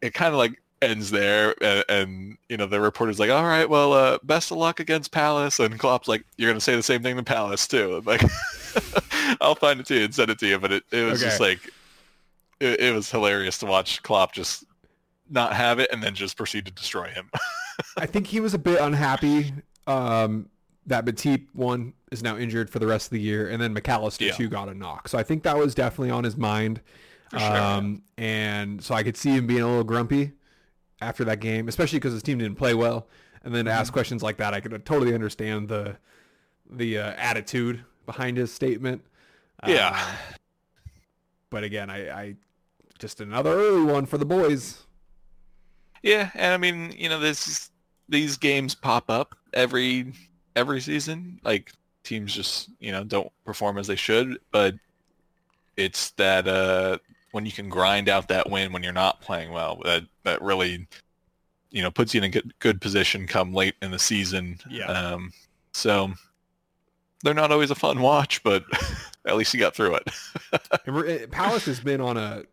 it 0.01 0.15
kind 0.15 0.33
of 0.33 0.39
like 0.39 0.63
ends 0.81 1.11
there, 1.11 1.55
and, 1.63 1.85
and 1.89 2.39
you 2.49 2.57
know 2.57 2.67
the 2.67 2.81
reporter's 2.81 3.19
like, 3.19 3.31
"All 3.31 3.45
right, 3.45 3.69
well, 3.69 3.93
uh, 3.93 4.19
best 4.23 4.51
of 4.51 4.59
luck 4.59 4.81
against 4.81 5.11
Palace," 5.13 5.59
and 5.59 5.79
Klopp's 5.79 6.09
like, 6.09 6.25
"You're 6.37 6.51
gonna 6.51 6.61
say 6.61 6.77
the 6.77 6.83
same 6.83 7.03
thing 7.03 7.17
to 7.17 7.23
Palace 7.23 7.67
too." 7.67 8.03
Like, 8.05 8.23
I'll 9.41 9.55
find 9.55 9.81
it 9.81 9.87
to 9.87 9.95
you 9.97 10.05
and 10.05 10.15
send 10.15 10.31
it 10.31 10.39
to 10.41 10.47
you, 10.47 10.59
but 10.59 10.73
it, 10.73 10.85
it 10.93 11.05
was 11.05 11.21
just 11.21 11.41
like, 11.41 11.59
it, 12.61 12.81
it 12.81 12.95
was 12.95 13.11
hilarious 13.11 13.59
to 13.59 13.67
watch 13.67 14.03
Klopp 14.03 14.33
just 14.33 14.65
not 15.31 15.53
have 15.53 15.79
it 15.79 15.91
and 15.93 16.03
then 16.03 16.15
just 16.15 16.37
proceed 16.37 16.65
to 16.67 16.73
destroy 16.73 17.09
him. 17.09 17.31
I 17.97 18.07
think 18.07 18.27
he 18.27 18.41
was 18.41 18.55
a 18.55 18.59
bit 18.59 18.81
unhappy 18.81 19.53
um, 19.87 20.49
that 20.87 21.05
Matip 21.05 21.47
one 21.53 21.93
is 22.11 22.23
now 22.23 22.37
injured 22.37 22.71
for 22.71 22.79
the 22.79 22.87
rest 22.87 23.07
of 23.09 23.11
the 23.11 23.21
year, 23.21 23.49
and 23.51 23.61
then 23.61 23.73
Mac 23.73 23.89
Allister 23.89 24.25
Yeah. 24.27 24.33
too 24.33 24.49
got 24.49 24.69
a 24.69 24.75
knock. 24.75 25.09
So 25.09 25.19
I 25.19 25.23
think 25.23 25.43
that 25.43 25.57
was 25.57 25.75
definitely 25.75 26.11
on 26.11 26.25
his 26.25 26.37
mind. 26.37 26.81
Sure, 27.37 27.41
um, 27.57 28.03
And 28.17 28.83
so 28.83 28.95
I 28.95 29.03
could 29.03 29.17
see 29.17 29.31
him 29.33 29.47
being 29.47 29.61
a 29.61 29.67
little 29.67 29.85
grumpy 29.85 30.33
after 31.01 31.25
that 31.25 31.41
game, 31.41 31.69
especially 31.69 31.99
because 31.99 32.13
his 32.13 32.23
team 32.23 32.39
didn't 32.39 32.57
play 32.57 32.75
well. 32.75 33.07
And 33.43 33.55
then 33.55 33.67
to 33.67 33.71
Mm-hmm. 33.71 33.81
ask 33.81 33.93
questions 33.93 34.23
like 34.23 34.37
that, 34.39 34.53
I 34.55 34.61
could 34.61 34.85
totally 34.85 35.15
understand 35.15 35.69
the 35.69 35.97
the 36.71 36.99
uh, 36.99 37.13
attitude 37.17 37.85
behind 38.05 38.37
his 38.37 38.53
statement. 38.53 39.03
Yeah. 39.67 39.93
Uh, 39.95 40.17
but 41.51 41.65
again, 41.65 41.89
I, 41.91 42.11
I 42.11 42.35
just 42.99 43.21
another 43.21 43.53
early 43.53 43.83
one 43.85 44.07
for 44.07 44.19
the 44.19 44.27
boys. 44.27 44.85
Yeah, 46.03 46.31
and 46.35 46.53
I 46.53 46.57
mean, 46.59 46.93
you 46.97 47.09
know, 47.09 47.19
this 47.19 47.71
these 48.09 48.37
games 48.37 48.75
pop 48.75 49.09
up 49.11 49.35
every 49.53 50.13
every 50.57 50.81
season. 50.81 51.41
Like 51.43 51.73
teams 52.05 52.35
just, 52.35 52.71
you 52.81 52.93
know, 52.93 53.05
don't 53.05 53.31
perform 53.45 53.79
as 53.79 53.87
they 53.87 53.97
should, 53.97 54.39
but 54.51 54.75
it's 55.77 56.11
that 56.13 56.47
uh 56.49 56.99
when 57.33 57.45
you 57.47 57.53
can 57.53 57.69
grind 57.69 58.09
out 58.09 58.29
that 58.29 58.51
win 58.51 58.73
when 58.73 58.83
you're 58.83 58.93
not 58.93 59.21
playing 59.21 59.51
well, 59.53 59.81
that 59.85 60.05
that 60.25 60.41
really 60.43 60.87
you 61.71 61.83
know, 61.83 61.91
puts 61.91 62.15
you 62.15 62.19
in 62.19 62.25
a 62.25 62.29
good 62.31 62.53
good 62.61 62.81
position 62.81 63.27
come 63.27 63.53
late 63.53 63.75
in 63.83 63.91
the 63.91 63.99
season. 63.99 64.59
Yeah. 64.71 64.87
Um 64.87 65.33
so 65.73 66.13
they're 67.23 67.35
not 67.35 67.51
always 67.53 67.71
a 67.71 67.75
fun 67.75 68.01
watch, 68.01 68.43
but 68.43 68.65
at 69.27 69.37
least 69.37 69.53
you 69.53 69.61
got 69.61 69.75
through 69.75 69.97
it. 69.97 70.09
Eh, 71.07 71.27
Palace 71.31 71.67
has 71.67 71.81
been 71.81 72.01
on 72.01 72.17
a 72.17 72.45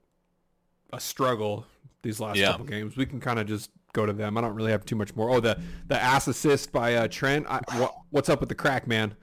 a 0.91 0.99
struggle 0.99 1.65
these 2.01 2.19
last 2.19 2.37
Yeah. 2.37 2.51
couple 2.51 2.65
games. 2.65 2.97
We 2.97 3.05
can 3.05 3.19
kind 3.19 3.39
of 3.39 3.47
just 3.47 3.69
go 3.93 4.05
to 4.05 4.11
them. 4.13 4.37
I 4.37 4.41
don't 4.41 4.53
really 4.53 4.71
have 4.71 4.85
too 4.85 4.95
much 4.97 5.15
more. 5.15 5.29
Oh, 5.31 5.39
the 5.39 5.57
the 5.87 6.01
ass 6.01 6.27
assist 6.27 6.71
by 6.73 6.95
uh, 6.95 7.07
Trent. 7.07 7.45
I, 7.47 7.61
what, 7.77 7.95
what's 8.09 8.27
up 8.27 8.41
with 8.41 8.49
the 8.49 8.55
crack, 8.55 8.85
man? 8.87 9.15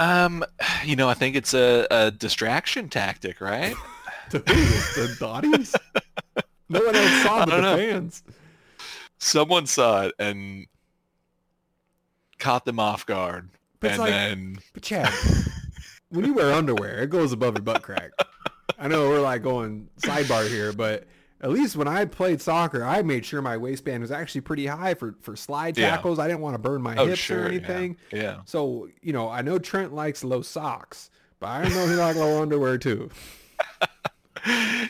Um, 0.00 0.44
you 0.84 0.96
know, 0.96 1.08
I 1.08 1.14
think 1.14 1.36
it's 1.36 1.54
a, 1.54 1.86
a 1.90 2.10
distraction 2.10 2.88
tactic, 2.88 3.40
right? 3.40 3.74
To 4.30 4.38
who? 4.38 4.44
the, 4.44 5.16
the 5.18 5.26
audience? 5.26 5.74
No 6.68 6.78
one 6.84 6.94
else 6.94 7.22
saw 7.24 7.44
but 7.46 7.50
the 7.56 7.60
know. 7.62 7.76
fans. 7.76 8.22
someone 9.18 9.66
saw 9.66 10.02
it 10.02 10.14
and 10.20 10.66
caught 12.38 12.64
them 12.64 12.78
off 12.78 13.04
guard. 13.06 13.48
But 13.80 13.90
and 13.90 13.98
like- 13.98 14.10
then 14.10 14.58
But 14.72 14.84
Chad, 14.84 15.12
when 16.10 16.24
you 16.24 16.32
wear 16.34 16.52
underwear, 16.52 17.02
it 17.02 17.10
goes 17.10 17.32
above 17.32 17.54
your 17.56 17.62
butt 17.64 17.82
crack. 17.82 18.12
I 18.78 18.86
know 18.86 19.08
we're 19.08 19.20
like 19.20 19.42
going 19.42 19.88
sidebar 20.00 20.48
here, 20.48 20.72
but 20.72 21.08
at 21.42 21.50
least 21.50 21.76
when 21.76 21.88
I 21.88 22.04
played 22.04 22.40
soccer, 22.40 22.84
I 22.84 23.02
made 23.02 23.24
sure 23.24 23.40
my 23.40 23.56
waistband 23.56 24.02
was 24.02 24.10
actually 24.10 24.42
pretty 24.42 24.66
high 24.66 24.94
for, 24.94 25.14
for 25.20 25.36
slide 25.36 25.78
Yeah. 25.78 25.90
tackles. 25.90 26.18
I 26.18 26.26
didn't 26.28 26.40
want 26.40 26.54
to 26.54 26.58
burn 26.58 26.82
my 26.82 26.96
oh 26.96 27.06
hips 27.06 27.18
sure, 27.18 27.44
or 27.44 27.46
anything. 27.46 27.96
Yeah. 28.12 28.40
So, 28.44 28.88
you 29.02 29.12
know, 29.12 29.28
I 29.28 29.42
know 29.42 29.58
Trent 29.58 29.94
likes 29.94 30.22
low 30.22 30.42
socks, 30.42 31.10
but 31.38 31.46
I 31.48 31.68
know 31.68 31.86
he 31.86 31.94
likes 31.94 32.18
low 32.18 32.42
underwear 32.42 32.76
too. 32.78 33.10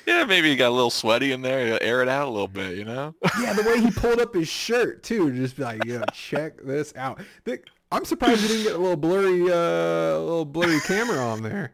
yeah, 0.07 0.25
maybe 0.25 0.51
he 0.51 0.57
got 0.57 0.69
a 0.69 0.75
little 0.75 0.91
sweaty 0.91 1.33
in 1.33 1.43
there. 1.43 1.81
Air 1.83 2.03
it 2.03 2.09
out 2.09 2.29
a 2.29 2.31
little 2.31 2.49
bit, 2.49 2.77
you 2.77 2.85
know. 2.85 3.15
yeah, 3.41 3.53
the 3.53 3.63
way 3.63 3.81
he 3.81 3.91
pulled 3.91 4.21
up 4.21 4.35
his 4.35 4.49
shirt 4.49 5.03
too, 5.03 5.33
just 5.33 5.57
be 5.57 5.63
like, 5.63 5.85
you 5.85 5.99
know, 5.99 6.05
check 6.13 6.61
this 6.63 6.93
out. 6.97 7.21
I'm 7.93 8.05
surprised 8.05 8.43
he 8.43 8.49
didn't 8.49 8.63
get 8.65 8.75
a 8.75 8.79
little 8.79 8.97
blurry, 8.97 9.43
uh, 9.43 10.19
little 10.19 10.45
blurry 10.45 10.79
camera 10.81 11.19
on 11.19 11.43
there. 11.43 11.73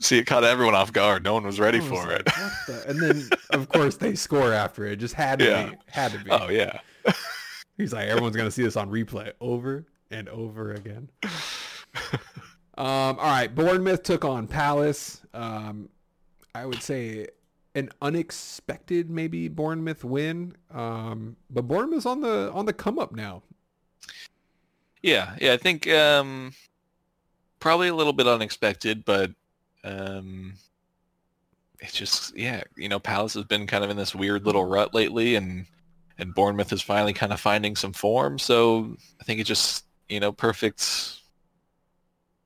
See, 0.00 0.18
it 0.18 0.24
caught 0.26 0.44
everyone 0.44 0.74
off 0.74 0.92
guard. 0.92 1.22
No 1.24 1.34
one 1.34 1.44
was 1.44 1.60
ready 1.60 1.78
was 1.78 1.88
for 1.88 2.06
like, 2.06 2.20
it. 2.20 2.24
The-" 2.66 2.84
And 2.88 3.00
then, 3.00 3.30
of 3.50 3.68
course, 3.72 3.96
they 3.96 4.14
score 4.14 4.52
after 4.52 4.84
it. 4.86 4.96
Just 4.96 5.14
had 5.14 5.38
to 5.38 5.44
Yeah. 5.44 5.70
be, 5.70 5.76
had 5.86 6.12
to 6.12 6.18
be. 6.18 6.30
Oh 6.30 6.48
yeah. 6.48 6.80
He's 7.76 7.92
like, 7.92 8.08
everyone's 8.08 8.36
gonna 8.36 8.50
see 8.50 8.64
this 8.64 8.76
on 8.76 8.90
replay 8.90 9.32
over 9.40 9.86
and 10.10 10.28
over 10.28 10.72
again. 10.72 11.08
Um, 12.76 13.18
all 13.18 13.26
right, 13.26 13.52
Bournemouth 13.52 14.04
took 14.04 14.24
on 14.24 14.46
Palace. 14.46 15.22
Um, 15.34 15.88
I 16.54 16.64
would 16.64 16.80
say 16.80 17.26
an 17.74 17.90
unexpected 18.00 19.10
maybe 19.10 19.48
Bournemouth 19.48 20.04
win. 20.04 20.54
Um, 20.70 21.34
but 21.50 21.62
Bournemouth's 21.62 22.06
on 22.06 22.20
the 22.20 22.52
on 22.52 22.66
the 22.66 22.72
come 22.72 23.00
up 23.00 23.12
now. 23.12 23.42
Yeah, 25.02 25.34
yeah. 25.40 25.54
I 25.54 25.56
think 25.56 25.88
um, 25.88 26.52
probably 27.60 27.88
a 27.88 27.94
little 27.94 28.12
bit 28.12 28.26
unexpected, 28.26 29.04
but 29.04 29.30
um, 29.84 30.54
it's 31.80 31.92
just 31.92 32.36
yeah. 32.36 32.62
You 32.76 32.88
know, 32.88 32.98
Palace 32.98 33.34
has 33.34 33.44
been 33.44 33.66
kind 33.66 33.84
of 33.84 33.90
in 33.90 33.96
this 33.96 34.14
weird 34.14 34.44
little 34.46 34.64
rut 34.64 34.94
lately, 34.94 35.34
and 35.34 35.66
and 36.18 36.34
Bournemouth 36.34 36.72
is 36.72 36.82
finally 36.82 37.12
kind 37.12 37.32
of 37.32 37.40
finding 37.40 37.76
some 37.76 37.92
form. 37.92 38.38
So 38.38 38.96
I 39.20 39.24
think 39.24 39.40
it's 39.40 39.48
just 39.48 39.84
you 40.08 40.20
know 40.20 40.32
perfect 40.32 41.20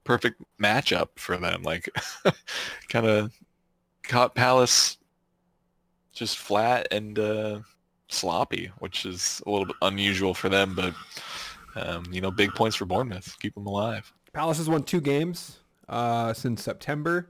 perfect 0.04 0.42
matchup 0.60 1.08
for 1.16 1.36
them. 1.36 1.62
Like 1.62 1.88
kind 2.88 3.06
of 3.06 3.32
caught 4.02 4.34
Palace 4.34 4.98
just 6.12 6.38
flat 6.38 6.88
and 6.90 7.18
uh, 7.18 7.60
sloppy, 8.08 8.70
which 8.78 9.06
is 9.06 9.42
a 9.46 9.50
little 9.50 9.66
bit 9.66 9.76
unusual 9.82 10.34
for 10.34 10.48
them, 10.48 10.74
but 10.74 10.94
um, 11.74 12.04
you 12.12 12.20
know, 12.20 12.30
big 12.30 12.54
points 12.54 12.76
for 12.76 12.84
Bournemouth. 12.84 13.34
Keep 13.40 13.54
them 13.54 13.66
alive. 13.66 14.12
Palace 14.32 14.58
has 14.58 14.68
won 14.68 14.82
two 14.82 15.00
games 15.00 15.58
uh, 15.88 16.32
since 16.32 16.62
September. 16.62 17.28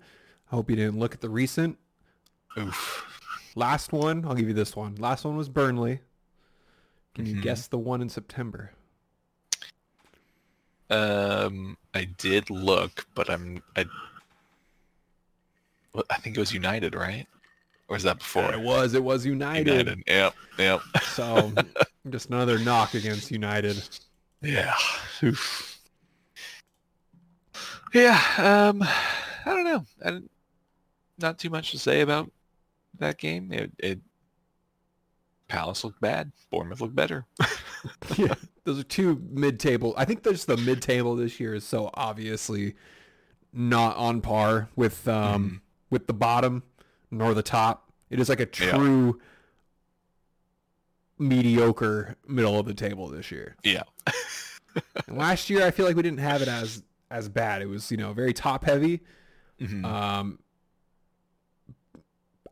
I 0.50 0.54
hope 0.54 0.70
you 0.70 0.76
didn't 0.76 0.98
look 0.98 1.14
at 1.14 1.20
the 1.20 1.28
recent. 1.30 1.78
Oof. 2.58 3.04
Last 3.54 3.92
one, 3.92 4.24
I'll 4.24 4.34
give 4.34 4.48
you 4.48 4.54
this 4.54 4.76
one. 4.76 4.94
Last 4.96 5.24
one 5.24 5.36
was 5.36 5.48
Burnley. 5.48 6.00
Can 7.14 7.26
you 7.26 7.36
Mhm. 7.36 7.42
guess 7.42 7.66
the 7.66 7.78
one 7.78 8.00
in 8.00 8.08
September? 8.08 8.72
Um, 10.90 11.76
I 11.94 12.04
did 12.04 12.50
look, 12.50 13.06
but 13.14 13.28
I'm 13.30 13.62
I. 13.76 13.86
Well, 15.92 16.04
I 16.10 16.16
think 16.18 16.36
it 16.36 16.40
was 16.40 16.52
United, 16.54 16.94
right? 16.94 17.26
Or 17.88 17.96
is 17.96 18.02
that 18.04 18.18
before? 18.18 18.52
It 18.52 18.60
was. 18.60 18.94
It 18.94 19.02
was 19.02 19.26
United. 19.26 19.66
United. 19.66 20.02
Yep. 20.06 20.34
Yep. 20.58 20.80
So 21.14 21.52
just 22.10 22.28
another 22.28 22.58
knock 22.58 22.94
against 22.94 23.30
United. 23.30 23.82
Yeah. 24.40 24.74
Oof. 25.22 25.71
Yeah. 27.92 28.20
Um, 28.38 28.82
I 28.82 29.44
don't 29.46 29.64
know. 29.64 29.84
I, 30.04 30.10
don't- 30.10 31.38
too 31.38 31.50
much 31.50 31.70
to 31.70 31.78
say 31.78 32.00
about 32.00 32.30
that 32.98 33.16
game. 33.18 33.52
It, 33.52 33.70
it 33.78 34.00
Palace 35.48 35.84
looked 35.84 36.00
bad. 36.00 36.32
Bournemouth 36.50 36.80
looked 36.80 36.96
better. 36.96 37.26
yeah, 38.16 38.34
those 38.64 38.80
are 38.80 38.84
two 38.84 39.22
mid-table. 39.30 39.94
I 39.96 40.04
think 40.04 40.22
there's 40.24 40.46
the 40.46 40.56
mid-table 40.56 41.14
this 41.14 41.38
year 41.38 41.54
is 41.54 41.64
so 41.64 41.90
obviously 41.94 42.74
not 43.52 43.96
on 43.96 44.20
par 44.22 44.68
with 44.76 45.06
um 45.06 45.60
with 45.90 46.06
the 46.06 46.14
bottom 46.14 46.62
nor 47.10 47.34
the 47.34 47.42
top. 47.42 47.92
It 48.10 48.18
is 48.18 48.28
like 48.28 48.40
a 48.40 48.48
Yeah. 48.64 48.72
true 48.76 49.20
mediocre 51.18 52.16
middle 52.26 52.58
of 52.58 52.66
the 52.66 52.74
table 52.74 53.08
this 53.08 53.30
year. 53.30 53.56
Yeah. 53.62 53.82
Last 55.08 55.50
year 55.50 55.64
I 55.64 55.70
feel 55.70 55.86
like 55.86 55.96
we 55.96 56.02
didn't 56.02 56.20
have 56.20 56.42
it 56.42 56.48
as 56.48 56.82
as 57.12 57.28
bad. 57.28 57.62
It 57.62 57.66
was, 57.66 57.90
you 57.90 57.96
know, 57.96 58.12
very 58.12 58.32
top 58.32 58.64
heavy. 58.64 59.00
Mhm. 59.60 59.84
Um 59.84 60.38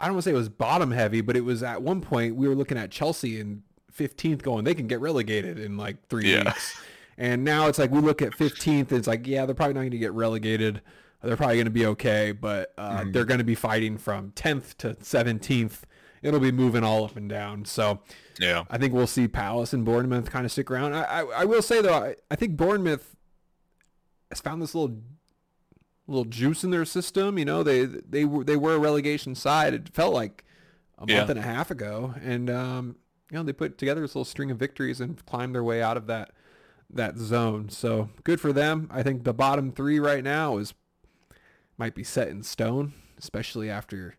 I 0.01 0.07
don't 0.07 0.15
want 0.15 0.25
to 0.25 0.31
say 0.31 0.35
it 0.35 0.39
was 0.39 0.49
bottom 0.49 0.91
heavy, 0.93 1.21
but 1.21 1.37
it 1.37 1.43
was 1.45 1.63
at 1.63 1.83
one 1.83 2.01
point 2.01 2.35
we 2.37 2.49
were 2.49 2.55
looking 2.55 2.79
at 2.79 2.91
Chelsea 2.91 3.39
in 3.39 3.63
15th 3.95 4.43
going, 4.43 4.65
they 4.65 4.75
can 4.75 4.87
get 4.87 5.01
relegated 5.01 5.59
in 5.59 5.77
like 5.77 6.07
three 6.09 6.33
Yeah. 6.33 6.45
weeks. 6.45 6.81
And 7.19 7.45
now 7.45 7.67
it's 7.67 7.79
like 7.79 7.91
we 7.91 8.01
look 8.01 8.23
at 8.23 8.33
15th, 8.33 8.93
it's 8.93 9.07
like, 9.07 9.27
yeah, 9.27 9.45
they're 9.45 9.55
probably 9.55 9.75
not 9.75 9.81
going 9.81 9.91
to 9.91 9.99
get 9.99 10.13
relegated. 10.13 10.81
They're 11.23 11.37
probably 11.37 11.57
going 11.57 11.67
to 11.67 11.71
be 11.71 11.85
okay, 11.85 12.33
but 12.33 12.73
uh, 12.79 13.01
Mhm. 13.01 13.13
they're 13.13 13.27
going 13.27 13.39
to 13.39 13.45
be 13.45 13.55
fighting 13.55 13.99
from 13.99 14.31
10th 14.31 14.79
to 14.79 14.95
17th. 15.03 15.83
It'll 16.23 16.41
be 16.41 16.53
moving 16.53 16.83
all 16.83 17.05
up 17.05 17.17
and 17.17 17.29
down. 17.29 17.67
So 17.67 18.01
yeah. 18.39 18.65
I 18.71 18.79
think 18.79 18.95
we'll 18.95 19.07
see 19.07 19.29
Palace 19.29 19.75
and 19.75 19.85
Bournemouth 19.85 20.31
kind 20.31 20.47
of 20.47 20.53
stick 20.53 20.71
around. 20.71 20.95
I, 20.95 21.03
I, 21.03 21.21
I 21.43 21.45
will 21.45 21.61
say 21.63 21.83
though, 21.83 21.93
I, 21.93 22.17
I 22.31 22.37
think 22.37 22.57
Bournemouth 22.57 23.17
found 24.39 24.63
this 24.63 24.75
little 24.75 24.99
little 26.07 26.25
juice 26.25 26.63
in 26.63 26.71
their 26.71 26.85
system. 26.85 27.39
You 27.39 27.45
know, 27.45 27.63
they 27.65 27.85
they 27.87 28.25
were 28.25 28.45
they 28.45 28.57
were 28.57 28.75
a 28.75 28.79
relegation 28.79 29.35
side. 29.35 29.75
It 29.75 29.89
felt 29.89 30.15
like 30.15 30.45
a 30.99 31.01
month 31.03 31.11
Yeah. 31.11 31.31
and 31.31 31.39
a 31.39 31.43
half 31.43 31.71
ago, 31.71 32.15
and 32.23 32.49
um, 32.49 32.97
you 33.31 33.37
know 33.39 33.43
they 33.43 33.53
put 33.53 33.79
together 33.79 34.03
this 34.03 34.15
little 34.15 34.25
string 34.25 34.51
of 34.51 34.59
victories 34.59 35.01
and 35.01 35.25
climbed 35.27 35.55
their 35.55 35.65
way 35.65 35.83
out 35.83 35.97
of 35.97 36.07
that 36.07 36.31
that 36.93 37.17
zone. 37.19 37.69
So 37.71 38.11
good 38.25 38.41
for 38.41 38.53
them. 38.53 38.89
I 38.93 39.03
think 39.03 39.25
the 39.25 39.35
bottom 39.35 39.73
three 39.73 39.99
right 39.99 40.23
now 40.23 40.59
is 40.59 40.75
might 41.79 41.95
be 41.95 42.05
set 42.05 42.29
in 42.29 42.43
stone, 42.43 42.93
especially 43.19 43.71
after 43.71 44.15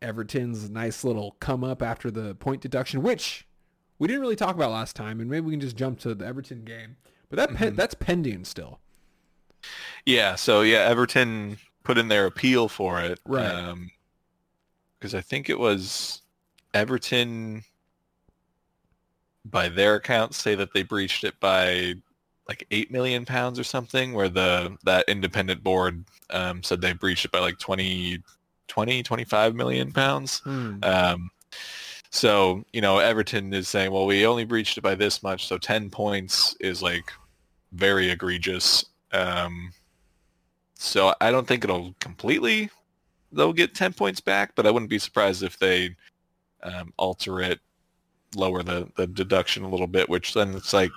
Everton's 0.00 0.68
nice 0.68 1.04
little 1.04 1.36
come 1.38 1.62
up 1.62 1.82
after 1.82 2.10
the 2.10 2.34
point 2.34 2.60
deduction, 2.60 3.02
which 3.02 3.46
we 3.98 4.08
didn't 4.08 4.22
really 4.22 4.36
talk 4.36 4.54
about 4.56 4.70
last 4.72 4.96
time, 4.96 5.20
and 5.20 5.30
maybe 5.30 5.46
we 5.46 5.52
can 5.52 5.60
just 5.60 5.76
jump 5.76 6.00
to 6.00 6.14
the 6.14 6.26
Everton 6.26 6.64
game. 6.64 6.96
But 7.32 7.48
that 7.48 7.56
pen, 7.56 7.72
Mhm. 7.72 7.76
that's 7.76 7.94
pending 7.94 8.44
still. 8.44 8.78
Yeah, 10.04 10.34
so 10.34 10.60
yeah, 10.60 10.80
Everton 10.80 11.56
put 11.82 11.96
in 11.96 12.08
their 12.08 12.26
appeal 12.26 12.68
for 12.68 13.00
it. 13.00 13.20
Right. 13.24 13.74
Because 14.98 15.14
I 15.14 15.22
think 15.22 15.48
it 15.48 15.58
was 15.58 16.20
Everton, 16.74 17.64
by 19.46 19.70
their 19.70 19.94
accounts, 19.94 20.36
say 20.36 20.54
that 20.56 20.74
they 20.74 20.82
breached 20.82 21.24
it 21.24 21.40
by 21.40 21.94
like 22.48 22.66
eight 22.70 22.90
million 22.90 23.24
pounds 23.24 23.58
or 23.58 23.64
something, 23.64 24.12
where 24.12 24.28
the 24.28 24.76
that 24.84 25.06
independent 25.08 25.62
board 25.64 26.04
um, 26.28 26.62
said 26.62 26.82
they 26.82 26.92
breached 26.92 27.24
it 27.24 27.30
by 27.32 27.38
like 27.38 27.58
20, 27.58 28.18
20 28.68 29.02
25 29.02 29.54
million 29.54 29.90
pounds. 29.90 30.40
Hmm. 30.40 30.78
Um, 30.82 31.30
so, 32.10 32.62
you 32.74 32.82
know, 32.82 32.98
Everton 32.98 33.54
is 33.54 33.68
saying, 33.68 33.90
well, 33.90 34.04
we 34.04 34.26
only 34.26 34.44
breached 34.44 34.76
it 34.76 34.82
by 34.82 34.94
this 34.94 35.22
much, 35.22 35.46
so 35.46 35.56
10 35.56 35.88
points 35.88 36.54
is 36.60 36.82
like 36.82 37.10
very 37.72 38.10
egregious. 38.10 38.84
Um, 39.12 39.72
so 40.74 41.14
I 41.20 41.30
don't 41.30 41.46
think 41.46 41.64
it'll 41.64 41.94
completely, 42.00 42.70
they'll 43.30 43.52
get 43.52 43.74
10 43.74 43.92
points 43.92 44.20
back, 44.20 44.54
but 44.54 44.66
I 44.66 44.70
wouldn't 44.70 44.90
be 44.90 44.98
surprised 44.98 45.42
if 45.42 45.58
they 45.58 45.94
um, 46.62 46.92
alter 46.96 47.40
it, 47.40 47.60
lower 48.34 48.62
the, 48.62 48.88
the 48.96 49.06
deduction 49.06 49.62
a 49.62 49.68
little 49.68 49.86
bit, 49.86 50.08
which 50.08 50.34
then 50.34 50.54
it's 50.54 50.72
like, 50.72 50.90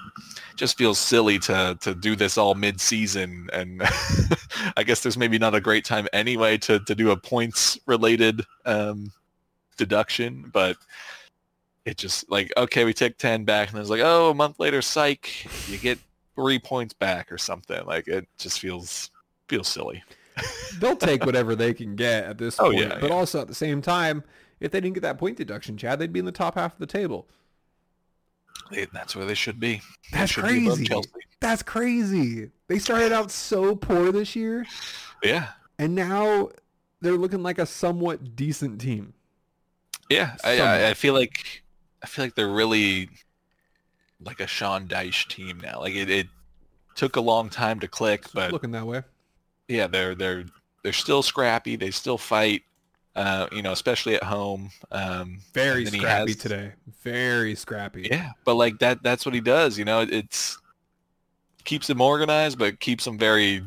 just 0.55 0.77
feels 0.77 0.97
silly 0.97 1.37
to, 1.39 1.77
to 1.81 1.93
do 1.93 2.15
this 2.15 2.37
all 2.37 2.55
mid-season. 2.55 3.49
And 3.53 3.81
I 4.77 4.83
guess 4.83 5.03
there's 5.03 5.17
maybe 5.17 5.37
not 5.37 5.55
a 5.55 5.61
great 5.61 5.85
time 5.85 6.07
anyway 6.13 6.57
to, 6.59 6.79
to 6.79 6.95
do 6.95 7.11
a 7.11 7.17
points 7.17 7.77
related 7.85 8.41
um, 8.65 9.11
deduction, 9.77 10.49
but 10.53 10.77
it 11.85 11.97
just 11.97 12.29
like, 12.31 12.51
okay, 12.57 12.85
we 12.85 12.93
take 12.93 13.17
10 13.17 13.43
back 13.45 13.69
and 13.69 13.79
it's 13.79 13.89
like, 13.89 14.01
oh, 14.03 14.31
a 14.31 14.33
month 14.33 14.59
later, 14.59 14.81
psych, 14.81 15.45
you 15.69 15.77
get 15.77 15.99
three 16.35 16.59
points 16.59 16.93
back 16.93 17.31
or 17.31 17.37
something. 17.37 17.85
Like 17.85 18.07
it 18.07 18.27
just 18.37 18.59
feels, 18.59 19.09
feels 19.47 19.67
silly. 19.67 20.03
They'll 20.79 20.95
take 20.97 21.25
whatever 21.25 21.55
they 21.55 21.73
can 21.73 21.95
get 21.95 22.25
at 22.25 22.37
this 22.37 22.59
Oh, 22.59 22.65
point. 22.71 22.79
yeah, 22.79 22.97
but 22.99 23.09
yeah. 23.09 23.15
also 23.15 23.39
at 23.41 23.47
the 23.47 23.55
same 23.55 23.81
time, 23.81 24.23
if 24.59 24.71
they 24.71 24.81
didn't 24.81 24.95
get 24.95 25.01
that 25.03 25.17
point 25.17 25.37
deduction, 25.37 25.77
Chad, 25.77 25.99
they'd 25.99 26.11
be 26.13 26.19
in 26.19 26.25
the 26.25 26.31
top 26.31 26.55
half 26.55 26.73
of 26.73 26.79
the 26.79 26.85
table. 26.87 27.27
They- 28.71 28.85
that's 28.91 29.15
where 29.15 29.25
they 29.25 29.33
should 29.35 29.59
be. 29.59 29.81
That's 30.11 30.31
should 30.31 30.43
crazy. 30.43 30.85
Chelsea. 30.85 31.09
That's 31.39 31.61
crazy. 31.63 32.49
They 32.67 32.79
started 32.79 33.11
out 33.11 33.29
so 33.31 33.75
poor 33.75 34.11
this 34.11 34.35
year, 34.35 34.65
Yeah. 35.23 35.49
and 35.77 35.93
now 35.93 36.49
they're 37.01 37.13
looking 37.17 37.43
like 37.43 37.59
a 37.59 37.65
somewhat 37.65 38.35
decent 38.35 38.81
team. 38.81 39.13
Yeah. 40.09 40.35
I, 40.43 40.59
I, 40.59 40.89
I 40.89 40.93
feel 40.95 41.13
like, 41.13 41.63
I 42.01 42.07
feel 42.07 42.25
like 42.25 42.35
they're 42.35 42.47
really 42.47 43.09
like 44.23 44.39
a 44.39 44.47
Sean 44.47 44.87
Dyche 44.87 45.27
team 45.27 45.59
now. 45.61 45.79
Like 45.79 45.95
it, 45.95 46.09
it 46.09 46.27
took 46.95 47.15
a 47.15 47.21
long 47.21 47.49
time 47.49 47.79
to 47.81 47.87
click, 47.87 48.25
but 48.33 48.51
looking 48.51 48.71
that 48.71 48.85
way. 48.85 49.01
yeah, 49.67 49.87
they're 49.87 50.15
they're 50.15 50.45
they're 50.83 50.93
still 50.93 51.23
scrappy. 51.23 51.75
They 51.75 51.91
still 51.91 52.17
fight. 52.17 52.63
Uh, 53.15 53.47
you 53.53 53.61
know, 53.61 53.71
especially 53.71 54.13
at 54.15 54.23
home. 54.23 54.69
Um, 54.91 55.39
Very 55.53 55.77
and 55.77 55.87
then 55.87 55.93
he 55.93 55.99
scrappy 55.99 56.31
has- 56.33 56.41
today. 56.41 56.71
Very 57.01 57.55
scrappy. 57.55 58.09
Yeah, 58.11 58.31
but 58.43 58.55
like 58.55 58.79
that 58.79 59.01
that's 59.03 59.25
what 59.25 59.33
he 59.33 59.39
does. 59.39 59.77
You 59.79 59.85
know, 59.85 60.01
it's 60.01 60.57
keeps 61.63 61.87
them 61.87 62.01
organized, 62.01 62.59
but 62.59 62.79
keeps 62.81 63.05
them 63.05 63.17
very 63.17 63.63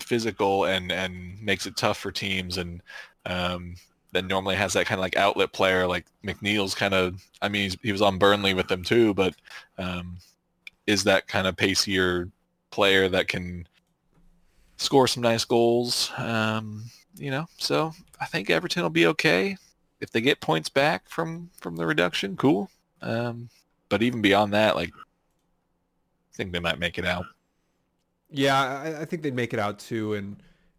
physical 0.00 0.64
and 0.64 0.90
and 0.92 1.40
makes 1.40 1.66
it 1.66 1.76
tough 1.76 1.98
for 1.98 2.10
teams 2.10 2.58
and 2.58 2.82
um, 3.26 3.76
then 4.14 4.28
normally 4.28 4.54
has 4.54 4.72
that 4.72 4.86
kind 4.86 4.98
of 4.98 5.02
like 5.02 5.16
outlet 5.16 5.52
player 5.52 5.86
like 5.86 6.06
McNeil's 6.24 6.74
kind 6.74 6.94
of 6.94 7.22
I 7.42 7.48
mean 7.48 7.72
he 7.82 7.92
was 7.92 8.00
on 8.00 8.16
Burnley 8.16 8.54
with 8.54 8.68
them 8.68 8.82
too 8.82 9.12
but 9.12 9.34
um, 9.76 10.16
is 10.86 11.04
that 11.04 11.26
kind 11.26 11.46
of 11.46 11.56
pacier 11.56 12.30
player 12.70 13.08
that 13.08 13.28
can 13.28 13.66
score 14.76 15.08
some 15.08 15.22
nice 15.22 15.44
goals 15.44 16.10
um, 16.16 16.84
you 17.16 17.30
know? 17.30 17.46
So 17.58 17.92
I 18.20 18.26
think 18.26 18.50
Everton 18.50 18.82
will 18.82 18.90
be 18.90 19.06
okay. 19.08 19.56
If 20.00 20.10
they 20.10 20.20
get 20.20 20.40
points 20.40 20.68
back 20.68 21.08
from 21.08 21.50
from 21.60 21.76
the 21.76 21.86
reduction 21.86 22.36
cool. 22.36 22.70
Um, 23.02 23.50
but 23.88 24.02
even 24.02 24.22
beyond 24.22 24.52
that 24.54 24.76
like 24.76 24.90
I 24.94 26.36
think 26.36 26.52
they 26.52 26.60
might 26.60 26.78
make 26.78 26.98
it 26.98 27.04
out. 27.04 27.26
Yeah, 28.30 28.56
I, 28.56 29.02
I 29.02 29.04
think 29.04 29.22
they'd 29.22 29.34
make 29.34 29.52
it 29.52 29.60
out 29.60 29.78
too. 29.78 30.14
And 30.14 30.36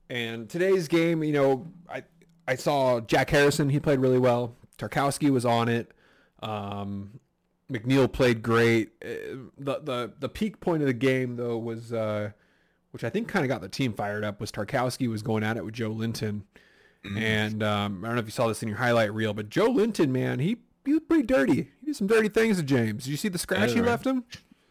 and 0.09 0.49
today's 0.49 0.87
game, 0.87 1.23
you 1.23 1.33
know, 1.33 1.67
I 1.89 2.03
I 2.47 2.55
saw 2.55 2.99
Jack 2.99 3.29
Harrison. 3.29 3.69
He 3.69 3.79
played 3.79 3.99
really 3.99 4.19
well. 4.19 4.55
Tarkowski 4.77 5.29
was 5.29 5.45
on 5.45 5.69
it. 5.69 5.91
Um, 6.41 7.19
McNeil 7.71 8.11
played 8.11 8.43
great. 8.43 8.91
Uh, 9.03 9.49
the 9.57 9.79
the 9.81 10.13
the 10.19 10.29
peak 10.29 10.59
point 10.59 10.81
of 10.83 10.87
the 10.87 10.93
game 10.93 11.35
though 11.37 11.57
was, 11.57 11.91
uh, 11.91 12.31
which 12.91 13.03
I 13.03 13.09
think 13.09 13.27
kind 13.27 13.43
of 13.43 13.49
got 13.49 13.61
the 13.61 13.69
team 13.69 13.93
fired 13.93 14.23
up, 14.23 14.39
was 14.39 14.51
Tarkowski 14.51 15.09
was 15.09 15.21
going 15.21 15.43
at 15.43 15.57
it 15.57 15.65
with 15.65 15.73
Joelinton. 15.73 16.43
Mm-hmm. 17.03 17.17
And 17.17 17.63
um, 17.63 18.03
I 18.03 18.07
don't 18.07 18.15
know 18.15 18.21
if 18.21 18.25
you 18.25 18.31
saw 18.31 18.47
this 18.47 18.63
in 18.63 18.69
your 18.69 18.77
highlight 18.77 19.13
reel, 19.13 19.33
but 19.33 19.49
Joelinton, 19.49 20.09
man, 20.09 20.39
he 20.39 20.57
he 20.83 20.93
was 20.93 21.01
pretty 21.07 21.23
dirty. 21.23 21.71
He 21.79 21.85
did 21.87 21.95
some 21.95 22.07
dirty 22.07 22.29
things 22.29 22.57
to 22.57 22.63
James. 22.63 23.05
Did 23.05 23.11
you 23.11 23.17
see 23.17 23.29
the 23.29 23.39
scratch 23.39 23.73
he 23.73 23.81
left 23.81 24.05
him? 24.05 24.23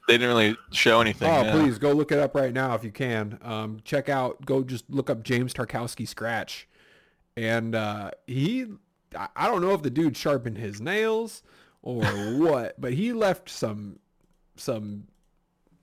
they 0.06 0.14
didn't 0.14 0.28
really 0.28 0.56
show 0.70 1.00
anything. 1.00 1.30
Oh, 1.30 1.50
please 1.50 1.78
go 1.78 1.92
look 1.92 2.12
it 2.12 2.18
up 2.18 2.34
right 2.34 2.52
now 2.52 2.74
if 2.74 2.84
you 2.84 2.90
can. 2.90 3.38
Um, 3.42 3.80
check 3.84 4.08
out, 4.08 4.44
go 4.44 4.62
just 4.62 4.88
look 4.90 5.08
up 5.08 5.22
James 5.22 5.54
Tarkowski 5.54 6.06
scratch, 6.06 6.68
and 7.36 7.74
uh, 7.74 8.10
he, 8.26 8.66
I 9.36 9.46
don't 9.46 9.62
know 9.62 9.72
if 9.72 9.82
the 9.82 9.90
dude 9.90 10.16
sharpened 10.16 10.58
his 10.58 10.80
nails 10.80 11.42
or 11.82 12.04
what, 12.38 12.80
but 12.80 12.92
he 12.92 13.12
left 13.12 13.48
some, 13.50 13.98
some 14.56 15.04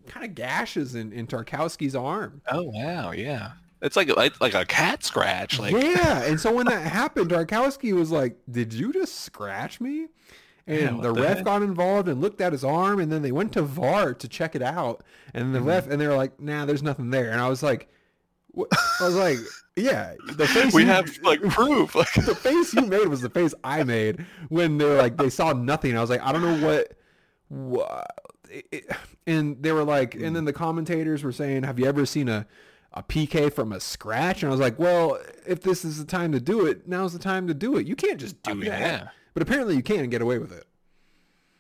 kind 0.08 0.26
of 0.26 0.36
gashes 0.36 0.96
in, 0.96 1.12
in 1.12 1.28
Tarkowski's 1.28 1.96
arm. 1.96 2.42
Oh 2.52 2.64
wow, 2.64 3.12
yeah. 3.12 3.52
It's 3.82 3.96
like 3.96 4.16
like 4.16 4.40
like 4.40 4.54
a 4.54 4.64
cat 4.64 5.04
scratch. 5.04 5.60
Like 5.60 5.74
yeah, 5.74 6.22
and 6.26 6.40
so 6.40 6.54
when 6.54 6.68
that 6.68 6.82
happened, 6.82 7.32
Tarkowski 7.32 7.94
was 7.94 8.12
like, 8.12 8.38
"Did 8.50 8.74
you 8.74 8.94
just 8.94 9.22
scratch 9.22 9.82
me?" 9.82 10.08
and 10.68 10.98
yeah, 10.98 11.02
the, 11.02 11.12
ref 11.12 11.38
heck? 11.38 11.46
got 11.46 11.62
involved 11.62 12.08
and 12.08 12.22
looked 12.22 12.40
at 12.40 12.52
his 12.52 12.64
arm 12.64 13.00
and 13.00 13.12
then 13.12 13.22
they 13.22 13.32
went 13.32 13.52
to 13.54 13.62
VAR 13.62 14.14
to 14.14 14.28
check 14.28 14.56
it 14.56 14.62
out 14.62 15.04
and 15.34 15.54
the 15.54 15.60
mm-hmm. 15.60 15.68
ref 15.68 15.88
and 15.88 16.00
they 16.00 16.08
were 16.08 16.16
like 16.16 16.40
nah 16.40 16.66
there's 16.66 16.84
nothing 16.84 17.10
there 17.10 17.32
and 17.32 17.42
I 17.42 17.50
was 17.50 17.64
like? 17.64 17.90
I 18.58 19.06
was 19.06 19.16
like 19.16 19.38
yeah 19.78 20.14
the 20.34 20.46
face 20.54 20.74
we 20.74 20.82
you, 20.84 20.88
have 20.88 21.10
like 21.24 21.42
proof. 21.42 21.96
like 21.96 22.14
the 22.26 22.36
face 22.36 22.74
you 22.74 22.82
made 22.82 23.08
was 23.08 23.22
the 23.22 23.30
face 23.30 23.54
I 23.64 23.84
made 23.84 24.26
when 24.50 24.78
they 24.78 24.86
were 24.86 24.98
like 24.98 25.18
they 25.18 25.30
saw 25.30 25.54
nothing. 25.54 25.98
I 25.98 26.02
was 26.02 26.10
like 26.10 26.22
I 26.22 26.32
don't 26.32 26.42
know 26.42 26.68
what 26.68 26.94
what 27.48 28.08
it, 28.50 28.86
and 29.28 29.62
they 29.62 29.72
were 29.72 29.84
like 29.84 30.16
and 30.16 30.36
then 30.36 30.46
the 30.46 30.54
commentators 30.54 31.24
were 31.24 31.32
saying 31.32 31.64
have 31.64 31.80
you 31.80 31.86
ever 31.86 32.06
seen 32.06 32.28
a 32.30 32.46
a 32.94 33.02
PK 33.02 33.54
from 33.54 33.72
a 33.72 33.80
scratch? 33.80 34.44
And 34.44 34.50
I 34.50 34.52
was 34.52 34.60
like 34.60 34.78
well 34.78 35.18
if 35.48 35.62
this 35.62 35.86
is 35.86 35.98
the 35.98 36.06
time 36.06 36.32
to 36.34 36.40
do 36.42 36.66
it 36.66 36.88
now's 36.88 37.14
the 37.14 37.20
time 37.20 37.48
to 37.48 37.54
do 37.54 37.78
it. 37.78 37.88
You 37.88 37.96
can't 37.96 38.20
just 38.20 38.42
do 38.44 38.52
I 38.52 38.54
mean, 38.54 38.70
that. 38.70 38.80
yeah. 38.80 39.08
But 39.34 39.44
apparently 39.44 39.76
you 39.76 39.84
can 39.84 40.10
get 40.10 40.22
away 40.22 40.40
with 40.40 40.52
it. 40.52 40.66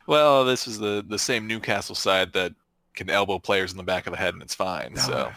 Well, 0.07 0.43
this 0.43 0.67
is 0.67 0.77
the 0.77 1.05
the 1.07 1.19
same 1.19 1.47
Newcastle 1.47 1.95
side 1.95 2.33
that 2.33 2.53
can 2.93 3.09
elbow 3.09 3.39
players 3.39 3.71
in 3.71 3.77
the 3.77 3.83
back 3.83 4.07
of 4.07 4.11
the 4.11 4.17
head 4.17 4.33
and 4.33 4.43
it's 4.43 4.55
fine. 4.55 4.93
Oh, 4.97 4.99
so, 4.99 5.31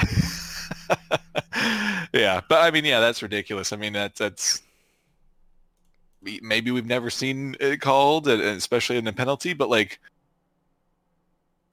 oh, 0.00 0.04
yeah, 2.12 2.40
but 2.48 2.62
I 2.62 2.70
mean, 2.70 2.84
yeah, 2.84 3.00
that's 3.00 3.22
ridiculous. 3.22 3.72
I 3.72 3.76
mean, 3.76 3.92
that's 3.92 4.18
that's 4.18 4.62
maybe 6.42 6.70
we've 6.70 6.86
never 6.86 7.10
seen 7.10 7.56
it 7.60 7.80
called, 7.80 8.28
especially 8.28 8.96
in 8.96 9.06
a 9.06 9.12
penalty. 9.12 9.52
But 9.52 9.70
like, 9.70 10.00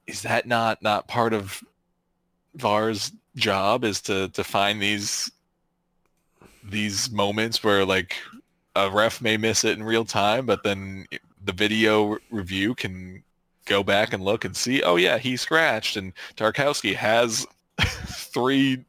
is 0.06 0.22
that 0.22 0.46
not 0.46 0.82
not 0.82 1.08
part 1.08 1.32
of 1.32 1.62
VAR's 2.54 3.12
job? 3.36 3.84
Is 3.84 4.00
to 4.02 4.28
to 4.30 4.44
find 4.44 4.80
these 4.80 5.30
these 6.64 7.10
moments 7.10 7.62
where 7.64 7.84
like 7.84 8.16
a 8.76 8.90
ref 8.90 9.20
may 9.20 9.36
miss 9.36 9.64
it 9.64 9.76
in 9.76 9.82
real 9.84 10.04
time, 10.04 10.46
but 10.46 10.62
then 10.62 11.06
the 11.44 11.52
video 11.52 12.18
review 12.30 12.74
can 12.74 13.22
go 13.64 13.82
back 13.82 14.12
and 14.12 14.22
look 14.24 14.44
and 14.44 14.56
see, 14.56 14.82
oh 14.82 14.96
yeah, 14.96 15.18
he 15.18 15.36
scratched, 15.36 15.96
and 15.96 16.12
Tarkowski 16.36 16.94
has 16.94 17.46
three 17.80 18.84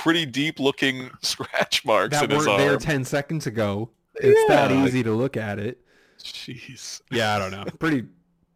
pretty 0.00 0.26
deep 0.26 0.58
looking 0.58 1.10
scratch 1.22 1.84
marks 1.84 2.18
that 2.18 2.30
in 2.30 2.36
his 2.36 2.46
arm. 2.46 2.58
there 2.60 2.76
ten 2.78 3.04
seconds 3.04 3.46
ago. 3.46 3.90
It's 4.16 4.38
yeah. 4.48 4.68
that 4.68 4.72
easy 4.86 5.02
to 5.02 5.12
look 5.12 5.36
at 5.36 5.58
it. 5.58 5.80
Jeez. 6.22 7.00
Yeah, 7.10 7.34
I 7.34 7.38
don't 7.38 7.50
know. 7.50 7.64
Pretty. 7.78 8.06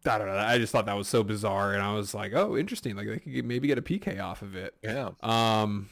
I 0.07 0.17
don't 0.19 0.27
know. 0.27 0.37
I 0.37 0.59
just 0.59 0.71
thought 0.71 0.85
that 0.85 0.95
was 0.97 1.07
so 1.07 1.23
bizarre, 1.23 1.73
and 1.73 1.81
I 1.81 1.93
was 1.93 2.13
like, 2.13 2.33
oh, 2.33 2.55
interesting. 2.55 2.95
Like 2.95 3.07
they 3.07 3.19
could 3.19 3.45
maybe 3.45 3.67
get 3.67 3.77
a 3.77 3.81
PK 3.81 4.21
off 4.21 4.41
of 4.41 4.55
it. 4.55 4.75
Yeah. 4.83 5.11
Um. 5.23 5.89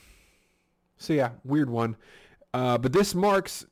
So 0.98 1.14
yeah, 1.14 1.32
weird 1.44 1.70
one. 1.70 1.96
Uh, 2.54 2.78
but 2.78 2.94
this 2.94 3.16
marks 3.16 3.66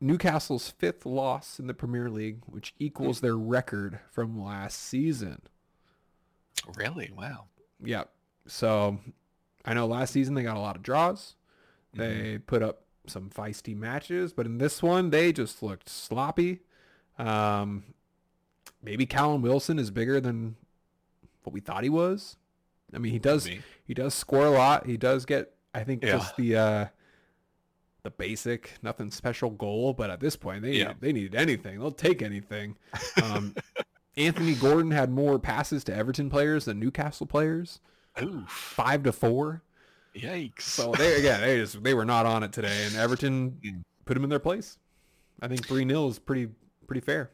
Newcastle's 0.00 0.70
fifth 0.70 1.04
loss 1.04 1.58
in 1.58 1.66
the 1.66 1.74
Premier 1.74 2.08
League, 2.08 2.38
which 2.46 2.74
equals 2.78 3.20
their 3.20 3.36
record 3.36 4.00
from 4.10 4.42
last 4.42 4.82
season. 4.82 5.42
Really? 6.76 7.10
Wow. 7.14 7.44
Yeah. 7.82 8.04
So 8.46 8.98
I 9.64 9.74
know 9.74 9.86
last 9.86 10.12
season 10.12 10.34
they 10.34 10.42
got 10.42 10.56
a 10.56 10.60
lot 10.60 10.76
of 10.76 10.82
draws. 10.82 11.36
They 11.92 12.04
mm-hmm. 12.04 12.42
put 12.46 12.62
up 12.62 12.82
some 13.06 13.30
feisty 13.30 13.76
matches, 13.76 14.32
but 14.32 14.46
in 14.46 14.58
this 14.58 14.82
one 14.82 15.10
they 15.10 15.32
just 15.32 15.62
looked 15.62 15.88
sloppy. 15.88 16.60
Um, 17.18 17.84
maybe 18.82 19.06
Callum 19.06 19.42
Wilson 19.42 19.78
is 19.78 19.90
bigger 19.90 20.20
than 20.20 20.56
what 21.42 21.52
we 21.52 21.60
thought 21.60 21.82
he 21.82 21.90
was. 21.90 22.36
I 22.94 22.98
mean, 22.98 23.12
he 23.12 23.18
does 23.18 23.48
he 23.84 23.94
does 23.94 24.14
score 24.14 24.46
a 24.46 24.50
lot. 24.50 24.86
He 24.86 24.96
does 24.96 25.24
get 25.24 25.52
I 25.74 25.84
think 25.84 26.04
yeah. 26.04 26.12
just 26.12 26.36
the 26.36 26.56
uh, 26.56 26.86
the 28.02 28.10
basic, 28.10 28.72
nothing 28.82 29.10
special 29.10 29.50
goal. 29.50 29.92
But 29.92 30.10
at 30.10 30.20
this 30.20 30.36
point, 30.36 30.62
they 30.62 30.72
yeah. 30.72 30.94
they 30.98 31.12
needed 31.12 31.34
anything. 31.34 31.78
They'll 31.78 31.92
take 31.92 32.22
anything. 32.22 32.76
Um, 33.22 33.54
Anthony 34.16 34.54
Gordon 34.54 34.90
had 34.90 35.10
more 35.10 35.38
passes 35.38 35.84
to 35.84 35.94
Everton 35.94 36.30
players 36.30 36.64
than 36.64 36.80
Newcastle 36.80 37.26
players. 37.26 37.80
Oof. 38.20 38.48
Five 38.48 39.02
to 39.04 39.12
four. 39.12 39.62
Yikes! 40.14 40.62
So 40.62 40.92
they 40.92 41.18
again, 41.18 41.40
they 41.40 41.58
just 41.58 41.82
they 41.82 41.94
were 41.94 42.04
not 42.04 42.26
on 42.26 42.42
it 42.42 42.52
today, 42.52 42.86
and 42.86 42.96
Everton 42.96 43.84
put 44.04 44.14
them 44.14 44.24
in 44.24 44.30
their 44.30 44.40
place. 44.40 44.76
I 45.40 45.48
think 45.48 45.66
three 45.66 45.86
0 45.86 46.08
is 46.08 46.18
pretty 46.18 46.48
pretty 46.86 47.00
fair. 47.00 47.30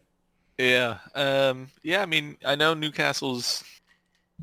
Yeah, 0.58 0.98
um, 1.14 1.68
yeah. 1.82 2.02
I 2.02 2.06
mean, 2.06 2.36
I 2.44 2.54
know 2.54 2.74
Newcastle's 2.74 3.64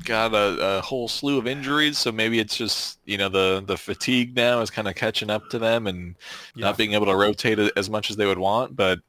got 0.04 0.34
a, 0.34 0.78
a, 0.78 0.80
whole 0.80 1.06
slew 1.06 1.38
of 1.38 1.46
injuries, 1.46 1.98
so 1.98 2.10
maybe 2.10 2.40
it's 2.40 2.56
just 2.56 2.98
you 3.04 3.18
know 3.18 3.28
the 3.28 3.62
the 3.64 3.76
fatigue 3.76 4.34
now 4.34 4.60
is 4.60 4.70
kind 4.70 4.88
of 4.88 4.94
catching 4.96 5.30
up 5.30 5.48
to 5.50 5.58
them 5.58 5.86
and 5.86 6.16
yeah. 6.56 6.66
not 6.66 6.76
being 6.76 6.92
able 6.92 7.06
to 7.06 7.16
rotate 7.16 7.58
as 7.76 7.88
much 7.88 8.10
as 8.10 8.16
they 8.16 8.26
would 8.26 8.38
want. 8.38 8.74
But 8.74 9.00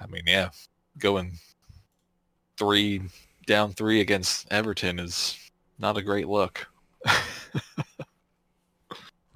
I 0.00 0.06
mean, 0.06 0.22
yeah, 0.26 0.50
going 0.98 1.32
three 2.56 3.02
down 3.46 3.72
three 3.72 4.00
against 4.00 4.50
Everton 4.52 4.98
is 4.98 5.36
not 5.78 5.96
a 5.96 6.02
great 6.02 6.28
look. 6.28 6.68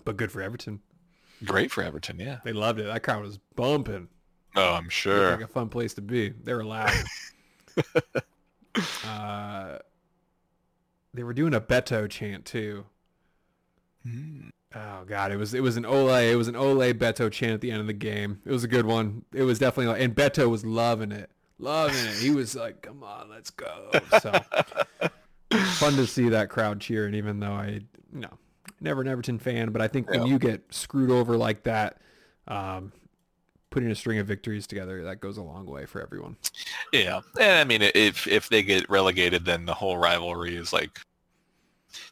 but 0.05 0.17
good 0.17 0.33
for 0.33 0.43
Everton. 0.43 0.81
Great 1.45 1.71
for 1.71 1.83
Everton, 1.83 2.19
yeah. 2.19 2.39
They 2.45 2.53
loved 2.53 2.81
it. 2.81 2.85
That 2.85 3.03
crowd 3.03 3.23
was 3.23 3.39
bumping. 3.55 4.09
Oh, 4.57 4.75
I'm 4.75 4.89
sure. 4.89 5.33
Like 5.33 5.43
a 5.43 5.47
fun 5.47 5.69
place 5.69 5.95
to 5.95 6.03
be. 6.03 6.31
They 6.31 6.53
were 6.53 6.65
loud. 6.65 6.93
uh, 9.07 9.79
they 11.15 11.23
were 11.23 11.35
doing 11.35 11.55
a 11.55 11.61
Beto 11.61 12.09
chant 12.09 12.45
too. 12.45 12.87
Mm. 14.07 14.51
Oh 14.75 15.05
god, 15.07 15.33
it 15.33 15.37
was 15.37 15.55
it 15.55 15.63
was 15.63 15.77
an 15.77 15.87
Ole 15.87 16.15
it 16.15 16.35
was 16.35 16.49
an 16.49 16.57
Ole 16.57 16.93
Beto 16.93 17.31
chant 17.31 17.53
at 17.55 17.61
the 17.61 17.71
end 17.71 17.81
of 17.81 17.87
the 17.87 17.93
game. 17.93 18.41
It 18.45 18.53
was 18.53 18.65
a 18.65 18.69
good 18.69 18.87
one. 18.87 19.25
It 19.33 19.45
was 19.45 19.59
definitely 19.59 19.93
like, 19.93 20.03
and 20.03 20.15
Beto 20.15 20.49
was 20.51 20.65
loving 20.65 21.13
it, 21.13 21.31
loving 21.59 21.97
it. 21.97 22.17
He 22.17 22.31
was 22.31 22.55
like, 22.55 22.83
"Come 22.83 23.03
on, 23.03 23.31
let's 23.31 23.51
go." 23.51 23.91
So 24.21 24.33
fun 25.51 25.95
to 25.97 26.07
see 26.07 26.29
that 26.31 26.49
crowd 26.49 26.81
cheering, 26.81 27.15
even 27.15 27.41
though 27.41 27.53
I 27.53 27.81
you 28.13 28.21
know 28.21 28.39
never 28.81 29.01
an 29.01 29.09
Everton 29.09 29.39
fan, 29.39 29.71
but 29.71 29.83
I 29.83 29.89
think 29.89 30.09
yeah. 30.11 30.21
when 30.21 30.29
you 30.29 30.39
get 30.39 30.63
screwed 30.73 31.11
over 31.11 31.37
like 31.37 31.65
that, 31.65 32.01
um, 32.47 32.93
putting 33.71 33.91
a 33.91 33.95
string 33.95 34.19
of 34.19 34.27
victories 34.27 34.67
together 34.67 35.05
that 35.05 35.21
goes 35.21 35.37
a 35.37 35.43
long 35.43 35.67
way 35.67 35.87
for 35.87 36.01
everyone. 36.01 36.37
Yeah, 36.93 37.21
and 37.41 37.59
I 37.59 37.65
mean, 37.65 37.83
if 37.83 38.27
if 38.27 38.49
they 38.49 38.63
get 38.63 38.89
relegated, 38.89 39.45
then 39.45 39.67
the 39.67 39.75
whole 39.75 39.99
rivalry 39.99 40.57
is 40.57 40.73
like 40.73 41.01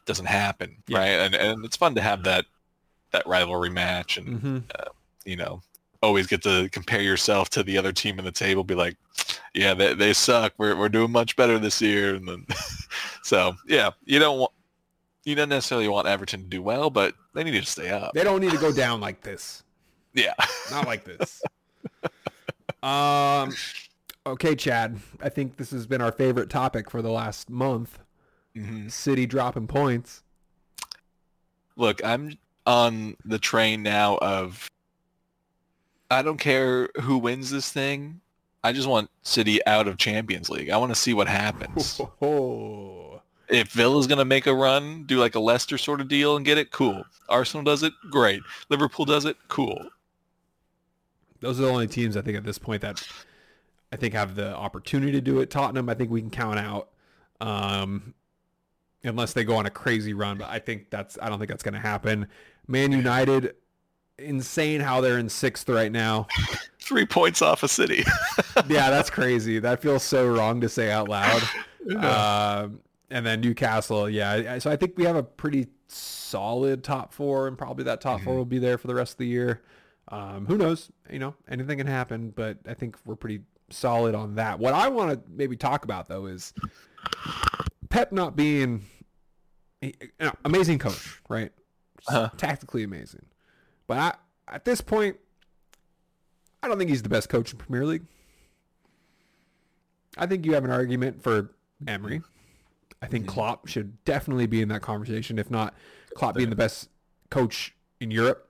doesn't 0.05 0.25
happen, 0.25 0.77
yeah. 0.87 0.97
right? 0.97 1.07
And 1.07 1.35
and 1.35 1.65
it's 1.65 1.77
fun 1.77 1.95
to 1.95 2.01
have 2.01 2.23
that 2.23 2.45
that 3.11 3.25
rivalry 3.27 3.69
match, 3.69 4.17
and 4.17 4.27
mm-hmm. 4.27 4.57
uh, 4.77 4.89
you 5.25 5.35
know, 5.35 5.61
always 6.01 6.27
get 6.27 6.41
to 6.43 6.69
compare 6.71 7.01
yourself 7.01 7.49
to 7.51 7.63
the 7.63 7.77
other 7.77 7.91
team 7.91 8.19
in 8.19 8.25
the 8.25 8.31
table. 8.31 8.63
Be 8.63 8.75
like, 8.75 8.97
yeah, 9.53 9.73
they 9.73 9.93
they 9.93 10.13
suck. 10.13 10.53
We're 10.57 10.75
we're 10.75 10.89
doing 10.89 11.11
much 11.11 11.35
better 11.35 11.59
this 11.59 11.81
year, 11.81 12.15
and 12.15 12.27
then 12.27 12.45
so 13.23 13.53
yeah, 13.67 13.91
you 14.05 14.19
don't 14.19 14.39
want 14.39 14.51
you 15.27 15.35
don't 15.35 15.49
necessarily 15.49 15.89
want 15.89 16.07
Everton 16.07 16.43
to 16.43 16.47
do 16.47 16.61
well, 16.61 16.89
but 16.89 17.13
they 17.33 17.43
need 17.43 17.51
to 17.59 17.65
stay 17.65 17.89
up. 17.89 18.13
They 18.13 18.23
don't 18.23 18.39
need 18.39 18.51
to 18.51 18.57
go 18.57 18.71
down 18.71 19.01
like 19.01 19.21
this. 19.21 19.63
Yeah. 20.13 20.33
Not 20.71 20.87
like 20.87 21.03
this. 21.17 21.41
um, 22.81 23.53
okay, 24.25 24.55
Chad. 24.55 24.99
I 25.21 25.27
think 25.27 25.57
this 25.57 25.71
has 25.71 25.85
been 25.85 26.01
our 26.01 26.13
favorite 26.13 26.49
topic 26.49 26.89
for 26.89 27.01
the 27.01 27.11
last 27.11 27.49
month. 27.49 27.99
hmm 28.55 28.87
City 28.87 29.25
dropping 29.25 29.67
points. 29.67 30.23
Look, 31.75 32.03
I'm 32.05 32.37
on 32.65 33.17
the 33.25 33.37
train 33.37 33.83
now 33.83 34.17
of 34.17 34.69
I 36.09 36.21
don't 36.21 36.37
care 36.37 36.89
who 37.01 37.17
wins 37.17 37.49
this 37.51 37.71
thing. 37.71 38.21
I 38.63 38.73
just 38.73 38.87
want 38.87 39.09
City 39.23 39.65
out 39.65 39.87
of 39.87 39.97
Champions 39.97 40.49
League. 40.49 40.69
I 40.69 40.77
want 40.77 40.91
to 40.91 40.99
see 40.99 41.13
what 41.13 41.27
happens. 41.27 42.01
Oh, 42.21 43.21
if 43.49 43.69
Villa's 43.69 44.07
going 44.07 44.17
to 44.17 44.25
make 44.25 44.45
a 44.45 44.53
run, 44.53 45.03
do 45.05 45.19
like 45.19 45.35
a 45.35 45.39
Leicester 45.39 45.77
sort 45.77 46.01
of 46.01 46.07
deal 46.07 46.35
and 46.35 46.45
get 46.45 46.57
it, 46.57 46.71
cool. 46.71 47.03
Arsenal 47.29 47.63
does 47.63 47.83
it, 47.83 47.93
great. 48.11 48.41
Liverpool 48.69 49.05
does 49.05 49.25
it, 49.25 49.37
cool. 49.47 49.89
those 51.39 51.59
are 51.59 51.63
the 51.63 51.69
only 51.69 51.87
teams 51.87 52.17
I 52.17 52.21
think 52.21 52.37
at 52.37 52.43
this 52.43 52.57
point 52.57 52.81
that 52.81 53.01
I 53.91 53.95
think 53.95 54.13
have 54.13 54.35
the 54.35 54.55
opportunity 54.55 55.13
to 55.13 55.21
do 55.21 55.39
it. 55.39 55.49
Tottenham, 55.49 55.87
I 55.87 55.93
think 55.93 56.11
we 56.11 56.19
can 56.19 56.29
count 56.29 56.59
out, 56.59 56.89
um, 57.39 58.13
unless 59.03 59.33
they 59.33 59.45
go 59.45 59.55
on 59.55 59.65
a 59.65 59.69
crazy 59.69 60.13
run. 60.13 60.37
But 60.37 60.49
I 60.49 60.59
think 60.59 60.89
that's 60.89 61.17
I 61.21 61.29
don't 61.29 61.39
think 61.39 61.49
that's 61.49 61.63
going 61.63 61.73
to 61.75 61.79
happen. 61.79 62.27
Man 62.67 62.91
United, 62.91 63.55
insane 64.19 64.81
how 64.81 65.01
they're 65.01 65.19
in 65.19 65.29
sixth 65.29 65.69
right 65.69 65.91
now. 65.91 66.27
Three 66.79 67.05
points 67.05 67.41
off 67.41 67.63
a 67.63 67.67
City. 67.67 68.03
yeah, 68.67 68.89
that's 68.89 69.09
crazy. 69.09 69.59
That 69.59 69.81
feels 69.81 70.03
so 70.03 70.27
wrong 70.27 70.61
to 70.61 70.69
say 70.69 70.91
out 70.91 71.09
loud. 71.09 71.41
Um, 71.87 72.81
and 73.09 73.25
then 73.25 73.39
Newcastle, 73.39 74.09
yeah. 74.09 74.59
So 74.59 74.69
I 74.69 74.75
think 74.75 74.97
we 74.97 75.05
have 75.05 75.15
a 75.15 75.23
pretty 75.23 75.67
solid 75.87 76.83
top 76.83 77.13
four, 77.13 77.47
and 77.47 77.57
probably 77.57 77.85
that 77.85 78.01
top 78.01 78.19
four 78.19 78.35
will 78.35 78.43
be 78.43 78.59
there 78.59 78.77
for 78.77 78.87
the 78.87 78.95
rest 78.95 79.13
of 79.13 79.17
the 79.19 79.27
year. 79.27 79.61
Um, 80.09 80.45
who 80.45 80.57
knows? 80.57 80.91
You 81.09 81.19
know, 81.19 81.35
anything 81.47 81.77
can 81.77 81.87
happen, 81.87 82.31
but 82.35 82.57
I 82.67 82.73
think 82.73 82.97
we're 83.05 83.15
pretty 83.15 83.41
solid 83.69 84.15
on 84.15 84.35
that. 84.35 84.59
What 84.59 84.73
I 84.73 84.89
want 84.89 85.11
to 85.11 85.31
maybe 85.31 85.55
talk 85.55 85.83
about 85.83 86.07
though 86.07 86.25
is 86.25 86.53
Pep 87.89 88.11
not 88.11 88.35
being 88.35 88.85
an 89.81 90.31
amazing 90.45 90.79
coach, 90.79 91.21
right? 91.29 91.51
Uh-huh. 92.07 92.29
Tactically 92.37 92.83
amazing, 92.83 93.25
but 93.87 93.97
I, 93.97 94.13
at 94.55 94.65
this 94.65 94.81
point, 94.81 95.17
I 96.61 96.67
don't 96.67 96.77
think 96.77 96.89
he's 96.89 97.03
the 97.03 97.09
best 97.09 97.29
coach 97.29 97.51
in 97.51 97.57
Premier 97.57 97.85
League. 97.85 98.03
I 100.17 100.25
think 100.25 100.45
you 100.45 100.53
have 100.53 100.65
an 100.65 100.71
argument 100.71 101.21
for 101.21 101.51
Emery. 101.87 102.21
I 103.01 103.05
think 103.07 103.27
Klopp 103.27 103.67
should 103.67 104.03
definitely 104.05 104.47
be 104.47 104.61
in 104.61 104.69
that 104.69 104.81
conversation, 104.81 105.37
if 105.37 105.51
not 105.51 105.75
Klopp 106.15 106.35
being 106.35 106.49
the 106.49 106.55
best 106.55 106.89
coach 107.29 107.75
in 107.99 108.09
Europe, 108.09 108.49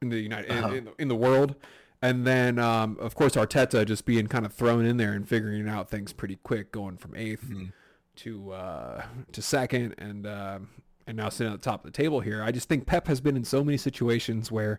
in 0.00 0.08
the 0.10 0.18
United, 0.20 0.50
in- 0.50 0.64
Uh-huh. 0.64 0.74
in, 0.74 0.88
in, 0.98 1.08
the 1.08 1.16
world. 1.16 1.56
And 2.00 2.24
then, 2.24 2.60
um, 2.60 2.96
of 3.00 3.16
course, 3.16 3.34
Arteta 3.34 3.84
just 3.84 4.04
being 4.04 4.28
kind 4.28 4.46
of 4.46 4.52
thrown 4.52 4.84
in 4.86 4.98
there 4.98 5.12
and 5.12 5.28
figuring 5.28 5.68
out 5.68 5.90
things 5.90 6.12
pretty 6.12 6.36
quick, 6.36 6.70
going 6.70 6.96
from 6.96 7.12
8th 7.16 7.48
Mhm. 7.50 7.72
to 8.16 8.52
uh, 8.52 9.04
to 9.32 9.42
second, 9.42 9.96
and 9.98 10.24
um 10.26 10.68
and 11.08 11.16
now 11.16 11.28
sitting 11.30 11.52
at 11.52 11.60
the 11.60 11.64
top 11.64 11.84
of 11.84 11.92
the 11.92 11.96
table 11.96 12.20
here. 12.20 12.42
I 12.42 12.52
just 12.52 12.68
think 12.68 12.86
Pep 12.86 13.08
has 13.08 13.20
been 13.20 13.36
in 13.36 13.42
so 13.44 13.64
many 13.64 13.78
situations 13.78 14.52
where 14.52 14.78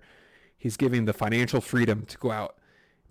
he's 0.57 0.77
giving 0.77 1.03
the 1.05 1.13
financial 1.13 1.59
freedom 1.59 2.05
to 2.05 2.17
go 2.17 2.31
out 2.31 2.55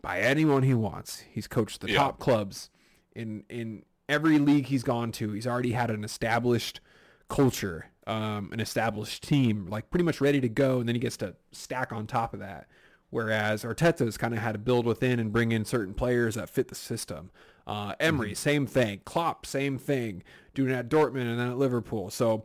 buy 0.00 0.20
anyone 0.20 0.62
he 0.62 0.74
wants. 0.74 1.24
He's 1.30 1.48
coached 1.48 1.80
the 1.80 1.88
Yeah. 1.90 1.96
top 1.98 2.20
clubs 2.20 2.70
in 3.16 3.44
in 3.50 3.82
every 4.08 4.38
league 4.38 4.66
he's 4.66 4.84
gone 4.84 5.10
to. 5.12 5.32
He's 5.32 5.46
already 5.46 5.72
had 5.72 5.90
an 5.90 6.04
established 6.04 6.80
culture, 7.28 7.86
um, 8.06 8.50
an 8.52 8.60
established 8.60 9.24
team, 9.24 9.66
like 9.66 9.90
pretty 9.90 10.04
much 10.04 10.20
ready 10.20 10.40
to 10.40 10.48
go, 10.48 10.78
and 10.78 10.88
then 10.88 10.94
he 10.94 11.00
gets 11.00 11.16
to 11.18 11.34
stack 11.52 11.92
on 11.92 12.06
top 12.06 12.32
of 12.32 12.38
that. 12.40 12.68
Whereas 13.10 13.64
Arteta's 13.64 14.16
kind 14.16 14.34
of 14.34 14.40
had 14.40 14.52
to 14.52 14.58
build 14.58 14.86
within 14.86 15.18
and 15.18 15.32
bring 15.32 15.50
in 15.50 15.64
certain 15.64 15.94
players 15.94 16.36
that 16.36 16.48
fit 16.48 16.68
the 16.68 16.74
system. 16.74 17.30
Uh, 17.66 17.94
Emery, 17.98 18.34
same 18.34 18.66
thing. 18.66 19.00
Klopp, 19.04 19.44
same 19.46 19.78
thing. 19.78 20.22
Doing 20.54 20.70
it 20.70 20.74
at 20.74 20.88
Dortmund 20.88 21.22
and 21.30 21.38
then 21.40 21.48
at 21.50 21.58
Liverpool. 21.58 22.10
So 22.10 22.44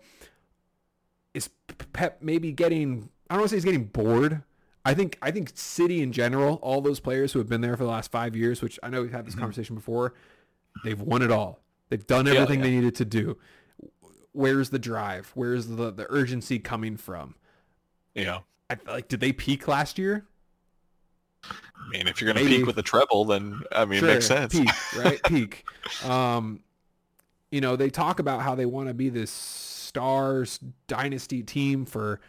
is 1.33 1.49
Pep 1.93 2.21
maybe 2.21 2.51
getting? 2.51 3.09
I 3.29 3.35
don't 3.35 3.41
want 3.41 3.49
to 3.49 3.49
say 3.49 3.55
he's 3.57 3.65
getting 3.65 3.85
bored. 3.85 4.43
I 4.85 4.93
think 4.93 5.17
I 5.21 5.31
think 5.31 5.51
City 5.55 6.01
in 6.01 6.11
general, 6.11 6.55
all 6.61 6.81
those 6.81 6.99
players 6.99 7.33
who 7.33 7.39
have 7.39 7.47
been 7.47 7.61
there 7.61 7.77
for 7.77 7.83
the 7.83 7.89
last 7.89 8.11
five 8.11 8.35
years, 8.35 8.61
which 8.61 8.79
I 8.83 8.89
know 8.89 9.01
we've 9.01 9.11
had 9.11 9.25
this 9.25 9.35
conversation 9.35 9.75
before, 9.75 10.13
they've 10.83 10.99
won 10.99 11.21
it 11.21 11.31
all. 11.31 11.59
They've 11.89 12.05
done 12.05 12.27
everything 12.27 12.59
yeah. 12.59 12.65
they 12.65 12.71
needed 12.71 12.95
to 12.95 13.05
do. 13.05 13.37
Where's 14.33 14.71
the 14.71 14.79
drive? 14.79 15.31
Where's 15.35 15.67
the 15.67 15.91
the 15.91 16.05
urgency 16.09 16.59
coming 16.59 16.97
from? 16.97 17.35
Yeah. 18.13 18.39
I, 18.69 18.77
like, 18.87 19.07
did 19.07 19.19
they 19.19 19.31
peak 19.31 19.67
last 19.67 19.97
year? 19.97 20.25
I 21.43 21.89
mean, 21.89 22.07
if 22.07 22.21
you're 22.21 22.31
going 22.31 22.37
to 22.37 22.43
Maybe. 22.43 22.59
peak 22.59 22.67
with 22.67 22.77
a 22.77 22.83
treble, 22.83 23.25
then 23.25 23.61
I 23.71 23.85
mean, 23.85 24.03
it 24.03 24.07
makes 24.07 24.27
sense. 24.27 24.53
Peak, 24.53 24.69
right? 24.97 25.21
peak. 25.27 25.65
Um, 26.05 26.61
you 27.51 27.61
know, 27.61 27.75
they 27.75 27.89
talk 27.89 28.19
about 28.19 28.41
how 28.41 28.55
they 28.55 28.65
want 28.65 28.87
to 28.87 28.93
be 28.93 29.09
this 29.09 29.31
stars 29.93 30.59
dynasty 30.87 31.43
team 31.43 31.85
for 31.85 32.19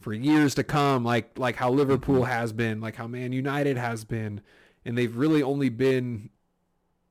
for 0.00 0.12
years 0.12 0.56
to 0.56 0.64
come, 0.64 1.04
like 1.04 1.38
like 1.38 1.54
how 1.54 1.70
Liverpool 1.70 2.24
has 2.24 2.52
been, 2.52 2.80
like 2.80 2.96
how 2.96 3.06
Man 3.06 3.32
United 3.32 3.76
has 3.76 4.04
been, 4.04 4.40
and 4.84 4.98
they've 4.98 5.16
really 5.16 5.40
only 5.44 5.68
been 5.68 6.30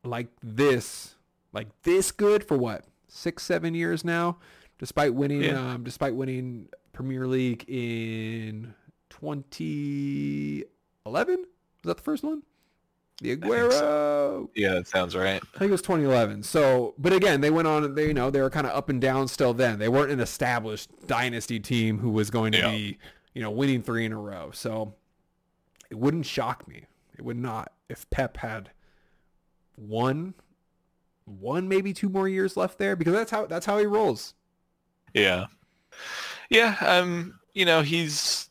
like 0.03 0.27
this, 0.43 1.15
like 1.53 1.69
this 1.83 2.11
good 2.11 2.43
for 2.43 2.57
what 2.57 2.83
six, 3.07 3.43
seven 3.43 3.73
years 3.73 4.03
now, 4.03 4.37
despite 4.79 5.13
winning, 5.13 5.43
Yeah. 5.43 5.73
um, 5.75 5.83
despite 5.85 6.13
winning 6.13 6.67
Premier 6.91 7.25
League 7.25 7.63
in 7.69 8.73
2011. 9.09 10.65
Was 11.05 11.45
that 11.85 11.95
the 11.97 12.03
first 12.03 12.23
one? 12.23 12.43
The 13.21 13.35
so. 13.39 14.47
Aguero. 14.47 14.49
Yeah, 14.55 14.73
that 14.73 14.87
sounds 14.87 15.15
right. 15.15 15.41
I 15.55 15.57
think 15.59 15.69
it 15.69 15.71
was 15.71 15.81
2011. 15.83 16.43
So, 16.43 16.95
but 16.97 17.13
again, 17.13 17.39
they 17.41 17.51
went 17.51 17.67
on. 17.67 17.93
They 17.95 18.07
you 18.07 18.13
know 18.13 18.29
they 18.31 18.41
were 18.41 18.49
kind 18.49 18.65
of 18.67 18.75
up 18.75 18.89
and 18.89 18.99
down 18.99 19.27
still. 19.27 19.53
Then 19.53 19.79
they 19.79 19.87
weren't 19.89 20.11
an 20.11 20.19
established 20.19 20.89
dynasty 21.07 21.59
team 21.59 21.99
who 21.99 22.09
was 22.09 22.29
going 22.29 22.51
to 22.53 22.57
Yeah. 22.57 22.71
be 22.71 22.97
you 23.33 23.41
know 23.41 23.51
winning 23.51 23.81
three 23.83 24.05
in 24.05 24.11
a 24.11 24.19
row. 24.19 24.49
So 24.53 24.95
it 25.89 25.97
wouldn't 25.97 26.25
shock 26.25 26.67
me. 26.67 26.85
It 27.17 27.23
would 27.23 27.37
not 27.37 27.71
if 27.89 28.09
Pep 28.09 28.37
had 28.37 28.71
one, 29.75 30.33
one 31.25 31.67
maybe 31.67 31.93
two 31.93 32.09
more 32.09 32.27
years 32.27 32.57
left 32.57 32.77
there 32.77 32.95
because 32.95 33.13
that's 33.13 33.31
how 33.31 33.45
that's 33.45 33.65
how 33.65 33.77
he 33.77 33.85
rolls. 33.85 34.33
Yeah. 35.13 35.45
Yeah, 36.49 36.75
um, 36.81 37.39
you 37.53 37.65
know, 37.65 37.81
he's 37.81 38.49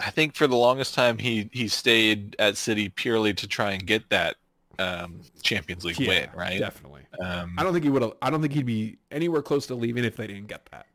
I 0.00 0.10
think 0.10 0.34
for 0.34 0.46
the 0.46 0.56
longest 0.56 0.94
time 0.94 1.18
he 1.18 1.48
he 1.52 1.68
stayed 1.68 2.36
at 2.38 2.56
City 2.56 2.88
purely 2.88 3.32
to 3.34 3.46
try 3.46 3.72
and 3.72 3.86
get 3.86 4.08
that 4.10 4.36
um 4.78 5.20
Champions 5.42 5.84
League 5.84 5.98
win, 5.98 6.28
right? 6.34 6.58
Definitely. 6.58 7.02
Um 7.20 7.54
I 7.58 7.62
don't 7.62 7.72
think 7.72 7.84
he 7.84 7.90
would. 7.90 8.12
I 8.20 8.30
don't 8.30 8.40
think 8.42 8.52
he'd 8.52 8.66
be 8.66 8.98
anywhere 9.10 9.42
close 9.42 9.66
to 9.68 9.74
leaving 9.74 10.04
if 10.04 10.16
they 10.16 10.26
didn't 10.26 10.48
get 10.48 10.68
that. 10.70 10.86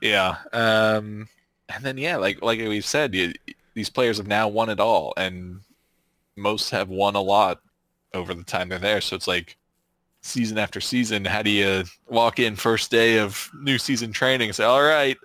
yeah. 0.00 0.36
Um 0.52 1.28
and 1.68 1.84
then 1.84 1.98
yeah, 1.98 2.16
like 2.16 2.42
like 2.42 2.58
we've 2.60 2.84
said, 2.86 3.14
you, 3.14 3.32
these 3.74 3.90
players 3.90 4.18
have 4.18 4.26
now 4.26 4.48
won 4.48 4.68
it 4.68 4.80
all 4.80 5.12
and 5.16 5.60
most 6.36 6.70
have 6.70 6.88
won 6.88 7.14
a 7.14 7.20
lot 7.20 7.60
over 8.14 8.34
the 8.34 8.44
time 8.44 8.68
they're 8.68 8.78
there, 8.78 9.00
so 9.00 9.16
it's 9.16 9.28
like 9.28 9.56
season 10.22 10.56
after 10.58 10.80
season, 10.80 11.24
how 11.24 11.42
do 11.42 11.50
you 11.50 11.84
walk 12.08 12.38
in 12.38 12.56
first 12.56 12.90
day 12.90 13.18
of 13.18 13.50
new 13.54 13.78
season 13.78 14.12
training 14.12 14.48
and 14.48 14.54
say, 14.56 14.64
all 14.64 14.82
right, 14.82 15.18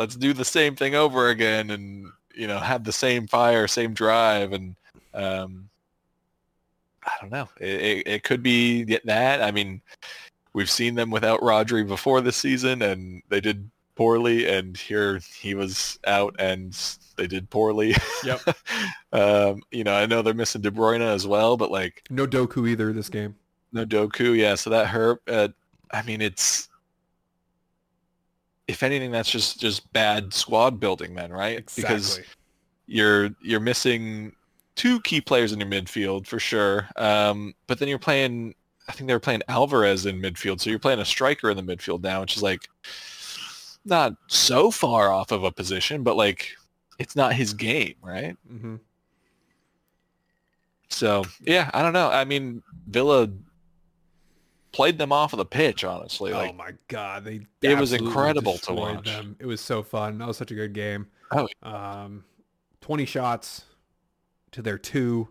let's 0.00 0.16
do 0.16 0.32
the 0.32 0.46
same 0.46 0.74
thing 0.74 0.94
over 0.94 1.28
again 1.28 1.68
and, 1.70 2.06
you 2.34 2.46
know, 2.46 2.58
have 2.58 2.84
the 2.84 2.92
same 2.92 3.26
fire, 3.26 3.68
same 3.68 3.92
drive. 3.92 4.54
And 4.54 4.74
um, 5.12 5.68
I 7.04 7.12
don't 7.20 7.30
know. 7.30 7.50
It, 7.60 7.68
it, 7.68 8.06
it 8.06 8.22
could 8.22 8.42
be 8.42 8.84
that. 9.04 9.42
I 9.42 9.50
mean, 9.50 9.82
we've 10.54 10.70
seen 10.70 10.94
them 10.94 11.10
without 11.10 11.42
Rodri 11.42 11.86
before 11.86 12.22
this 12.22 12.38
season 12.38 12.80
and 12.80 13.22
they 13.28 13.42
did 13.42 13.70
poorly 13.94 14.48
and 14.48 14.74
here 14.74 15.20
he 15.38 15.54
was 15.54 15.98
out 16.06 16.34
and 16.38 16.74
they 17.16 17.26
did 17.26 17.50
poorly. 17.50 17.94
Yep. 18.24 18.40
um, 19.12 19.62
you 19.70 19.84
know, 19.84 19.94
I 19.94 20.06
know 20.06 20.22
they're 20.22 20.32
missing 20.32 20.62
De 20.62 20.70
Bruyne 20.70 21.02
as 21.02 21.26
well, 21.26 21.58
but 21.58 21.70
like 21.70 22.04
No 22.08 22.26
Doku 22.26 22.66
either 22.66 22.90
this 22.94 23.10
game. 23.10 23.36
no 23.70 23.84
Doku, 23.84 24.34
yeah, 24.34 24.54
so 24.54 24.70
that 24.70 24.86
hurt. 24.86 25.20
Uh, 25.28 25.48
I 25.90 26.00
mean, 26.04 26.22
it's 26.22 26.69
if 28.70 28.84
anything, 28.84 29.10
that's 29.10 29.30
just 29.30 29.60
just 29.60 29.92
bad 29.92 30.32
squad 30.32 30.78
building, 30.78 31.14
then, 31.14 31.32
right? 31.32 31.58
Exactly. 31.58 31.82
Because 31.82 32.20
you're 32.86 33.30
you're 33.42 33.60
missing 33.60 34.32
two 34.76 35.00
key 35.00 35.20
players 35.20 35.52
in 35.52 35.58
your 35.58 35.68
midfield 35.68 36.26
for 36.26 36.38
sure, 36.38 36.88
um, 36.96 37.52
but 37.66 37.78
then 37.78 37.88
you're 37.88 37.98
playing. 37.98 38.54
I 38.88 38.92
think 38.92 39.08
they 39.08 39.14
were 39.14 39.20
playing 39.20 39.42
Alvarez 39.48 40.06
in 40.06 40.20
midfield, 40.22 40.60
so 40.60 40.70
you're 40.70 40.78
playing 40.78 41.00
a 41.00 41.04
striker 41.04 41.50
in 41.50 41.56
the 41.56 41.62
midfield 41.62 42.02
now, 42.02 42.20
which 42.20 42.36
is 42.36 42.42
like 42.42 42.68
not 43.84 44.14
so 44.28 44.70
far 44.70 45.12
off 45.12 45.32
of 45.32 45.44
a 45.44 45.52
position, 45.52 46.02
but 46.02 46.16
like 46.16 46.52
it's 46.98 47.16
not 47.16 47.34
his 47.34 47.52
game, 47.52 47.94
right? 48.02 48.36
Mm-hmm. 48.50 48.76
So 50.88 51.24
yeah, 51.42 51.70
I 51.74 51.82
don't 51.82 51.92
know. 51.92 52.08
I 52.08 52.24
mean, 52.24 52.62
Villa 52.88 53.28
played 54.72 54.98
them 54.98 55.12
off 55.12 55.32
of 55.32 55.38
the 55.38 55.44
pitch. 55.44 55.84
Honestly, 55.84 56.32
oh 56.32 56.52
my 56.52 56.72
god, 56.88 57.24
they 57.24 57.46
It 57.62 57.78
was 57.78 57.92
incredible 57.92 58.58
to 58.58 58.72
watch. 58.72 59.04
Them. 59.06 59.36
It 59.38 59.46
was 59.46 59.60
so 59.60 59.82
fun. 59.82 60.18
That 60.18 60.28
was 60.28 60.36
such 60.36 60.50
a 60.50 60.54
good 60.54 60.72
game. 60.72 61.06
Oh. 61.32 61.48
Um, 61.62 62.24
twenty 62.80 63.04
shots 63.04 63.64
to 64.52 64.62
their 64.62 64.78
two. 64.78 65.28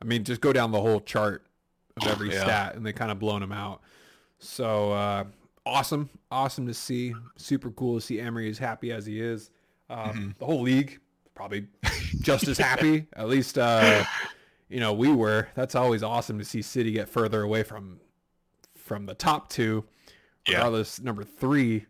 I 0.00 0.04
mean, 0.04 0.24
just 0.24 0.40
go 0.40 0.52
down 0.52 0.72
the 0.72 0.80
whole 0.80 1.00
chart 1.00 1.46
of 2.00 2.06
every 2.08 2.32
Yeah. 2.32 2.42
stat, 2.42 2.74
and 2.74 2.84
they 2.84 2.92
kind 2.92 3.10
of 3.10 3.18
blown 3.18 3.40
them 3.40 3.52
out. 3.52 3.82
So 4.38 4.92
uh, 4.92 5.24
awesome, 5.64 6.10
awesome 6.30 6.66
to 6.66 6.74
see. 6.74 7.14
Super 7.36 7.70
cool 7.70 7.94
to 7.96 8.00
see 8.00 8.20
Emery 8.20 8.48
as 8.50 8.58
happy 8.58 8.90
as 8.92 9.06
he 9.06 9.20
is. 9.20 9.50
Um, 9.88 9.98
Mhm. 10.34 10.38
The 10.38 10.46
whole 10.46 10.62
league 10.62 10.98
probably 11.34 11.66
just 12.20 12.46
as 12.48 12.58
happy. 12.58 13.06
At 13.16 13.28
least 13.28 13.56
uh, 13.58 14.04
you 14.68 14.80
know 14.80 14.92
we 14.92 15.12
were. 15.12 15.48
That's 15.54 15.74
always 15.74 16.02
awesome 16.02 16.38
to 16.38 16.44
see 16.44 16.62
City 16.62 16.92
get 16.92 17.08
further 17.08 17.42
away 17.42 17.62
from 17.62 18.00
from 18.92 19.06
the 19.06 19.14
top 19.14 19.48
two. 19.48 19.84
Yeah. 20.46 20.56
Regardless, 20.56 21.00
number 21.00 21.24
three 21.24 21.86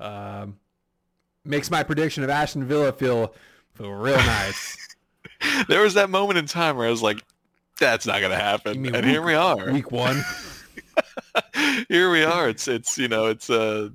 um, 0.00 0.56
makes 1.44 1.70
my 1.70 1.82
prediction 1.82 2.24
of 2.24 2.30
Aston 2.30 2.64
Villa 2.64 2.92
feel 2.92 3.34
feel 3.74 3.90
real 3.90 4.16
nice. 4.16 4.96
there 5.68 5.82
was 5.82 5.92
that 5.94 6.08
moment 6.08 6.38
in 6.38 6.46
time 6.46 6.78
where 6.78 6.86
I 6.86 6.90
was 6.90 7.02
like, 7.02 7.22
"That's 7.78 8.06
not 8.06 8.22
gonna 8.22 8.36
happen," 8.36 8.94
and 8.94 9.04
here 9.04 9.20
we 9.20 9.34
are. 9.34 9.70
Week 9.70 9.92
one. 9.92 10.24
here 11.88 12.10
we 12.10 12.24
are. 12.24 12.48
It's 12.48 12.68
it's 12.68 12.96
you 12.96 13.08
know 13.08 13.26
it's 13.26 13.50
uh 13.50 13.90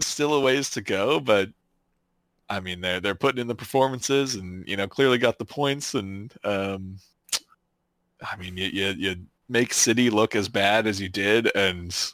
still 0.00 0.32
a 0.32 0.40
ways 0.40 0.70
to 0.70 0.80
go, 0.80 1.20
but 1.20 1.50
I 2.48 2.60
mean 2.60 2.80
they're 2.80 3.00
they're 3.00 3.14
putting 3.14 3.42
in 3.42 3.46
the 3.46 3.54
performances 3.54 4.36
and 4.36 4.66
you 4.66 4.78
know 4.78 4.88
clearly 4.88 5.18
got 5.18 5.38
the 5.38 5.44
points 5.44 5.94
and 5.94 6.32
um 6.44 6.96
I 8.22 8.36
mean 8.36 8.56
you 8.56 8.68
you, 8.68 8.86
you 8.96 9.16
make 9.48 9.72
City 9.72 10.10
look 10.10 10.34
as 10.34 10.48
bad 10.48 10.86
as 10.86 11.00
you 11.00 11.08
did 11.08 11.50
and 11.54 12.12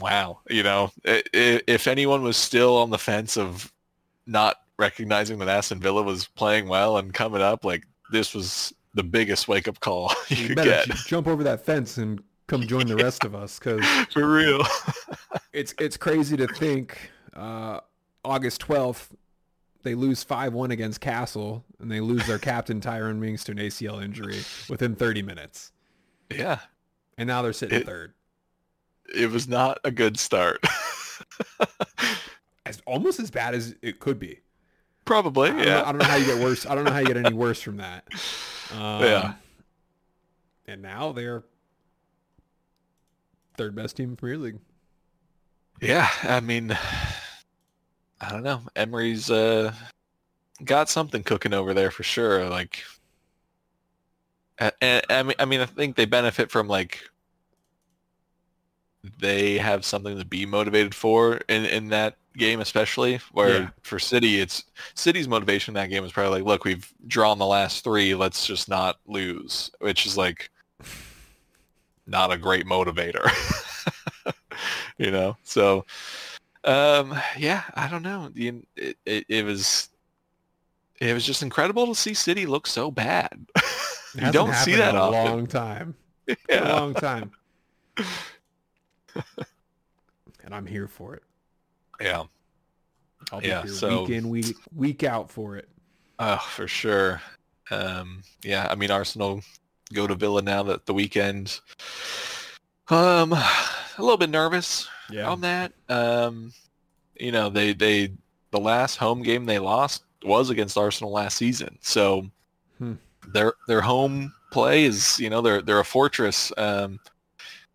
wow 0.00 0.40
you 0.48 0.62
know 0.62 0.90
if 1.04 1.86
anyone 1.86 2.22
was 2.22 2.36
still 2.36 2.76
on 2.76 2.90
the 2.90 2.98
fence 2.98 3.36
of 3.36 3.72
not 4.26 4.56
recognizing 4.78 5.38
that 5.38 5.48
Aston 5.48 5.80
Villa 5.80 6.02
was 6.02 6.26
playing 6.26 6.68
well 6.68 6.98
and 6.98 7.14
coming 7.14 7.42
up 7.42 7.64
like 7.64 7.84
this 8.10 8.34
was 8.34 8.72
the 8.94 9.02
biggest 9.02 9.48
wake 9.48 9.68
up 9.68 9.78
call 9.80 10.12
you 10.28 10.48
You 10.48 10.54
get 10.54 10.88
jump 11.06 11.26
over 11.26 11.44
that 11.44 11.64
fence 11.64 11.96
and 11.98 12.20
come 12.46 12.62
join 12.62 12.86
the 12.86 12.96
rest 12.96 13.24
of 13.24 13.34
us 13.42 13.58
because 13.58 13.84
for 14.12 14.30
real. 14.32 14.62
it's 15.52 15.74
it's 15.78 15.96
crazy 15.96 16.36
to 16.36 16.46
think 16.46 17.10
uh, 17.34 17.80
August 18.24 18.60
twelfth 18.60 19.14
they 19.82 19.94
lose 19.94 20.22
five 20.22 20.52
one 20.54 20.70
against 20.70 21.00
Castle 21.00 21.64
and 21.78 21.90
they 21.90 22.00
lose 22.00 22.26
their 22.26 22.38
captain 22.38 22.80
Tyrone 22.80 23.20
Mings 23.20 23.44
to 23.44 23.52
an 23.52 23.58
ACL 23.58 24.02
injury 24.02 24.40
within 24.68 24.94
thirty 24.94 25.22
minutes, 25.22 25.72
yeah. 26.30 26.60
and 27.18 27.26
now 27.26 27.42
they're 27.42 27.52
sitting 27.52 27.80
It- 27.80 27.86
third. 27.86 28.12
it 29.14 29.30
was 29.30 29.46
not 29.48 29.78
a 29.84 29.90
good 29.90 30.18
start. 30.18 30.64
As 32.66 32.80
almost 32.86 33.20
as 33.20 33.30
bad 33.30 33.54
as 33.54 33.74
it 33.82 34.00
could 34.00 34.18
be. 34.18 34.40
Probably, 35.04 35.50
I 35.50 35.52
don't, 35.52 35.58
know, 35.58 35.64
yeah. 35.66 35.82
I 35.82 35.92
don't 35.92 35.98
know 35.98 36.04
how 36.06 36.16
you 36.16 36.24
get 36.24 36.42
worse. 36.42 36.64
I 36.64 36.74
don't 36.74 36.84
know 36.84 36.92
how 36.92 36.98
you 37.00 37.06
get 37.06 37.18
any 37.18 37.34
worse 37.34 37.60
from 37.60 37.76
that. 37.76 38.04
Um, 38.72 39.02
Yeah. 39.02 39.34
And 40.66 40.80
now 40.80 41.12
they're 41.12 41.44
third 43.58 43.74
best 43.74 43.96
team 43.98 44.10
in 44.10 44.16
Premier 44.16 44.38
League. 44.38 44.58
Yeah, 45.82 46.08
I 46.22 46.40
mean, 46.40 46.72
I 48.20 48.30
don't 48.30 48.42
know. 48.42 48.62
Emery's 48.74 49.30
uh, 49.30 49.74
got 50.64 50.88
something 50.88 51.22
cooking 51.22 51.52
over 51.52 51.74
there 51.74 51.90
for 51.90 52.02
sure. 52.02 52.48
Like, 52.48 52.82
and, 54.58 55.02
I 55.10 55.22
mean, 55.22 55.34
I 55.38 55.44
mean, 55.44 55.60
I 55.60 55.66
think 55.66 55.96
they 55.96 56.04
benefit 56.04 56.50
from 56.50 56.68
like 56.68 57.00
they 59.20 59.58
have 59.58 59.84
something 59.84 60.18
to 60.18 60.24
be 60.24 60.46
motivated 60.46 60.94
for 60.94 61.36
in 61.48 61.64
in 61.66 61.88
that 61.88 62.16
game, 62.36 62.60
especially 62.60 63.20
where 63.32 63.60
Yeah. 63.60 63.68
for 63.82 63.98
City, 63.98 64.40
it's 64.40 64.64
City's 64.94 65.28
motivation 65.28 65.72
in 65.72 65.74
that 65.82 65.90
game 65.90 66.04
is 66.04 66.12
probably 66.12 66.40
like, 66.40 66.46
look, 66.48 66.64
we've 66.64 66.92
drawn 67.06 67.38
the 67.38 67.46
last 67.46 67.84
three, 67.84 68.14
let's 68.14 68.46
just 68.46 68.68
not 68.68 68.96
lose, 69.06 69.70
which 69.80 70.06
is 70.06 70.16
like 70.16 70.50
not 72.06 72.32
a 72.32 72.38
great 72.38 72.66
motivator. 72.66 73.28
you 74.98 75.10
know, 75.10 75.36
so 75.42 75.84
um, 76.64 77.14
yeah, 77.36 77.62
I 77.74 77.88
don't 77.88 78.02
know. 78.02 78.30
It, 78.34 78.96
it, 79.04 79.26
it 79.28 79.44
was 79.44 79.90
it 81.00 81.12
was 81.14 81.24
just 81.24 81.42
incredible 81.42 81.86
to 81.86 81.94
see 81.94 82.14
City 82.14 82.46
look 82.46 82.66
so 82.66 82.90
bad. 82.90 83.46
You 84.16 84.30
don't 84.30 84.54
see 84.54 84.76
that 84.76 84.90
in 84.90 84.96
a 84.96 85.00
often. 85.00 85.24
long 85.24 85.46
time. 85.48 85.94
In 86.48 86.58
a 86.62 86.68
long 86.68 86.94
time. 86.94 87.32
and 90.44 90.54
I'm 90.54 90.66
here 90.66 90.86
for 90.86 91.14
it. 91.16 91.22
Yeah. 92.00 92.22
I'll 93.32 93.40
be 93.40 93.48
Yeah, 93.48 93.62
here 93.62 93.72
so- 93.72 94.02
week 94.02 94.10
in, 94.10 94.28
week 94.28 94.56
week 94.74 95.02
out 95.04 95.30
for 95.32 95.56
it. 95.56 95.68
Oh, 96.20 96.36
for 96.50 96.68
sure. 96.68 97.20
Um, 97.72 98.22
yeah, 98.44 98.68
I 98.70 98.74
mean 98.76 98.90
Arsenal 98.90 99.42
go 99.92 100.06
to 100.06 100.14
Villa 100.14 100.42
now 100.42 100.62
that 100.62 100.86
the 100.86 100.94
weekend. 100.94 101.58
Um, 102.88 103.32
a 103.32 103.48
little 103.98 104.16
bit 104.16 104.30
nervous 104.30 104.86
Yeah. 105.10 105.28
on 105.28 105.40
that. 105.40 105.72
Um, 105.88 106.52
you 107.18 107.32
know, 107.32 107.48
they 107.50 107.72
they 107.72 108.12
the 108.52 108.60
last 108.60 108.96
home 108.96 109.22
game 109.22 109.46
they 109.46 109.58
lost 109.58 110.04
was 110.26 110.50
against 110.50 110.76
Arsenal 110.78 111.12
last 111.12 111.36
season. 111.36 111.78
So 111.80 112.26
Hmm. 112.78 112.94
their 113.28 113.54
their 113.68 113.80
home 113.80 114.32
play 114.50 114.84
is, 114.84 115.18
you 115.20 115.30
know, 115.30 115.40
they're 115.40 115.62
they're 115.62 115.80
a 115.80 115.84
fortress. 115.84 116.52
Um, 116.56 117.00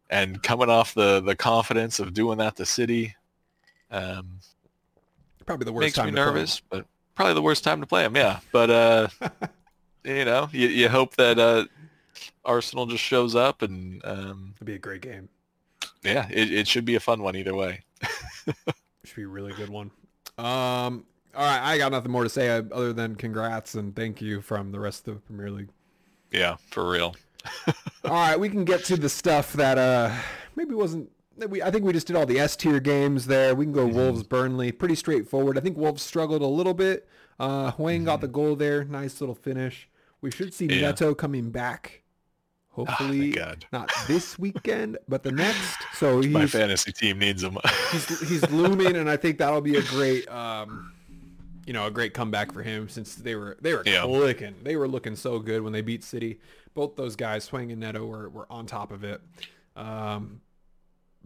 and 0.09 0.41
coming 0.41 0.69
off 0.69 0.93
the 0.93 1.19
the 1.21 1.35
confidence 1.35 1.99
of 1.99 2.13
doing 2.13 2.37
that 2.39 2.55
to 2.57 2.65
City, 2.65 3.15
um, 3.91 4.39
Probably 5.45 5.65
the 5.65 5.71
worst 5.73 5.85
makes 5.85 5.95
time 5.95 6.05
me 6.07 6.11
to 6.11 6.15
play. 6.17 6.25
nervous, 6.25 6.61
but 6.69 6.85
probably 7.15 7.33
the 7.33 7.41
worst 7.41 7.63
time 7.63 7.81
to 7.81 7.87
play 7.87 8.03
them. 8.03 8.15
Yeah, 8.15 8.39
but 8.51 8.69
uh, 8.69 9.07
you 10.03 10.25
know, 10.25 10.49
you, 10.51 10.67
you 10.67 10.89
hope 10.89 11.15
that 11.15 11.37
uh, 11.39 11.65
Arsenal 12.45 12.85
just 12.85 13.03
shows 13.03 13.35
up, 13.35 13.61
and 13.61 14.01
um, 14.05 14.53
It'd 14.57 14.65
be 14.67 14.75
a 14.75 14.79
great 14.79 15.01
game. 15.01 15.27
yeah, 16.03 16.27
it, 16.29 16.51
it 16.51 16.67
should 16.67 16.85
be 16.85 16.95
a 16.95 16.99
fun 16.99 17.21
one 17.23 17.35
either 17.35 17.55
way. 17.55 17.81
Should 19.05 19.15
be 19.15 19.23
a 19.23 19.27
really 19.27 19.53
good 19.53 19.69
one. 19.69 19.89
Um, 20.37 21.05
all 21.35 21.43
right, 21.45 21.61
I 21.61 21.77
got 21.77 21.91
nothing 21.91 22.11
more 22.11 22.23
to 22.23 22.29
say 22.29 22.49
uh, 22.49 22.63
other 22.71 22.93
than 22.93 23.15
congrats 23.15 23.75
and 23.75 23.95
thank 23.95 24.21
you 24.21 24.41
from 24.41 24.71
the 24.71 24.79
rest 24.79 25.07
of 25.07 25.15
the 25.15 25.19
Premier 25.21 25.51
League. 25.51 25.69
Yeah, 26.31 26.57
for 26.71 26.89
real. 26.89 27.15
all 28.05 28.11
right, 28.11 28.39
we 28.39 28.49
can 28.49 28.65
get 28.65 28.83
to 28.85 28.97
the 28.97 29.09
stuff 29.09 29.53
that 29.53 29.77
uh 29.77 30.11
maybe 30.55 30.73
wasn't. 30.75 31.09
We 31.47 31.61
I 31.63 31.71
think 31.71 31.85
we 31.85 31.93
just 31.93 32.07
did 32.07 32.15
all 32.15 32.25
the 32.25 32.39
S 32.39 32.55
tier 32.55 32.79
games 32.79 33.25
there. 33.27 33.55
We 33.55 33.65
can 33.65 33.71
go 33.73 33.87
Mhm. 33.87 33.93
Wolves 33.93 34.23
Burnley, 34.23 34.71
pretty 34.71 34.95
straightforward. 34.95 35.57
I 35.57 35.61
think 35.61 35.77
Wolves 35.77 36.03
struggled 36.03 36.41
a 36.41 36.47
little 36.47 36.73
bit. 36.73 37.07
Uh, 37.39 37.71
Hwang 37.71 38.03
got 38.03 38.17
Mhm. 38.19 38.21
the 38.21 38.27
goal 38.27 38.55
there, 38.57 38.83
nice 38.83 39.21
little 39.21 39.35
finish. 39.35 39.87
We 40.21 40.31
should 40.31 40.53
see 40.53 40.65
Yeah. 40.65 40.89
Neto 40.89 41.15
coming 41.15 41.49
back. 41.49 42.01
Oh, 42.77 42.85
Hopefully, 42.85 43.31
God. 43.31 43.65
not 43.73 43.89
this 44.07 44.37
weekend, 44.39 44.97
but 45.07 45.23
the 45.23 45.31
next. 45.31 45.77
So 45.93 46.21
My 46.21 46.45
fantasy 46.45 46.91
team 46.91 47.19
needs 47.19 47.41
him. 47.43 47.57
he's 47.91 48.29
he's 48.29 48.49
looming, 48.51 48.95
and 48.97 49.09
I 49.09 49.15
think 49.17 49.37
that'll 49.37 49.61
be 49.61 49.77
a 49.77 49.81
great, 49.83 50.29
um, 50.29 50.88
you 51.69 51.73
know, 51.73 51.85
a 51.85 51.91
great 51.91 52.15
comeback 52.15 52.51
for 52.51 52.63
him 52.63 52.89
since 52.89 53.13
they 53.13 53.35
were 53.35 53.55
they 53.61 53.75
were 53.75 53.83
Yeah. 53.85 54.01
clicking. 54.01 54.55
They 54.63 54.75
were 54.75 54.87
looking 54.87 55.15
so 55.15 55.37
good 55.37 55.61
when 55.61 55.71
they 55.71 55.81
beat 55.81 56.03
City. 56.03 56.39
Both 56.73 56.95
those 56.95 57.15
guys, 57.15 57.43
Swing 57.43 57.71
and 57.71 57.79
Neto, 57.79 58.07
were, 58.07 58.27
were 58.27 58.47
on 58.51 58.65
top 58.65 58.91
of 58.91 59.03
it. 59.03 59.21
Um, 59.75 60.41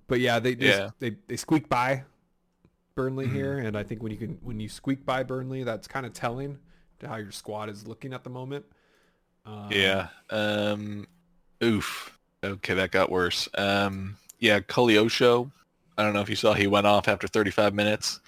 but 0.08 0.20
yeah, 0.20 0.40
they 0.40 0.54
just, 0.56 0.80
Yeah. 0.80 0.90
they 1.00 1.12
they 1.28 1.38
squeak 1.38 1.70
by 1.70 2.04
Burnley 2.94 3.26
Mhm. 3.28 3.32
here, 3.34 3.58
and 3.60 3.78
I 3.78 3.84
think 3.84 4.04
when 4.04 4.12
you 4.12 4.18
can 4.18 4.38
when 4.42 4.60
you 4.60 4.68
squeak 4.68 5.06
by 5.06 5.24
Burnley, 5.24 5.64
that's 5.64 5.88
kind 5.88 6.06
of 6.06 6.12
telling 6.12 6.60
to 7.00 7.08
how 7.08 7.16
your 7.16 7.32
squad 7.32 7.70
is 7.70 7.88
looking 7.88 8.12
at 8.14 8.26
the 8.26 8.30
moment. 8.30 8.66
Um, 9.46 9.70
yeah. 9.72 10.10
Um, 10.30 11.08
oof. 11.64 12.20
Okay, 12.44 12.74
that 12.74 12.92
got 12.92 13.10
worse. 13.10 13.48
Um, 13.58 14.18
yeah, 14.40 14.60
Koleosho. 14.60 15.50
I 15.98 16.04
don't 16.04 16.14
know 16.14 16.20
if 16.22 16.30
you 16.30 16.36
saw 16.36 16.54
he 16.54 16.68
went 16.68 16.86
off 16.86 17.08
after 17.08 17.30
35 17.30 17.74
minutes. 17.74 18.20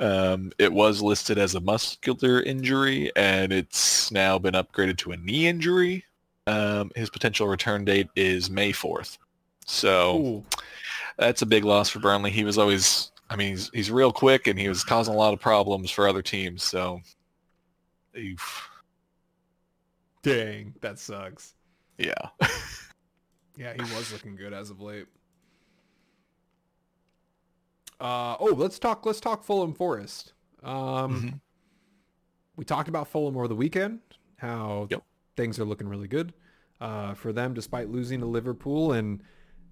Um, 0.00 0.52
it 0.58 0.72
was 0.72 1.02
listed 1.02 1.38
as 1.38 1.54
a 1.54 1.60
muscular 1.60 2.40
injury, 2.42 3.10
and 3.16 3.52
it's 3.52 4.10
now 4.12 4.38
been 4.38 4.54
upgraded 4.54 4.98
to 4.98 5.12
a 5.12 5.16
knee 5.16 5.46
injury. 5.46 6.04
Um, 6.46 6.90
his 6.94 7.10
potential 7.10 7.48
return 7.48 7.84
date 7.84 8.08
is 8.16 8.48
May 8.48 8.72
4th. 8.72 9.18
So 9.66 10.18
Ooh, 10.18 10.44
that's 11.18 11.42
a 11.42 11.46
big 11.46 11.64
loss 11.64 11.90
for 11.90 11.98
Burnley. 11.98 12.30
He 12.30 12.44
was 12.44 12.58
always, 12.58 13.12
I 13.28 13.36
mean, 13.36 13.50
he's, 13.50 13.70
he's 13.74 13.90
real 13.90 14.12
quick, 14.12 14.46
and 14.46 14.58
he 14.58 14.68
was 14.68 14.84
causing 14.84 15.14
a 15.14 15.16
lot 15.16 15.34
of 15.34 15.40
problems 15.40 15.90
for 15.90 16.08
other 16.08 16.22
teams. 16.22 16.62
So, 16.62 17.00
oof. 18.16 18.68
dang, 20.22 20.74
that 20.80 20.98
sucks. 20.98 21.54
Yeah. 21.98 22.28
Yeah, 23.58 23.74
he 23.74 23.80
was 23.80 24.12
looking 24.12 24.36
good 24.36 24.52
as 24.52 24.70
of 24.70 24.80
late. 24.80 25.06
Uh, 28.00 28.36
oh, 28.40 28.54
let's 28.56 28.78
talk. 28.78 29.04
Let's 29.04 29.20
talk 29.20 29.42
Fulham 29.44 29.74
Forest. 29.74 30.32
Um, 30.62 30.72
Mhm. 31.22 31.40
we 32.56 32.64
talked 32.64 32.88
about 32.88 33.08
Fulham 33.08 33.36
over 33.36 33.48
the 33.48 33.56
weekend. 33.56 34.00
How 34.36 34.86
Yep. 34.90 35.02
things 35.36 35.58
are 35.58 35.64
looking 35.64 35.88
really 35.88 36.08
good 36.08 36.32
uh, 36.80 37.14
for 37.14 37.32
them, 37.32 37.54
despite 37.54 37.88
losing 37.90 38.20
to 38.20 38.26
Liverpool. 38.26 38.92
And 38.92 39.22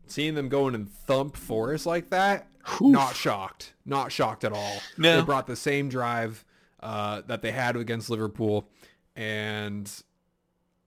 seeing 0.08 0.34
them 0.34 0.48
going 0.48 0.74
and 0.74 0.88
thump 0.90 1.36
Forest 1.36 1.86
like 1.86 2.10
that, 2.10 2.48
Oof. 2.74 2.80
not 2.92 3.14
shocked. 3.14 3.74
Not 3.84 4.10
shocked 4.10 4.42
at 4.44 4.52
all. 4.52 4.80
No. 4.98 5.16
They 5.20 5.24
brought 5.24 5.46
the 5.46 5.54
same 5.56 5.88
drive 5.88 6.44
uh, 6.80 7.22
that 7.22 7.42
they 7.42 7.52
had 7.52 7.76
against 7.76 8.10
Liverpool, 8.10 8.68
and 9.16 9.90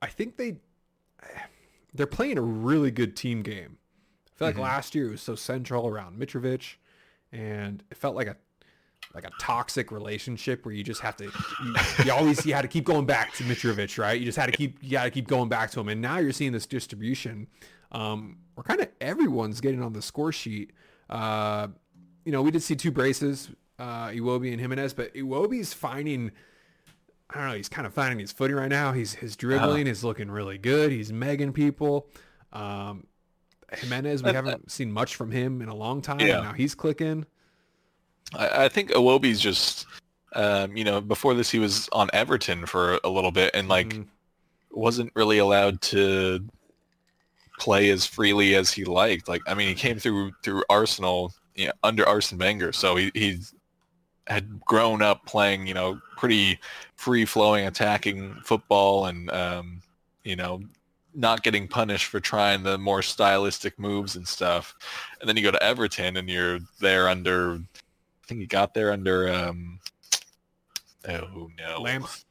I 0.01 0.07
think 0.07 0.37
they 0.37 0.57
they're 1.93 2.05
playing 2.07 2.37
a 2.37 2.41
really 2.41 2.91
good 2.91 3.15
team 3.15 3.41
game. 3.41 3.77
I 4.27 4.37
feel 4.37 4.47
like 4.49 4.55
Mhm. 4.55 4.61
last 4.61 4.93
year 4.95 5.07
it 5.07 5.11
was 5.11 5.21
so 5.21 5.35
central 5.35 5.87
around 5.87 6.19
Mitrovic, 6.19 6.75
and 7.31 7.83
it 7.91 7.97
felt 7.97 8.15
like 8.15 8.27
a 8.27 8.35
like 9.13 9.23
a 9.23 9.31
toxic 9.39 9.91
relationship 9.91 10.65
where 10.65 10.73
you 10.73 10.83
just 10.83 11.01
have 11.01 11.15
to 11.17 11.25
you, 11.25 11.75
you 12.05 12.11
always 12.11 12.45
you 12.45 12.53
had 12.53 12.61
to 12.61 12.67
keep 12.67 12.85
going 12.85 13.05
back 13.05 13.33
to 13.33 13.43
Mitrovic, 13.43 13.97
right? 13.97 14.19
You 14.19 14.25
just 14.25 14.37
had 14.37 14.45
to 14.47 14.51
keep 14.51 14.77
you 14.81 14.91
got 14.91 15.05
to 15.05 15.11
keep 15.11 15.27
going 15.27 15.49
back 15.49 15.71
to 15.71 15.79
him, 15.79 15.89
and 15.89 16.01
now 16.01 16.19
you're 16.19 16.31
seeing 16.31 16.51
this 16.51 16.65
distribution 16.65 17.47
um, 17.91 18.37
where 18.55 18.63
kind 18.63 18.81
of 18.81 18.89
everyone's 19.01 19.61
getting 19.61 19.81
on 19.81 19.93
the 19.93 20.01
score 20.01 20.31
sheet. 20.31 20.73
Uh, 21.09 21.67
you 22.25 22.31
know, 22.31 22.41
we 22.41 22.51
did 22.51 22.61
see 22.61 22.75
two 22.75 22.91
braces, 22.91 23.49
uh, 23.79 24.09
Iwobi 24.09 24.51
and 24.51 24.59
Jimenez, 24.61 24.93
but 24.93 25.13
Iwobi's 25.13 25.73
finding. 25.73 26.31
I 27.31 27.39
don't 27.39 27.49
know. 27.49 27.55
He's 27.55 27.69
kind 27.69 27.85
of 27.85 27.93
finding 27.93 28.19
his 28.19 28.31
footing 28.31 28.55
right 28.57 28.69
now. 28.69 28.91
He's 28.91 29.13
his 29.13 29.35
dribbling 29.35 29.85
is 29.87 30.03
looking 30.03 30.31
really 30.31 30.57
good. 30.57 30.91
He's 30.91 31.11
megging 31.11 31.53
people. 31.53 32.07
Um, 32.51 33.05
Jimenez, 33.73 34.23
we 34.23 34.31
haven't 34.31 34.71
seen 34.71 34.91
much 34.91 35.15
from 35.15 35.31
him 35.31 35.61
in 35.61 35.69
a 35.69 35.75
long 35.75 36.01
time. 36.01 36.19
Yeah. 36.19 36.35
And 36.35 36.43
now 36.43 36.53
he's 36.53 36.75
clicking. 36.75 37.25
I, 38.33 38.65
I 38.65 38.69
think 38.69 38.91
Iwobi's 38.91 39.39
just, 39.39 39.85
um, 40.33 40.75
you 40.75 40.83
know, 40.83 41.01
before 41.01 41.33
this 41.33 41.49
he 41.49 41.59
was 41.59 41.89
on 41.91 42.09
Everton 42.13 42.65
for 42.65 42.99
a 43.03 43.09
little 43.09 43.31
bit 43.31 43.51
and 43.53 43.67
like 43.67 43.89
Mhm. 43.89 44.07
wasn't 44.71 45.11
really 45.15 45.37
allowed 45.39 45.81
to 45.81 46.47
play 47.59 47.89
as 47.89 48.05
freely 48.05 48.55
as 48.55 48.71
he 48.71 48.85
liked. 48.85 49.27
Like, 49.27 49.41
I 49.47 49.53
mean, 49.53 49.67
he 49.67 49.75
came 49.75 49.99
through 49.99 50.31
through 50.43 50.63
Arsenal, 50.69 51.33
you 51.55 51.67
know, 51.67 51.73
under 51.83 52.07
Arsene 52.07 52.39
Wenger, 52.39 52.71
so 52.71 52.95
he 52.95 53.11
he 53.13 53.39
had 54.27 54.59
grown 54.61 55.01
up 55.01 55.25
playing, 55.25 55.65
you 55.65 55.73
know, 55.73 55.99
pretty 56.15 56.59
free 56.95 57.25
flowing 57.25 57.65
attacking 57.65 58.35
football 58.43 59.07
and 59.07 59.29
um, 59.31 59.81
you 60.23 60.35
know, 60.35 60.61
not 61.13 61.43
getting 61.43 61.67
punished 61.67 62.05
for 62.05 62.19
trying 62.19 62.63
the 62.63 62.77
more 62.77 63.01
stylistic 63.01 63.77
moves 63.79 64.15
and 64.15 64.27
stuff. 64.27 64.75
And 65.19 65.27
then 65.27 65.35
you 65.37 65.43
go 65.43 65.51
to 65.51 65.61
Everton 65.63 66.17
and 66.17 66.29
you're 66.29 66.59
there 66.79 67.09
under 67.09 67.55
I 67.55 68.27
think 68.27 68.41
you 68.41 68.47
got 68.47 68.73
there 68.73 68.91
under 68.91 69.27
um 69.33 69.79
oh 71.07 71.49
no. 71.57 71.81
Lamps. 71.81 72.25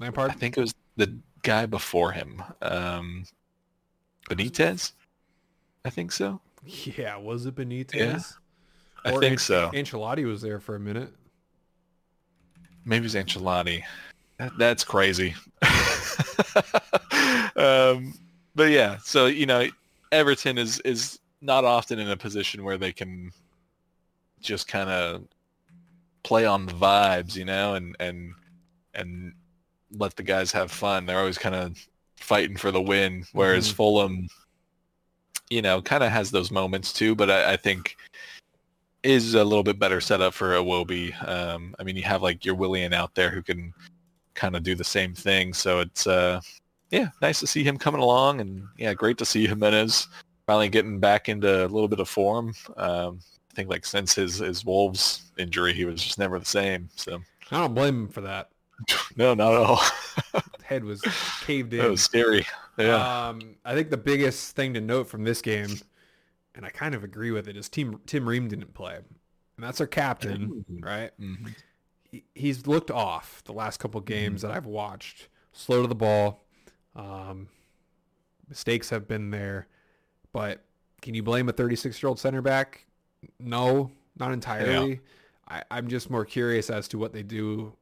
I 0.00 0.28
think 0.32 0.56
it 0.56 0.60
was 0.60 0.74
the 0.96 1.16
guy 1.42 1.66
before 1.66 2.12
him. 2.12 2.42
Um 2.62 3.24
Benitez? 4.30 4.92
I 5.84 5.90
think 5.90 6.10
so. 6.12 6.40
Yeah, 6.64 7.16
was 7.18 7.44
it 7.44 7.54
Benitez? 7.56 7.94
Yeah, 7.94 8.18
I 9.04 9.12
Or 9.12 9.20
think 9.20 9.32
An- 9.32 9.38
so. 9.38 9.70
Ancelotti 9.74 10.24
was 10.24 10.40
there 10.40 10.58
for 10.60 10.76
a 10.76 10.80
minute. 10.80 11.12
Maybe 12.86 13.04
it's 13.06 13.14
Ancelotti. 13.14 13.82
That, 14.38 14.52
that's 14.58 14.84
crazy. 14.84 15.34
um, 17.56 18.14
but 18.54 18.70
yeah, 18.70 18.98
so 19.02 19.26
you 19.26 19.46
know, 19.46 19.66
Everton 20.12 20.58
is 20.58 20.80
is 20.80 21.18
not 21.40 21.64
often 21.64 21.98
in 21.98 22.10
a 22.10 22.16
position 22.16 22.64
where 22.64 22.78
they 22.78 22.92
can 22.92 23.32
just 24.40 24.68
kind 24.68 24.90
of 24.90 25.22
play 26.22 26.46
on 26.46 26.66
the 26.66 26.72
vibes, 26.72 27.36
you 27.36 27.44
know, 27.44 27.74
and 27.74 27.96
and 28.00 28.32
and 28.94 29.32
let 29.96 30.16
the 30.16 30.22
guys 30.22 30.52
have 30.52 30.70
fun. 30.70 31.06
They're 31.06 31.18
always 31.18 31.38
kind 31.38 31.54
of 31.54 31.78
fighting 32.16 32.56
for 32.56 32.70
the 32.70 32.80
win, 32.80 33.24
whereas 33.32 33.68
Mhm. 33.68 33.74
Fulham, 33.74 34.28
you 35.50 35.62
know, 35.62 35.82
kind 35.82 36.02
of 36.02 36.10
has 36.10 36.30
those 36.30 36.50
moments 36.50 36.92
too. 36.92 37.14
But 37.14 37.30
I, 37.30 37.52
I 37.52 37.56
think 37.56 37.96
is 39.02 39.34
a 39.34 39.44
little 39.44 39.62
bit 39.62 39.78
better 39.78 40.00
set 40.00 40.22
up 40.22 40.32
for 40.32 40.54
Iwobi. 40.54 41.12
Um, 41.28 41.74
I 41.78 41.82
mean, 41.82 41.94
you 41.96 42.02
have 42.04 42.22
like 42.22 42.44
your 42.44 42.54
Willian 42.54 42.94
out 42.94 43.14
there 43.14 43.30
who 43.30 43.42
can 43.42 43.74
kind 44.34 44.56
of 44.56 44.62
do 44.62 44.74
the 44.74 44.84
same 44.84 45.14
thing. 45.14 45.52
So 45.54 45.80
it's 45.80 46.06
uh, 46.06 46.40
yeah, 46.90 47.08
nice 47.22 47.40
to 47.40 47.46
see 47.46 47.62
him 47.64 47.76
coming 47.78 48.00
along, 48.00 48.40
and 48.40 48.64
yeah, 48.78 48.94
great 48.94 49.18
to 49.18 49.24
see 49.24 49.46
Jimenez 49.46 50.08
finally 50.46 50.68
getting 50.68 51.00
back 51.00 51.28
into 51.28 51.62
a 51.64 51.68
little 51.68 51.88
bit 51.88 52.00
of 52.00 52.08
form. 52.08 52.52
Um, 52.76 53.20
I 53.50 53.54
think 53.54 53.68
like 53.70 53.84
since 53.84 54.14
his 54.14 54.38
his 54.38 54.64
Wolves 54.64 55.30
injury, 55.38 55.72
he 55.72 55.84
was 55.84 56.02
just 56.02 56.18
never 56.18 56.38
the 56.38 56.44
same. 56.44 56.88
So 56.96 57.20
I 57.50 57.60
don't 57.60 57.74
blame 57.74 57.94
him 58.04 58.08
for 58.08 58.20
that. 58.22 58.50
no, 59.16 59.34
not 59.34 59.52
at 59.54 59.60
all. 59.60 59.80
Head 60.64 60.82
was 60.84 61.00
caved 61.42 61.70
that 61.72 61.84
in. 61.84 61.90
was 61.92 62.02
scary. 62.02 62.44
Yeah. 62.76 63.28
Um, 63.28 63.56
I 63.64 63.74
think 63.74 63.90
the 63.90 63.96
biggest 63.96 64.56
thing 64.56 64.74
to 64.74 64.80
note 64.80 65.06
from 65.08 65.22
this 65.22 65.40
game, 65.40 65.68
and 66.56 66.64
I 66.66 66.70
kind 66.70 66.94
of 66.94 67.04
agree 67.04 67.30
with 67.30 67.46
it, 67.48 67.56
is 67.56 67.68
Tim 67.68 68.00
Tim 68.06 68.28
Ream 68.28 68.48
didn't 68.48 68.74
play, 68.74 68.96
and 68.96 69.04
that's 69.58 69.80
our 69.80 69.86
captain, 69.86 70.64
Mhm. 70.68 70.84
right? 70.84 71.10
Mhm. 71.20 71.54
He, 72.14 72.24
he's 72.34 72.66
looked 72.66 72.90
off 72.92 73.42
the 73.44 73.52
last 73.52 73.78
couple 73.78 74.00
games 74.00 74.42
that 74.42 74.52
I've 74.52 74.66
watched. 74.66 75.28
Slow 75.52 75.82
to 75.82 75.88
the 75.88 75.94
ball, 75.96 76.44
um, 76.94 77.48
mistakes 78.48 78.90
have 78.90 79.06
been 79.08 79.30
there, 79.30 79.66
but 80.32 80.62
can 81.02 81.14
you 81.14 81.22
blame 81.22 81.48
a 81.48 81.52
36 81.52 82.00
year 82.02 82.08
old 82.08 82.18
center 82.20 82.42
back? 82.42 82.86
No, 83.38 83.90
not 84.18 84.32
entirely. 84.32 85.00
I, 85.48 85.62
I'm 85.70 85.88
just 85.88 86.10
more 86.10 86.24
curious 86.24 86.70
as 86.70 86.88
to 86.88 86.98
what 86.98 87.12
they 87.12 87.22
do 87.22 87.74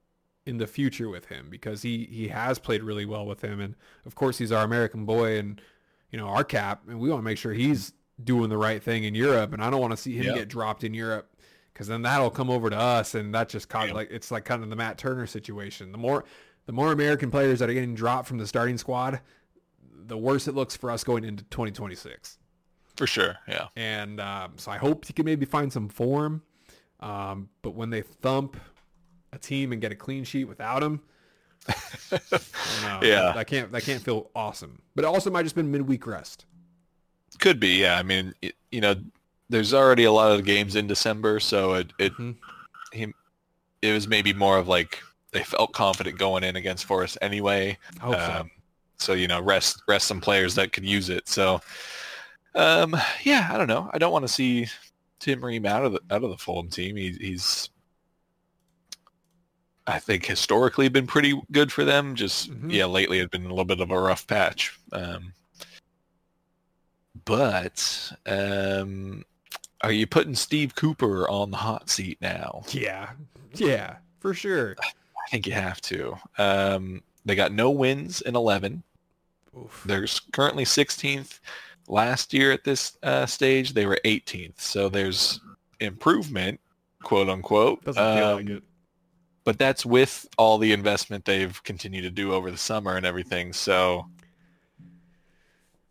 in 0.46 0.58
the 0.58 0.66
future 0.66 1.08
with 1.08 1.26
him 1.26 1.48
because 1.50 1.82
he 1.82 2.04
he 2.10 2.28
has 2.28 2.58
played 2.58 2.82
really 2.82 3.04
well 3.06 3.24
with 3.24 3.42
him 3.44 3.60
and 3.60 3.76
of 4.06 4.16
course 4.16 4.38
he's 4.38 4.50
our 4.50 4.64
American 4.64 5.04
boy 5.04 5.38
and 5.38 5.60
you 6.10 6.18
know 6.18 6.26
our 6.26 6.42
cap 6.42 6.82
and 6.88 6.98
we 6.98 7.08
want 7.08 7.20
to 7.20 7.24
make 7.24 7.38
sure 7.38 7.52
he's 7.52 7.92
doing 8.24 8.48
the 8.50 8.56
right 8.58 8.82
thing 8.82 9.04
in 9.04 9.14
Europe 9.14 9.52
and 9.52 9.62
I 9.62 9.70
don't 9.70 9.80
want 9.80 9.92
to 9.92 9.96
see 9.96 10.16
him 10.16 10.24
Yeah. 10.26 10.34
get 10.34 10.48
dropped 10.48 10.82
in 10.82 10.94
Europe 10.94 11.28
because 11.72 11.86
then 11.88 12.02
that'll 12.02 12.30
come 12.30 12.50
over 12.50 12.68
to 12.70 12.76
us 12.78 13.14
and 13.14 13.34
that 13.34 13.48
just 13.48 13.68
caught 13.68 13.88
Yeah. 13.88 13.94
like 13.94 14.10
it's 14.10 14.30
like 14.30 14.44
kind 14.44 14.62
of 14.62 14.70
the 14.70 14.76
Matt 14.76 14.98
Turner 14.98 15.26
situation 15.26 15.92
the 15.92 15.98
more 15.98 16.24
the 16.66 16.72
more 16.72 16.92
American 16.92 17.30
players 17.30 17.58
that 17.58 17.68
are 17.68 17.74
getting 17.74 17.94
dropped 17.94 18.28
from 18.28 18.38
the 18.38 18.46
starting 18.46 18.78
squad 18.78 19.20
the 20.04 20.16
worse 20.18 20.48
it 20.48 20.54
looks 20.54 20.76
for 20.76 20.90
us 20.90 21.04
going 21.04 21.24
into 21.24 21.44
2026 21.44 22.38
For 22.96 23.06
sure. 23.06 23.36
Yeah. 23.48 23.68
and 23.76 24.20
um, 24.20 24.52
so 24.56 24.70
I 24.70 24.76
hope 24.78 25.06
he 25.06 25.12
can 25.12 25.24
maybe 25.24 25.46
find 25.46 25.72
some 25.72 25.88
form. 25.88 26.42
Um, 27.00 27.48
but 27.62 27.74
when 27.74 27.90
they 27.90 28.02
thump 28.02 28.56
a 29.32 29.38
team 29.38 29.72
and 29.72 29.80
get 29.80 29.90
a 29.92 29.94
clean 29.96 30.24
sheet 30.24 30.44
without 30.44 30.82
him, 30.82 31.00
I 31.68 31.72
know. 32.82 33.00
Yeah. 33.02 33.22
that, 33.22 33.34
that 33.36 33.46
can't 33.46 33.72
that 33.72 33.82
can't 33.82 34.02
feel 34.02 34.30
awesome. 34.34 34.80
But 34.94 35.04
it 35.04 35.08
also 35.08 35.30
might 35.30 35.42
just 35.44 35.54
been 35.54 35.70
midweek 35.70 36.06
rest. 36.06 36.46
Could 37.38 37.58
be, 37.58 37.80
yeah. 37.80 37.98
I 37.98 38.02
mean, 38.02 38.34
it, 38.42 38.54
you 38.70 38.80
know, 38.80 38.94
there's 39.52 39.72
already 39.74 40.04
a 40.04 40.12
lot 40.12 40.32
of 40.32 40.44
games 40.44 40.74
in 40.76 40.86
December, 40.86 41.38
so 41.38 41.74
it 41.74 41.92
it 41.98 42.12
Mhm. 42.14 42.36
he, 42.92 43.06
it 43.82 43.92
was 43.92 44.08
maybe 44.08 44.32
more 44.32 44.58
of 44.58 44.66
like 44.66 45.02
they 45.30 45.44
felt 45.44 45.72
confident 45.72 46.18
going 46.18 46.42
in 46.42 46.56
against 46.56 46.84
Forest 46.86 47.18
anyway. 47.22 47.78
Um, 48.00 48.50
so 48.98 49.12
you 49.12 49.28
know, 49.28 49.40
rest 49.40 49.82
rest 49.86 50.06
some 50.08 50.20
players 50.20 50.54
that 50.56 50.72
could 50.72 50.84
use 50.84 51.08
it. 51.08 51.28
So, 51.28 51.60
um, 52.54 52.96
yeah, 53.24 53.48
I 53.52 53.58
don't 53.58 53.68
know. 53.68 53.90
I 53.92 53.98
don't 53.98 54.12
want 54.12 54.24
to 54.26 54.32
see 54.32 54.66
Tim 55.20 55.44
Ream 55.44 55.66
out 55.66 55.84
of 55.84 55.92
the 55.92 56.00
out 56.10 56.24
of 56.24 56.30
the 56.30 56.38
Fulham 56.38 56.68
team. 56.68 56.96
He, 56.96 57.12
he's 57.12 57.68
I 59.86 59.98
think 59.98 60.24
historically 60.24 60.88
been 60.88 61.06
pretty 61.08 61.40
good 61.50 61.72
for 61.72 61.84
them. 61.84 62.14
Just 62.14 62.50
Mhm. 62.50 62.72
yeah, 62.72 62.86
lately 62.86 63.18
it's 63.18 63.30
been 63.30 63.44
a 63.44 63.48
little 63.48 63.64
bit 63.64 63.80
of 63.80 63.90
a 63.90 63.98
rough 64.00 64.26
patch. 64.26 64.78
Um, 64.92 65.34
but 67.24 68.12
um, 68.26 69.24
are 69.82 69.92
you 69.92 70.06
putting 70.06 70.34
Steve 70.34 70.74
Cooper 70.74 71.28
on 71.28 71.50
the 71.50 71.56
hot 71.56 71.90
seat 71.90 72.18
now? 72.20 72.62
Yeah, 72.68 73.10
yeah, 73.54 73.96
for 74.20 74.34
sure. 74.34 74.76
I 74.80 75.30
think 75.30 75.46
you 75.46 75.52
have 75.52 75.80
to. 75.82 76.16
Um, 76.38 77.02
they 77.24 77.34
got 77.34 77.52
no 77.52 77.70
wins 77.70 78.20
in 78.20 78.36
11. 78.36 78.82
Oof. 79.58 79.82
They're 79.86 80.06
currently 80.32 80.64
16th. 80.64 81.40
Last 81.88 82.32
year 82.32 82.52
at 82.52 82.64
this 82.64 82.96
uh, 83.02 83.26
stage, 83.26 83.74
they 83.74 83.86
were 83.86 83.98
18th. 84.04 84.60
So 84.60 84.88
there's 84.88 85.40
improvement, 85.80 86.60
quote 87.02 87.28
unquote. 87.28 87.84
Doesn't 87.84 88.02
feel 88.16 88.34
like 88.36 88.46
Um, 88.46 88.52
it. 88.56 88.62
But 89.44 89.58
that's 89.58 89.84
with 89.84 90.28
all 90.38 90.58
the 90.58 90.72
investment 90.72 91.24
they've 91.24 91.60
continued 91.64 92.02
to 92.02 92.10
do 92.10 92.32
over 92.32 92.50
the 92.52 92.56
summer 92.56 92.96
and 92.96 93.04
everything. 93.04 93.52
So 93.52 94.06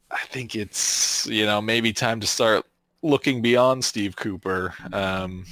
I 0.10 0.24
think 0.28 0.56
it's, 0.56 1.28
you 1.28 1.46
know, 1.46 1.62
maybe 1.62 1.92
time 1.92 2.22
to 2.22 2.28
start 2.28 2.66
looking 3.02 3.41
beyond 3.41 3.84
Steve 3.86 4.16
Cooper 4.16 4.74
um, 4.93 5.45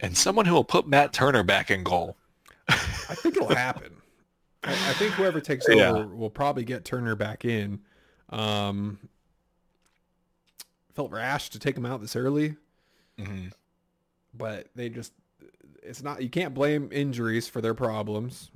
and 0.00 0.16
someone 0.16 0.46
who 0.46 0.54
will 0.54 0.64
put 0.64 0.86
Matt 0.86 1.12
Turner 1.12 1.42
back 1.42 1.70
in 1.70 1.82
goal. 1.82 2.16
I 2.68 2.74
think 3.14 3.36
it'll 3.36 3.48
happen. 3.54 3.92
I, 4.64 4.72
I 4.72 4.92
think 4.94 5.12
whoever 5.12 5.40
takes 5.40 5.66
Yeah. 5.68 5.90
over 5.90 6.06
will 6.14 6.30
probably 6.30 6.64
get 6.64 6.84
Turner 6.84 7.14
back 7.14 7.44
in. 7.44 7.80
Um, 8.30 8.98
felt 10.94 11.12
rash 11.12 11.50
to 11.50 11.58
take 11.58 11.76
him 11.76 11.86
out 11.86 12.00
this 12.00 12.16
early. 12.16 12.56
Mhm. 13.18 13.50
but 14.34 14.66
they 14.74 14.90
just 14.90 15.12
it's 15.82 16.02
not 16.02 16.22
you 16.22 16.28
can't 16.28 16.52
blame 16.52 16.90
injuries 16.92 17.48
for 17.48 17.62
their 17.62 17.72
problems. 17.72 18.50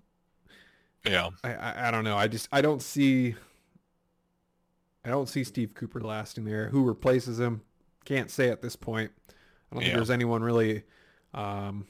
Yeah. 1.07 1.31
I, 1.43 1.55
I 1.55 1.89
I 1.89 1.91
don't 1.91 2.05
know. 2.05 2.17
I 2.19 2.29
just 2.29 2.47
I 2.53 2.61
don't 2.61 2.83
see 2.83 3.37
I 5.03 5.09
don't 5.09 5.31
see 5.31 5.45
Steve 5.45 5.73
Cooper 5.75 6.01
lasting 6.01 6.45
there. 6.45 6.69
Who 6.69 6.85
replaces 6.85 7.41
him? 7.41 7.63
Can't 8.05 8.31
say 8.31 8.49
at 8.49 8.63
this 8.63 8.77
point. 8.77 9.13
I 9.71 9.75
don't 9.75 9.83
think 9.83 9.95
there's 9.95 10.11
anyone 10.11 10.43
really 10.43 10.83
um, 11.33 11.87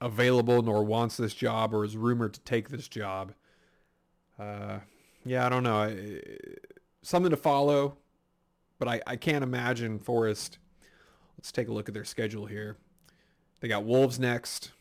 available 0.00 0.62
nor 0.62 0.84
wants 0.84 1.16
this 1.16 1.34
job 1.34 1.72
or 1.72 1.84
is 1.84 1.96
rumored 1.96 2.34
to 2.34 2.40
take 2.40 2.68
this 2.68 2.88
job. 2.88 3.32
Uh, 4.38 4.80
yeah, 5.24 5.46
I 5.46 5.48
don't 5.48 5.62
know. 5.62 5.82
I, 5.82 6.20
something 7.02 7.30
to 7.30 7.36
follow, 7.36 7.96
but 8.78 8.88
I, 8.88 9.00
I 9.06 9.16
can't 9.16 9.42
imagine 9.42 9.98
Forest. 9.98 10.58
Let's 11.38 11.50
take 11.52 11.68
a 11.68 11.72
look 11.72 11.88
at 11.88 11.94
their 11.94 12.04
schedule 12.04 12.46
here. 12.46 12.76
They 13.60 13.68
got 13.68 13.84
Wolves 13.84 14.18
next. 14.18 14.72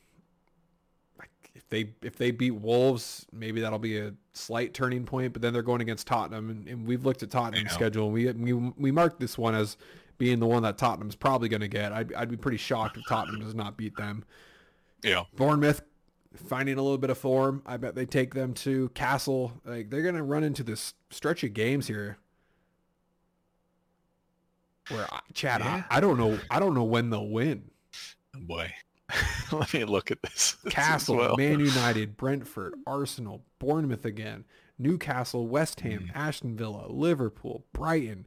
If 1.53 1.69
they 1.69 1.93
if 2.03 2.17
they 2.17 2.31
beat 2.31 2.51
Wolves, 2.51 3.25
maybe 3.31 3.61
that'll 3.61 3.79
be 3.79 3.97
a 3.97 4.13
slight 4.33 4.73
turning 4.73 5.05
point. 5.05 5.31
But 5.31 5.41
then 5.41 5.53
they're 5.53 5.61
going 5.61 5.81
against 5.81 6.05
Tottenham, 6.05 6.49
and, 6.49 6.67
and 6.67 6.85
we've 6.85 7.05
looked 7.05 7.23
at 7.23 7.31
Tottenham's 7.31 7.71
schedule, 7.71 8.05
and 8.05 8.13
we 8.13 8.29
we 8.31 8.53
we 8.77 8.91
marked 8.91 9.21
this 9.21 9.37
one 9.37 9.55
as 9.55 9.77
being 10.17 10.39
the 10.39 10.45
one 10.47 10.63
that 10.63 10.77
Tottenham's 10.77 11.15
probably 11.15 11.49
going 11.49 11.61
to 11.61 11.67
get. 11.67 11.91
I'd 11.91 12.13
I'd 12.13 12.29
be 12.29 12.37
pretty 12.37 12.57
shocked 12.57 12.97
if 12.97 13.03
Tottenham 13.07 13.41
does 13.41 13.55
not 13.55 13.77
beat 13.77 13.95
them. 13.97 14.23
Yeah. 15.03 15.23
Bournemouth 15.35 15.81
finding 16.47 16.77
a 16.77 16.81
little 16.81 16.97
bit 16.97 17.09
of 17.09 17.17
form. 17.17 17.61
I 17.65 17.77
bet 17.77 17.95
they 17.95 18.05
take 18.05 18.33
them 18.33 18.53
to 18.55 18.89
Castle. 18.89 19.53
Like 19.65 19.89
they're 19.89 20.03
gonna 20.03 20.23
run 20.23 20.43
into 20.43 20.63
this 20.63 20.93
stretch 21.09 21.43
of 21.43 21.53
games 21.53 21.87
here. 21.87 22.17
Where 24.89 25.11
I, 25.11 25.19
Chad, 25.33 25.61
Yeah. 25.61 25.83
I, 25.89 25.97
I 25.97 25.99
don't 25.99 26.17
know. 26.17 26.39
I 26.49 26.59
don't 26.59 26.73
know 26.75 26.83
when 26.83 27.09
they'll 27.09 27.27
win. 27.27 27.71
Oh, 28.35 28.39
boy. 28.41 28.71
Let 29.51 29.73
me 29.73 29.83
look 29.85 30.11
at 30.11 30.21
this. 30.21 30.57
Castle, 30.69 31.17
well. 31.17 31.37
Man 31.37 31.59
United, 31.61 32.17
Brentford, 32.17 32.73
Arsenal, 32.87 33.43
Bournemouth 33.59 34.05
again, 34.05 34.45
Newcastle, 34.77 35.47
West 35.47 35.81
Ham, 35.81 36.09
Hmm. 36.11 36.17
Aston 36.17 36.55
Villa, 36.55 36.87
Liverpool, 36.89 37.65
Brighton, 37.73 38.25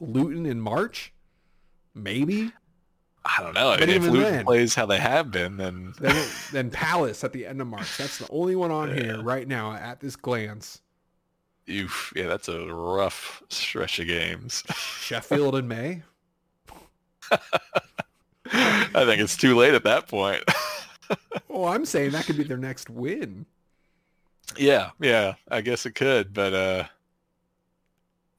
Luton 0.00 0.46
in 0.46 0.60
March, 0.60 1.12
maybe. 1.94 2.52
I 3.24 3.42
don't 3.42 3.54
know. 3.54 3.76
But 3.78 3.88
if 3.90 4.02
Luton 4.02 4.20
then- 4.22 4.44
plays 4.44 4.74
how 4.74 4.86
they 4.86 4.98
have 4.98 5.30
been, 5.30 5.56
then 5.58 5.92
Then, 6.00 6.26
then 6.52 6.70
Palace 6.70 7.22
at 7.22 7.32
the 7.32 7.46
end 7.46 7.60
of 7.60 7.66
March. 7.66 7.98
That's 7.98 8.18
the 8.18 8.26
only 8.30 8.56
one 8.56 8.70
on 8.70 8.96
here 8.96 9.22
right 9.22 9.46
now 9.46 9.72
at 9.74 10.00
this 10.00 10.16
glance. 10.16 10.80
oof, 11.68 12.12
yeah, 12.16 12.26
that's 12.26 12.48
a 12.48 12.66
rough 12.72 13.42
stretch 13.50 13.98
of 14.00 14.06
games. 14.06 14.64
Sheffield 14.74 15.54
in 15.56 15.68
May. 15.68 16.02
I 17.30 19.04
think 19.04 19.20
it's 19.20 19.36
too 19.36 19.54
late 19.54 19.74
at 19.74 19.84
that 19.84 20.08
point. 20.08 20.42
Oh, 21.52 21.64
I'm 21.64 21.84
saying 21.84 22.12
that 22.12 22.24
could 22.26 22.36
be 22.36 22.44
their 22.44 22.56
next 22.56 22.88
win. 22.88 23.44
yeah, 24.56 24.90
yeah, 25.00 25.34
I 25.50 25.60
guess 25.60 25.84
it 25.84 25.96
could, 25.96 26.32
but 26.32 26.54
uh 26.54 26.84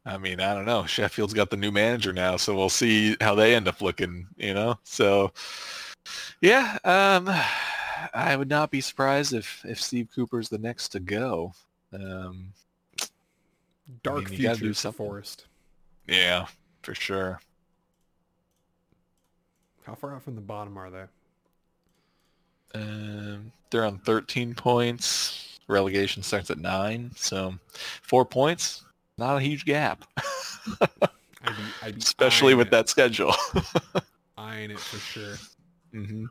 I 0.06 0.18
mean, 0.18 0.40
I 0.40 0.54
don't 0.54 0.66
know. 0.66 0.86
Sheffield's 0.86 1.34
got 1.34 1.50
the 1.50 1.58
new 1.58 1.72
manager 1.72 2.12
now, 2.12 2.36
so 2.38 2.56
we'll 2.56 2.70
see 2.70 3.16
how 3.22 3.36
they 3.36 3.56
end 3.56 3.68
up 3.68 3.82
looking, 3.82 4.28
you 4.38 4.54
know. 4.54 4.80
So 4.84 5.32
yeah, 6.42 6.78
um 6.84 7.30
I 8.14 8.36
would 8.36 8.50
not 8.50 8.72
be 8.72 8.82
surprised 8.82 9.34
if 9.34 9.64
if 9.64 9.80
Steve 9.80 10.08
Cooper's 10.14 10.50
the 10.50 10.58
next 10.58 10.90
to 10.90 11.00
go. 11.00 11.54
Um 11.94 12.54
Dark 14.04 14.30
mean, 14.30 14.40
do 14.40 14.56
futures 14.56 14.82
for. 14.82 14.92
Forest. 14.92 15.46
yeah, 16.08 16.48
for 16.82 16.96
sure. 16.96 17.40
How 19.84 19.96
far 19.96 20.16
out 20.16 20.24
from 20.24 20.36
the 20.36 20.42
bottom 20.42 20.78
are 20.78 20.90
they? 20.90 21.04
Um, 22.74 23.52
they're 23.70 23.84
on 23.84 23.98
13 24.00 24.54
points. 24.54 25.60
Relegation 25.68 26.24
starts 26.24 26.50
at 26.52 26.60
nine, 26.60 27.12
so 27.16 27.56
four 28.02 28.26
points. 28.26 28.86
Not 29.22 29.38
a 29.38 29.40
huge 29.42 29.66
gap, 29.66 30.04
I'd 30.82 30.90
be, 31.46 31.64
I'd 31.84 31.96
be 31.96 32.02
especially 32.02 32.54
with 32.56 32.68
it, 32.68 32.72
that 32.72 32.90
schedule. 32.90 33.34
eyeing 34.38 34.72
it 34.72 34.80
for 34.80 34.98
sure. 34.98 35.36
hmm 35.94 36.26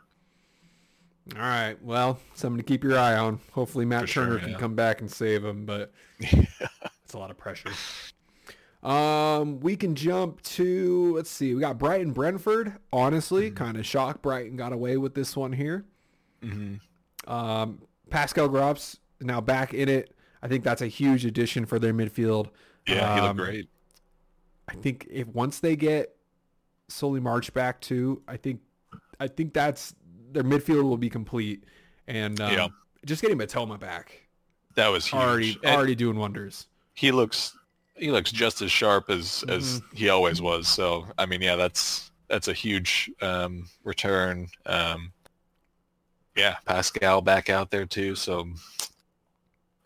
All 1.37 1.41
right. 1.43 1.77
Well, 1.85 2.19
something 2.35 2.57
to 2.57 2.65
keep 2.65 2.83
your 2.83 2.99
eye 2.99 3.17
on. 3.17 3.39
Hopefully 3.53 3.85
Matt 3.85 4.03
For 4.03 4.07
sure, 4.09 4.25
Turner 4.27 4.39
can 4.41 4.51
yeah. 4.51 4.59
come 4.59 4.75
back 4.75 5.01
and 5.01 5.11
save 5.11 5.45
him, 5.45 5.65
but 5.67 5.93
it's 6.19 7.15
a 7.15 7.19
lot 7.19 7.31
of 7.31 7.39
pressure. 7.39 7.71
Um, 8.83 9.61
we 9.61 9.77
can 9.77 9.95
jump 9.95 10.43
to 10.43 11.15
let's 11.15 11.31
see. 11.31 11.55
We 11.55 11.61
got 11.61 11.79
Brighton 11.79 12.13
Brentford. 12.13 12.73
Honestly, 12.93 13.51
Mhm. 13.51 13.57
kind 13.57 13.77
of 13.77 13.87
shocked 13.87 14.23
Brighton 14.23 14.57
got 14.57 14.73
away 14.73 14.97
with 14.97 15.15
this 15.15 15.37
one 15.37 15.53
here. 15.53 15.85
hmm 16.43 16.75
Um, 17.27 17.83
Pascal 18.09 18.49
Gross 18.49 18.97
now 19.21 19.41
back 19.41 19.75
in 19.75 19.89
it. 19.89 20.15
I 20.43 20.49
think 20.49 20.65
that's 20.65 20.81
a 20.83 20.87
huge 20.89 21.27
addition 21.27 21.67
for 21.67 21.79
their 21.79 21.93
midfield. 21.93 22.49
Yeah, 22.87 23.15
he 23.15 23.21
Um, 23.21 23.37
looked 23.37 23.49
great. 23.51 23.69
I 24.69 24.75
think 24.75 25.07
if 25.11 25.27
once 25.29 25.61
they 25.61 25.77
get 25.77 26.15
Solly 26.89 27.21
March 27.21 27.53
back 27.53 27.81
too, 27.81 28.23
I 28.29 28.37
think 28.37 28.61
I 29.19 29.29
think 29.29 29.53
that's 29.53 29.95
their 30.33 30.45
midfield 30.45 30.85
will 30.85 30.97
be 30.97 31.11
complete. 31.11 31.65
And 32.07 32.41
um, 32.41 32.53
Yeah. 32.53 32.69
just 33.05 33.23
getting 33.23 33.39
Mitoma 33.39 33.79
back 33.79 34.29
That 34.77 34.89
was 34.89 35.07
huge. 35.07 35.21
already 35.21 35.59
And 35.63 35.75
already 35.77 35.95
doing 35.95 36.17
wonders. 36.19 36.67
he 36.95 37.13
looks 37.13 37.57
he 37.97 38.11
looks 38.11 38.33
just 38.33 38.63
as 38.63 38.73
sharp 38.73 39.11
as 39.11 39.45
as 39.49 39.81
Mm-hmm. 39.81 39.97
he 39.97 40.09
always 40.09 40.41
was. 40.41 40.69
So 40.69 41.07
I 41.19 41.27
mean, 41.27 41.43
yeah, 41.43 41.57
that's 41.57 42.11
that's 42.29 42.49
a 42.49 42.53
huge 42.53 43.11
um, 43.21 43.69
return. 43.85 44.49
Um, 44.67 45.13
yeah, 46.37 46.57
Pascal 46.65 47.21
back 47.21 47.51
out 47.51 47.71
there 47.71 47.87
too. 47.87 48.15
So 48.15 48.49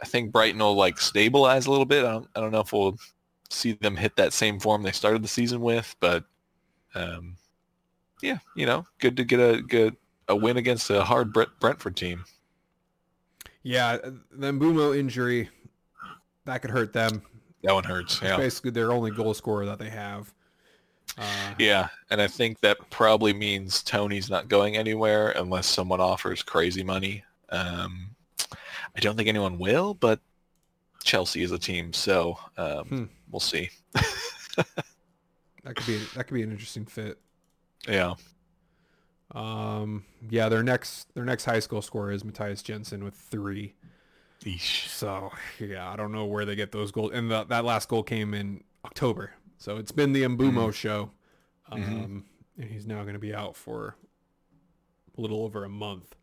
I 0.03 0.07
think 0.07 0.33
Brighton 0.33 0.61
will 0.61 0.75
like 0.75 0.99
stabilize 0.99 1.67
a 1.67 1.71
little 1.71 1.87
bit. 1.87 2.05
I 2.05 2.13
don't, 2.13 2.29
I 2.37 2.41
don't 2.41 2.53
know 2.53 2.61
if 2.61 2.73
we'll 2.73 2.99
see 3.51 3.73
them 3.73 3.97
hit 3.97 4.17
that 4.17 4.33
same 4.33 4.59
form 4.59 4.83
they 4.83 4.93
started 4.93 5.23
the 5.23 5.29
season 5.29 5.61
with, 5.61 5.95
but 6.01 6.25
um, 6.95 7.37
yeah, 8.23 8.39
you 8.57 8.67
know, 8.67 8.87
good 8.99 9.17
to 9.17 9.25
get 9.25 9.41
a 9.41 9.63
good 9.63 9.97
a 10.29 10.37
win 10.37 10.57
against 10.57 10.91
a 10.91 11.05
hard 11.05 11.33
Brent, 11.33 11.51
Brentford 11.61 11.97
team. 11.97 12.25
Yeah, 13.63 13.97
the 13.97 14.53
Mbeumo 14.53 14.97
injury 14.97 15.49
that 16.45 16.61
could 16.61 16.71
hurt 16.71 16.93
them. 16.93 17.23
That 17.63 17.75
one 17.75 17.85
hurts. 17.85 18.21
Yeah. 18.23 18.37
Basically, 18.37 18.71
their 18.71 18.93
only 18.93 19.11
goal 19.11 19.33
scorer 19.35 19.65
that 19.67 19.79
they 19.79 19.89
have. 19.89 20.33
Uh, 21.17 21.55
Yeah, 21.59 21.89
and 22.11 22.21
I 22.21 22.27
think 22.27 22.61
that 22.61 22.79
probably 22.91 23.33
means 23.33 23.83
Toney's 23.83 24.29
not 24.29 24.49
going 24.49 24.77
anywhere 24.77 25.31
unless 25.31 25.67
someone 25.67 26.01
offers 26.01 26.43
crazy 26.43 26.83
money. 26.83 27.25
Um, 27.51 28.14
I 28.97 29.01
don't 29.01 29.17
think 29.17 29.29
anyone 29.29 29.59
will, 29.59 29.95
but 29.95 30.21
Chelsea 31.03 31.43
is 31.43 31.53
a 31.53 31.59
team, 31.59 31.93
so 31.93 32.39
um, 32.57 32.85
Hmm. 32.89 33.05
we'll 33.31 33.41
see. 33.41 33.71
that 33.95 35.75
could 35.75 35.87
be 35.87 35.99
that 36.15 36.25
could 36.27 36.35
be 36.35 36.43
an 36.43 36.51
interesting 36.51 36.87
fit. 36.87 37.19
Yeah, 37.89 38.15
Um, 39.33 40.05
yeah, 40.31 40.49
their 40.49 40.63
next 40.63 41.13
their 41.15 41.25
next 41.25 41.45
high 41.45 41.59
school 41.61 41.83
scorer 41.83 42.13
is 42.13 42.25
Mathias 42.25 42.63
Jensen 42.63 43.05
with 43.05 43.15
three. 43.15 43.75
Eesh. 44.45 44.89
So 44.89 45.33
yeah, 45.59 45.91
I 45.91 45.97
don't 45.97 46.13
know 46.13 46.25
where 46.27 46.45
they 46.45 46.55
get 46.55 46.71
those 46.73 46.91
goals. 46.93 47.13
And 47.15 47.31
the, 47.31 47.45
that 47.45 47.65
last 47.65 47.89
goal 47.89 48.03
came 48.03 48.33
in 48.35 48.63
October, 48.85 49.33
so 49.59 49.77
it's 49.79 49.93
been 49.93 50.13
the 50.13 50.23
Mbeumo 50.23 50.73
show, 50.73 51.11
um, 51.71 51.83
Mhm. 51.83 52.23
and 52.63 52.71
he's 52.71 52.87
now 52.87 53.03
going 53.03 53.15
to 53.15 53.19
be 53.19 53.35
out 53.35 53.57
for 53.57 53.97
a 55.17 55.21
little 55.21 55.43
over 55.43 55.65
a 55.65 55.69
month. 55.69 56.15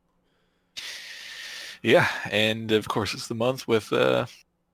Yeah, 1.83 2.07
and 2.29 2.71
of 2.71 2.87
course 2.87 3.13
it's 3.13 3.27
the 3.27 3.35
month 3.35 3.67
with 3.67 3.91
uh, 3.93 4.25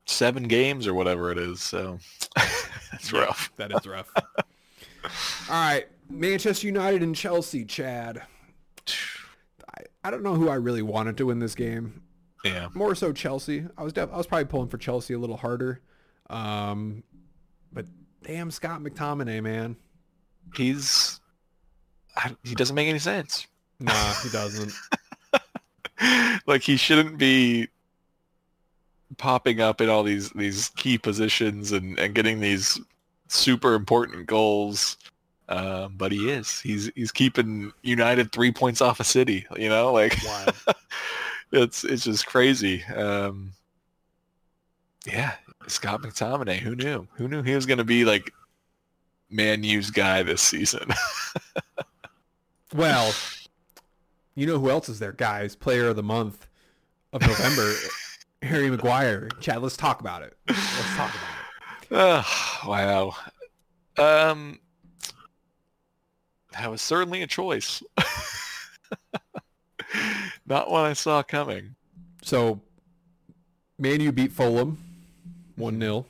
seven 0.05 0.43
games 0.47 0.87
or 0.87 0.93
whatever 0.93 1.31
it 1.31 1.37
is, 1.37 1.61
so 1.61 1.99
that's 2.35 3.11
Yeah, 3.13 3.19
rough. 3.21 3.51
That 3.57 3.71
is 3.71 3.85
rough. 3.87 4.11
All 4.15 5.11
right, 5.49 5.85
Manchester 6.09 6.67
United 6.67 7.01
and 7.03 7.15
Chelsea, 7.15 7.63
Chad. 7.65 8.21
I, 9.77 9.81
I 10.03 10.11
don't 10.11 10.23
know 10.23 10.35
who 10.35 10.49
I 10.49 10.55
really 10.55 10.81
wanted 10.81 11.17
to 11.17 11.25
win 11.27 11.39
this 11.39 11.55
game. 11.55 12.01
Yeah, 12.43 12.67
More 12.73 12.93
so 12.95 13.11
Chelsea. 13.13 13.65
I 13.77 13.83
was 13.83 13.93
def- 13.93 14.11
I 14.13 14.17
was 14.17 14.27
probably 14.27 14.45
pulling 14.45 14.69
for 14.69 14.77
Chelsea 14.77 15.13
a 15.13 15.19
little 15.19 15.37
harder. 15.37 15.81
Um, 16.29 17.03
but 17.73 17.85
damn 18.23 18.51
Scott 18.51 18.81
McTominay, 18.81 19.41
man. 19.41 19.75
he's 20.55 21.19
I, 22.15 22.35
he 22.43 22.53
doesn't 22.55 22.75
make 22.75 22.87
any 22.87 22.99
sense. 22.99 23.47
Nah, 23.79 24.13
he 24.23 24.29
doesn't. 24.29 24.71
like 26.47 26.61
he 26.63 26.77
shouldn't 26.77 27.17
be 27.17 27.67
popping 29.17 29.61
up 29.61 29.81
in 29.81 29.89
all 29.89 30.03
these 30.03 30.29
these 30.31 30.69
key 30.69 30.97
positions 30.97 31.71
and 31.71 31.97
and 31.99 32.13
getting 32.15 32.39
these 32.39 32.79
super 33.27 33.73
important 33.73 34.27
goals. 34.27 34.97
Um, 35.49 35.95
but 35.97 36.11
he 36.11 36.29
is. 36.29 36.59
He's 36.59 36.91
he's 36.95 37.11
keeping 37.11 37.71
united 37.81 38.31
three 38.31 38.51
points 38.51 38.81
off 38.81 38.99
a 38.99 39.05
city 39.05 39.45
you 39.55 39.69
know? 39.69 39.93
Like 39.93 40.17
it's 41.51 41.83
it's 41.83 42.03
just 42.03 42.25
crazy. 42.25 42.83
Um 42.95 43.53
yeah 45.05 45.35
scott 45.67 46.01
mctominay 46.01 46.57
who 46.57 46.75
knew? 46.75 47.07
Who 47.15 47.27
knew 47.27 47.43
he 47.43 47.55
was 47.55 47.65
going 47.65 47.77
to 47.77 47.85
be 47.85 48.03
like 48.03 48.33
man 49.29 49.63
U's 49.63 49.89
guy 49.89 50.23
this 50.23 50.41
season? 50.41 50.89
Well, 52.75 53.13
you 54.37 54.45
know 54.45 54.59
who 54.59 54.69
else 54.69 54.87
is 54.87 54.99
there, 54.99 55.13
guys? 55.13 55.55
Player 55.55 55.87
of 55.87 55.95
the 55.95 56.03
month 56.03 56.47
of 57.11 57.21
November, 57.21 57.73
Harry 58.43 58.69
Maguire. 58.69 59.29
Chad, 59.39 59.63
let's 59.63 59.75
talk 59.75 59.99
about 59.99 60.21
it. 60.21 60.37
Let's 60.47 60.95
talk 60.95 61.09
about 61.09 61.23
it. 61.81 61.91
Uh, 61.91 62.21
wow. 62.67 63.15
Um, 63.97 64.59
that 66.51 66.69
was 66.69 66.83
certainly 66.83 67.23
a 67.23 67.27
choice. 67.27 67.81
Not 70.45 70.69
one 70.69 70.85
I 70.85 70.93
saw 70.93 71.23
coming. 71.23 71.73
So, 72.21 72.61
Man 73.79 74.01
U 74.01 74.11
beat 74.11 74.31
Fulham 74.31 74.77
1-0. 75.59 76.05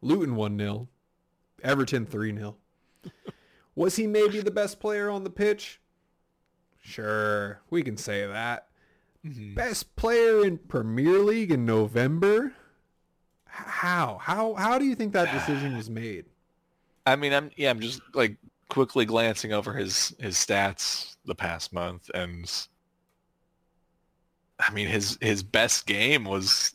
Luton 0.00 0.34
1-0. 0.34 0.88
Everton 1.62 2.06
3-0. 2.06 2.54
Was 3.74 3.96
he 3.96 4.06
maybe 4.06 4.40
the 4.40 4.50
best 4.50 4.80
player 4.80 5.10
on 5.10 5.24
the 5.24 5.30
pitch? 5.30 5.78
Sure, 6.84 7.60
we 7.70 7.82
can 7.82 7.96
say 7.96 8.26
that. 8.26 8.68
Mhm. 9.24 9.54
Best 9.54 9.96
player 9.96 10.44
in 10.44 10.58
Premier 10.58 11.18
League 11.18 11.50
in 11.50 11.64
November? 11.64 12.52
How? 13.46 14.18
How 14.20 14.54
how 14.54 14.78
do 14.78 14.84
you 14.84 14.94
think 14.94 15.14
that 15.14 15.32
decision 15.32 15.76
was 15.76 15.88
made? 15.88 16.26
I 17.06 17.16
mean, 17.16 17.32
I'm 17.32 17.50
yeah, 17.56 17.70
I'm 17.70 17.80
just 17.80 18.00
like 18.12 18.36
quickly 18.68 19.06
glancing 19.06 19.52
over 19.52 19.72
his 19.72 20.14
his 20.18 20.36
stats 20.36 21.16
the 21.24 21.34
past 21.34 21.72
month, 21.72 22.10
and 22.12 22.50
I 24.58 24.70
mean 24.72 24.88
his 24.88 25.16
his 25.22 25.42
best 25.42 25.86
game 25.86 26.24
was 26.24 26.74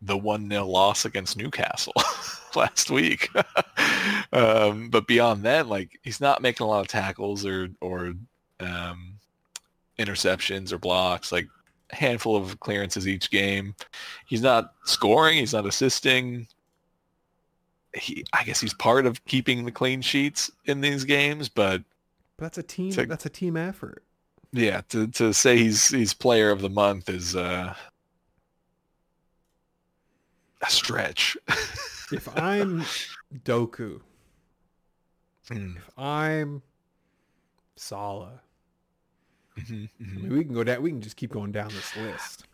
the 0.00 0.16
one 0.16 0.48
0 0.48 0.66
loss 0.66 1.04
against 1.04 1.36
Newcastle 1.36 1.94
last 2.56 2.90
week. 2.90 3.28
um, 4.32 4.88
but 4.88 5.06
beyond 5.06 5.42
that, 5.42 5.66
like 5.66 5.98
he's 6.02 6.20
not 6.20 6.42
making 6.42 6.64
a 6.64 6.68
lot 6.68 6.80
of 6.80 6.88
tackles 6.88 7.44
or 7.44 7.68
or 7.82 8.14
um, 8.60 9.18
interceptions 9.98 10.72
or 10.72 10.78
blocks. 10.78 11.30
Like 11.32 11.48
a 11.90 11.96
handful 11.96 12.36
of 12.36 12.58
clearances 12.60 13.06
each 13.06 13.30
game. 13.30 13.74
He's 14.26 14.42
not 14.42 14.72
scoring. 14.84 15.38
He's 15.38 15.52
not 15.52 15.66
assisting 15.66 16.46
he 17.96 18.24
I 18.32 18.42
guess 18.42 18.60
he's 18.60 18.74
part 18.74 19.06
of 19.06 19.24
keeping 19.24 19.64
the 19.64 19.70
clean 19.70 20.02
sheets 20.02 20.50
in 20.64 20.80
these 20.80 21.04
games, 21.04 21.48
but 21.48 21.82
But 22.36 22.46
that's 22.46 22.58
a 22.58 22.62
team 22.64 22.90
So- 22.90 23.04
that's 23.04 23.24
a 23.26 23.30
team 23.30 23.56
effort. 23.56 24.02
yeah, 24.52 24.80
to 24.88 25.06
to 25.08 25.32
say 25.32 25.58
he's 25.58 25.88
he's 25.90 26.12
player 26.12 26.50
of 26.50 26.60
the 26.60 26.68
month 26.70 27.08
is 27.08 27.36
uh 27.36 27.74
a 30.62 30.70
stretch. 30.70 31.36
If 32.12 32.28
I'm 32.36 32.84
Doku, 33.44 34.00
Mm, 35.50 35.76
if 35.78 35.90
I'm 35.98 36.62
Salah, 39.56 39.68
mhm, 39.68 39.88
I 40.00 40.02
mhm. 40.02 40.22
mean, 40.22 40.32
we 40.32 40.44
can 40.44 40.54
go 40.54 40.64
down. 40.64 40.82
We 40.82 40.90
can 40.90 41.00
just 41.00 41.16
keep 41.16 41.30
going 41.32 41.52
down 41.52 41.68
this 41.68 41.96
list. 41.96 42.44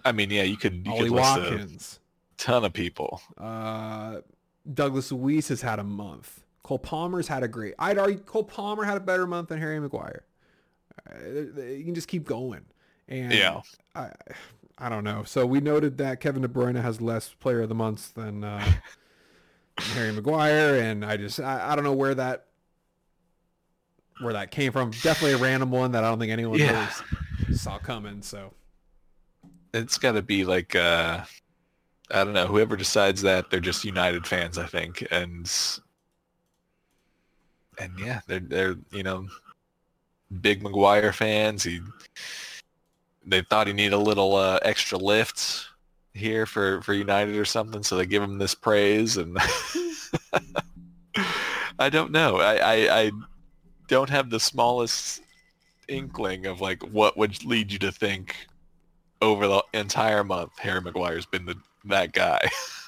I 0.04 0.12
mean, 0.12 0.30
yeah, 0.30 0.42
you 0.42 0.56
could 0.56 0.86
you 0.86 0.92
Ollie 0.92 1.08
could 1.08 1.18
Watkins, 1.18 2.00
ton 2.36 2.64
of 2.64 2.72
people. 2.72 3.20
uh, 3.38 4.20
Douglas 4.74 5.10
Luiz 5.12 5.48
has 5.48 5.62
had 5.62 5.78
a 5.78 5.84
month. 5.84 6.44
Cole 6.62 6.78
Palmer's 6.78 7.26
had 7.28 7.42
a 7.42 7.48
great. 7.48 7.74
I'd 7.78 7.98
argue 7.98 8.18
Cole 8.18 8.44
Palmer 8.44 8.84
had 8.84 8.96
a 8.96 9.00
better 9.00 9.26
month 9.26 9.48
than 9.48 9.58
Harry 9.58 9.80
Maguire. 9.80 10.24
Uh, 11.10 11.62
you 11.62 11.84
can 11.84 11.94
just 11.94 12.08
keep 12.08 12.24
going. 12.24 12.66
And 13.08 13.32
Yeah. 13.32 13.62
I, 13.94 14.10
I 14.78 14.88
don't 14.88 15.02
know. 15.02 15.24
So 15.24 15.46
we 15.46 15.60
noted 15.60 15.98
that 15.98 16.20
Kevin 16.20 16.42
De 16.42 16.48
Bruyne 16.48 16.80
has 16.80 17.00
less 17.00 17.30
Player 17.40 17.62
of 17.62 17.68
the 17.70 17.74
Month 17.74 18.14
than 18.14 18.44
uh, 18.44 18.72
Harry 19.78 20.12
Maguire, 20.12 20.76
and 20.82 21.04
I 21.04 21.16
just 21.16 21.40
I, 21.40 21.72
I 21.72 21.74
don't 21.74 21.84
know 21.84 21.92
where 21.94 22.14
that 22.14 22.46
where 24.20 24.32
that 24.34 24.50
came 24.50 24.72
from. 24.72 24.90
Definitely 25.02 25.32
a 25.32 25.38
random 25.38 25.70
one 25.70 25.92
that 25.92 26.04
I 26.04 26.08
don't 26.08 26.18
think 26.18 26.32
anyone 26.32 26.58
Yeah. 26.58 26.72
really 26.72 27.56
saw 27.56 27.78
coming. 27.78 28.22
So 28.22 28.52
It's 29.74 29.98
got 29.98 30.12
to 30.12 30.22
be 30.22 30.44
like 30.44 30.74
uh 30.76 31.24
I 32.12 32.24
don't 32.24 32.32
know, 32.34 32.48
whoever 32.48 32.76
decides 32.76 33.22
that 33.22 33.50
they're 33.50 33.60
just 33.60 33.84
United 33.84 34.26
fans, 34.26 34.58
I 34.58 34.66
think, 34.66 35.06
and 35.12 35.50
and 37.78 37.98
yeah, 37.98 38.20
they're 38.26 38.40
they're 38.40 38.76
you 38.90 39.02
know 39.02 39.26
big 40.40 40.62
Maguire 40.62 41.12
fans. 41.12 41.62
He 41.62 41.80
they 43.24 43.42
thought 43.42 43.66
he 43.68 43.72
needed 43.72 43.92
a 43.92 43.98
little 43.98 44.34
uh, 44.34 44.58
extra 44.62 44.98
lift 44.98 45.66
here 46.14 46.46
for 46.46 46.82
for 46.82 46.94
United 46.94 47.36
or 47.36 47.44
something, 47.44 47.82
so 47.82 47.96
they 47.96 48.06
give 48.06 48.22
him 48.22 48.38
this 48.38 48.54
praise, 48.56 49.16
and 49.16 49.36
I 51.78 51.88
don't 51.90 52.10
know. 52.10 52.38
I, 52.40 52.56
I 52.56 53.00
I 53.02 53.10
don't 53.90 54.08
have 54.08 54.30
the 54.30 54.40
smallest 54.40 55.20
inkling 55.88 56.46
of 56.46 56.60
like 56.60 56.80
what 56.84 57.18
would 57.18 57.44
lead 57.44 57.72
you 57.72 57.78
to 57.80 57.90
think 57.92 58.36
over 59.20 59.46
the 59.48 59.62
entire 59.74 60.22
month 60.24 60.56
Harry 60.58 60.80
Maguire's 60.80 61.26
been 61.26 61.44
the 61.44 61.56
that 61.84 62.12
guy. 62.12 62.40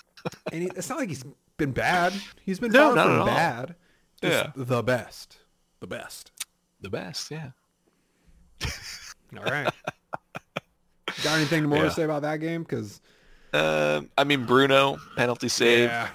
and 0.52 0.62
he, 0.62 0.68
it's 0.76 0.88
not 0.88 0.98
like 0.98 1.08
he's 1.08 1.24
been 1.58 1.72
bad. 1.72 2.12
He's 2.44 2.58
been 2.60 2.72
No, 2.72 2.94
not 2.94 3.10
at 3.10 3.18
all. 3.18 3.26
bad. 3.26 3.74
Just 4.22 4.32
Yeah. 4.44 4.52
the 4.54 4.82
best, 4.82 5.38
the 5.80 5.86
best. 5.86 6.30
the 6.80 6.88
best, 6.90 7.30
yeah. 7.30 7.50
All 9.36 9.44
right. 9.44 9.72
Got 11.24 11.36
anything 11.38 11.64
more 11.64 11.78
Yeah. 11.78 11.84
to 11.84 11.90
say 11.90 12.02
about 12.04 12.22
that 12.22 12.38
game? 12.40 12.62
Because 12.62 13.00
Um, 13.52 14.08
I 14.16 14.24
mean 14.24 14.44
Bruno 14.46 14.98
penalty 15.16 15.48
save. 15.48 15.90
yeah, 15.90 16.08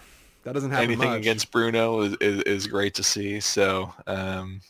that 0.44 0.54
doesn't 0.54 0.72
happen 0.72 0.86
Anything 0.86 1.10
much. 1.10 1.20
against 1.20 1.52
Bruno 1.52 2.02
is, 2.02 2.16
is, 2.22 2.42
is 2.44 2.68
great 2.68 2.94
to 2.96 3.04
see. 3.04 3.40
So 3.40 3.94
um, 4.08 4.62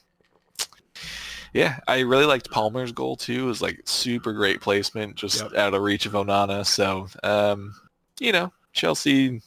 yeah, 1.57 1.79
I 1.87 2.01
really 2.01 2.25
liked 2.25 2.51
Palmer's 2.51 2.91
goal 2.91 3.15
too. 3.15 3.43
It 3.45 3.47
was 3.47 3.61
like 3.61 3.81
super 3.85 4.31
great 4.33 4.61
placement, 4.61 5.15
just 5.15 5.41
Yep. 5.41 5.53
out 5.55 5.73
of 5.73 5.81
reach 5.81 6.05
of 6.05 6.13
Onana. 6.13 6.65
So 6.65 7.07
um, 7.23 7.73
you 8.19 8.31
know, 8.31 8.53
Chelsea 8.73 9.41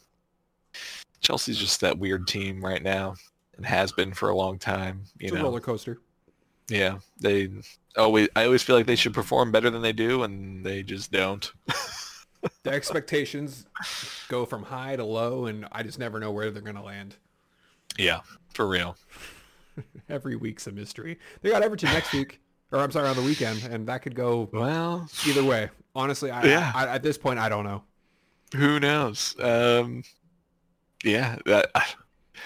Chelsea's 1.20 1.58
just 1.58 1.80
that 1.82 1.98
weird 1.98 2.26
team 2.26 2.64
right 2.64 2.82
now 2.82 3.14
and 3.56 3.64
has 3.64 3.92
been 3.92 4.12
for 4.12 4.30
a 4.30 4.36
long 4.36 4.58
time. 4.58 5.02
You 5.18 5.26
It's 5.26 5.32
a 5.32 5.36
know, 5.36 5.44
roller 5.44 5.61
coaster. 5.61 5.98
Yeah, 6.68 6.98
they 7.20 7.48
always. 7.96 8.28
I 8.36 8.44
always 8.44 8.62
feel 8.62 8.76
like 8.76 8.86
they 8.86 8.96
should 8.96 9.14
perform 9.14 9.52
better 9.52 9.70
than 9.70 9.82
they 9.82 9.92
do, 9.92 10.22
and 10.24 10.64
they 10.64 10.82
just 10.82 11.12
don't. 11.12 11.50
The 12.62 12.70
expectations 12.70 13.66
go 14.28 14.46
from 14.46 14.62
high 14.62 14.96
to 14.96 15.04
low, 15.04 15.44
and 15.44 15.66
I 15.72 15.82
just 15.82 15.98
never 15.98 16.18
know 16.18 16.30
where 16.30 16.50
they're 16.50 16.62
going 16.62 16.76
to 16.76 16.80
land. 16.80 17.16
Yeah, 17.98 18.20
for 18.54 18.66
real. 18.66 18.96
Every 20.08 20.36
week's 20.36 20.66
a 20.66 20.72
mystery. 20.72 21.18
They 21.42 21.50
got 21.50 21.62
Everton 21.62 21.90
next 21.92 22.12
week, 22.14 22.40
or 22.72 22.78
I'm 22.80 22.90
sorry, 22.90 23.08
on 23.08 23.16
the 23.16 23.22
weekend, 23.22 23.64
and 23.70 23.86
that 23.88 24.02
could 24.02 24.14
go 24.14 24.48
Well, 24.52 25.08
either 25.26 25.44
way. 25.44 25.70
Honestly, 25.94 26.30
I, 26.30 26.44
Yeah. 26.44 26.72
I, 26.74 26.86
at 26.86 27.02
this 27.02 27.18
point, 27.18 27.38
I 27.38 27.48
don't 27.48 27.64
know. 27.64 27.82
who 28.54 28.78
knows? 28.80 29.34
Um, 29.40 30.02
yeah, 31.04 31.36
that, 31.46 31.70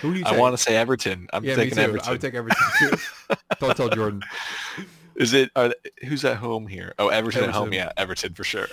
Who 0.01 0.13
do 0.15 0.21
you 0.21 0.25
I 0.27 0.37
want 0.39 0.57
to 0.57 0.63
say 0.63 0.77
Everton. 0.77 1.29
I'm 1.33 1.45
yeah, 1.45 1.55
taking. 1.57 1.79
Everton. 1.79 2.07
I 2.09 2.11
would 2.13 2.21
take 2.21 2.35
Everton 2.35 2.57
too. 2.79 2.97
don't 3.61 3.77
tell 3.77 3.89
Jordan. 3.89 4.23
Is 5.17 5.33
it? 5.33 5.51
Are, 5.55 5.73
who's 6.09 6.25
at 6.25 6.37
home 6.39 6.67
here? 6.67 6.93
Oh, 6.99 7.09
Everton, 7.09 7.45
at 7.45 7.51
home. 7.51 7.73
Yeah, 7.73 7.93
Everton 7.97 8.35
for 8.35 8.43
sure. 8.45 8.67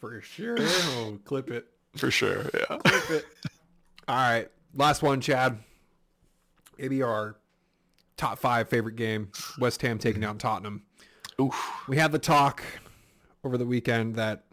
For 0.00 0.20
sure. 0.22 0.56
Oh, 0.60 1.18
clip 1.24 1.50
it. 1.50 1.66
for 1.96 2.10
sure. 2.10 2.48
Yeah. 2.54 2.76
Clip 2.78 3.10
it. 3.10 3.26
All 4.06 4.16
right. 4.16 4.48
Last 4.74 5.02
one, 5.02 5.20
Chad. 5.20 5.58
Maybe 6.78 7.02
our 7.02 7.36
top 8.16 8.38
five 8.38 8.68
favorite 8.68 8.96
game. 8.96 9.30
West 9.58 9.82
Ham 9.82 9.98
taking 9.98 10.20
down 10.20 10.38
Tottenham. 10.38 10.82
Oof. 11.40 11.54
We 11.88 11.96
had 11.96 12.12
the 12.12 12.18
talk 12.18 12.62
over 13.42 13.58
the 13.58 13.66
weekend 13.66 14.14
that 14.16 14.44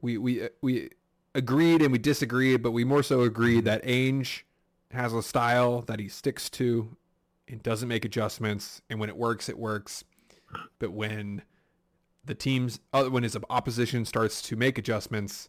we 0.00 0.18
we 0.18 0.48
we 0.62 0.90
agreed 1.34 1.82
and 1.82 1.92
we 1.92 1.98
disagreed, 1.98 2.62
but 2.62 2.72
we 2.72 2.84
more 2.84 3.02
so 3.02 3.22
agreed 3.22 3.64
that 3.64 3.80
Ange 3.84 4.44
has 4.90 5.12
a 5.12 5.22
style 5.22 5.82
that 5.82 6.00
he 6.00 6.08
sticks 6.08 6.48
to 6.50 6.96
and 7.46 7.62
doesn't 7.62 7.88
make 7.88 8.04
adjustments, 8.04 8.82
and 8.90 9.00
when 9.00 9.08
it 9.08 9.16
works, 9.16 9.48
it 9.48 9.58
works. 9.58 10.04
But 10.78 10.92
when 10.92 11.42
the 12.24 12.34
teams, 12.34 12.80
uh, 12.92 13.04
when 13.04 13.22
his 13.22 13.36
opposition 13.50 14.04
starts 14.04 14.42
to 14.42 14.56
make 14.56 14.78
adjustments, 14.78 15.48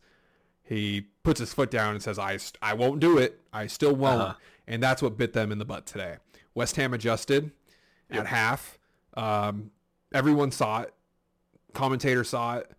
he 0.63 1.07
puts 1.23 1.39
his 1.39 1.53
foot 1.53 1.71
down 1.71 1.93
and 1.93 2.03
says, 2.03 2.19
"I 2.19 2.39
I 2.61 2.73
won't 2.73 2.99
do 2.99 3.17
it. 3.17 3.39
I 3.53 3.67
still 3.67 3.95
won't." 3.95 4.21
Uh-huh. 4.21 4.35
And 4.69 4.81
that's 4.81 5.01
what 5.01 5.17
bit 5.17 5.33
them 5.33 5.51
in 5.51 5.57
the 5.57 5.65
butt 5.65 5.85
today. 5.85 6.17
West 6.53 6.75
Ham 6.77 6.93
adjusted 6.93 7.51
at 8.09 8.27
half. 8.27 8.77
Um, 9.15 9.71
everyone 10.13 10.51
saw 10.51 10.81
it. 10.81 10.93
Commentator 11.73 12.23
saw 12.23 12.57
it. 12.57 12.71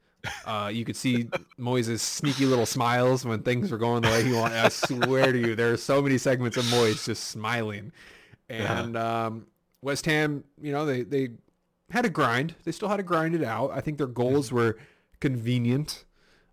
Uh, 0.45 0.70
you 0.72 0.84
could 0.84 0.97
see 0.97 1.24
Moyes' 1.59 1.99
sneaky 2.01 2.47
little 2.47 2.66
smiles 2.66 3.24
when 3.24 3.43
things 3.43 3.70
were 3.70 3.78
going 3.78 4.03
the 4.03 4.09
way 4.09 4.22
he 4.22 4.32
wanted. 4.32 4.57
I 4.59 4.68
swear 4.68 5.32
to 5.32 5.38
you, 5.38 5.55
there 5.55 5.72
are 5.72 5.76
so 5.76 6.01
many 6.01 6.16
segments 6.16 6.57
of 6.57 6.64
Moyes 6.64 7.05
just 7.05 7.24
smiling. 7.24 7.93
And 8.49 8.97
um, 8.97 9.47
West 9.82 10.07
Ham, 10.07 10.45
you 10.61 10.72
know, 10.72 10.84
they, 10.86 11.03
they 11.03 11.30
had 11.91 12.03
to 12.03 12.11
grind. 12.11 12.55
They 12.64 12.72
still 12.72 12.88
had 12.88 12.99
to 12.99 13.03
grind 13.03 13.34
it 13.34 13.43
out. 13.45 13.70
I 13.72 13.80
think 13.80 13.99
their 13.99 14.07
goals 14.07 14.53
were 14.53 14.76
convenient. 15.20 16.05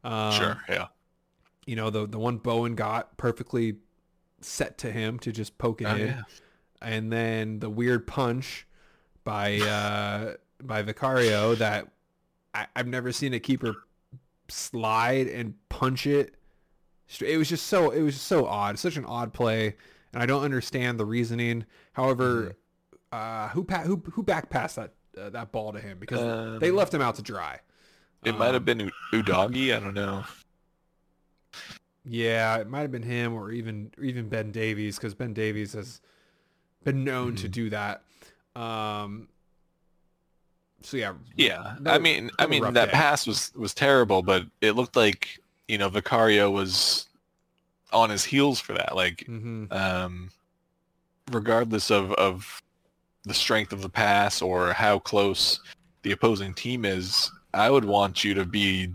Um, 0.04 0.32
Sure. 0.32 0.58
Yeah. 0.70 0.88
You 1.66 1.76
know, 1.76 1.90
the 1.90 2.08
the 2.08 2.18
one 2.20 2.38
Bowen 2.38 2.76
got 2.76 3.18
perfectly 3.18 3.76
set 4.42 4.78
to 4.80 4.92
him 4.92 5.20
to 5.20 5.32
just 5.32 5.58
poke 5.58 5.82
it 5.82 5.86
Oh, 5.86 5.96
in 5.96 6.08
yeah. 6.08 6.22
and 6.82 7.12
then 7.12 7.60
the 7.60 7.70
weird 7.70 8.06
punch 8.08 8.68
by 9.24 9.58
uh, 9.60 10.34
by 10.64 10.82
Vicario 10.84 11.56
that 11.56 11.88
I, 12.54 12.68
I've 12.76 12.88
never 12.88 13.12
seen 13.12 13.34
a 13.34 13.40
keeper 13.40 13.76
slide 14.48 15.28
and 15.28 15.54
punch 15.70 16.08
it 16.08 16.36
It 17.22 17.38
was 17.38 17.50
just 17.50 17.68
so 17.68 17.92
it 17.92 18.02
was 18.02 18.14
just 18.16 18.28
so 18.28 18.46
odd. 18.46 18.78
Such 18.80 18.98
an 18.98 19.06
odd 19.06 19.34
play, 19.34 19.76
and 20.14 20.22
I 20.22 20.26
don't 20.26 20.44
understand 20.44 21.00
the 21.00 21.06
reasoning. 21.06 21.66
However, 21.94 22.56
uh, 23.12 23.50
who 23.50 23.64
pa- 23.64 23.84
who 23.84 24.02
who 24.14 24.24
back 24.24 24.50
passed 24.50 24.76
that 24.76 24.94
uh, 25.20 25.30
that 25.32 25.52
ball 25.52 25.72
to 25.74 25.80
him 25.80 26.00
because 26.00 26.60
they 26.60 26.70
Um, 26.70 26.76
left 26.76 26.94
him 26.94 27.02
out 27.02 27.16
to 27.16 27.22
dry. 27.22 27.60
It 28.26 28.38
might 28.38 28.48
Um, 28.50 28.54
have 28.56 28.66
been 28.66 28.80
U- 28.82 28.92
Udogie. 29.14 29.76
I 29.76 29.80
don't 29.80 29.94
know. 29.94 30.24
Yeah, 32.10 32.58
it 32.58 32.70
might 32.70 32.82
have 32.82 32.92
been 32.92 33.04
him 33.04 33.34
or 33.34 33.52
even 33.52 33.92
or 33.98 34.04
even 34.04 34.30
Ben 34.30 34.52
Davies 34.52 34.96
because 34.98 35.14
Ben 35.14 35.34
Davies 35.34 35.74
has 35.74 36.02
been 36.84 37.04
known 37.04 37.36
to 37.36 37.48
Mhm. 37.48 37.52
do 37.52 37.70
that. 37.70 38.04
Um, 38.56 39.28
so 40.82 40.98
yeah, 40.98 41.14
Yeah, 41.36 41.76
that 41.82 41.94
I 41.96 41.98
mean, 42.00 42.28
that 42.28 42.34
I 42.40 42.48
mean 42.48 42.64
that 42.74 42.88
day. 42.88 42.92
pass 42.92 43.28
was 43.28 43.52
was 43.56 43.74
terrible, 43.74 44.22
but 44.22 44.46
it 44.62 44.72
looked 44.74 44.96
like 44.96 45.40
you 45.68 45.78
know 45.78 45.90
Vicario 45.90 46.50
was 46.50 47.08
on 47.92 48.10
his 48.10 48.24
heels 48.24 48.60
for 48.60 48.74
that. 48.74 48.96
Like, 48.96 49.26
hmm 49.26 49.66
um, 49.72 50.32
regardless 51.32 51.92
of 51.92 52.14
of 52.14 52.62
the 53.24 53.34
strength 53.34 53.74
of 53.74 53.82
the 53.82 53.90
pass 53.90 54.42
or 54.42 54.72
how 54.72 55.00
close 55.00 55.60
the 56.04 56.14
opposing 56.14 56.54
team 56.54 56.86
is, 56.86 57.30
I 57.54 57.70
would 57.70 57.84
want 57.84 58.24
you 58.24 58.34
to 58.36 58.46
be, 58.46 58.90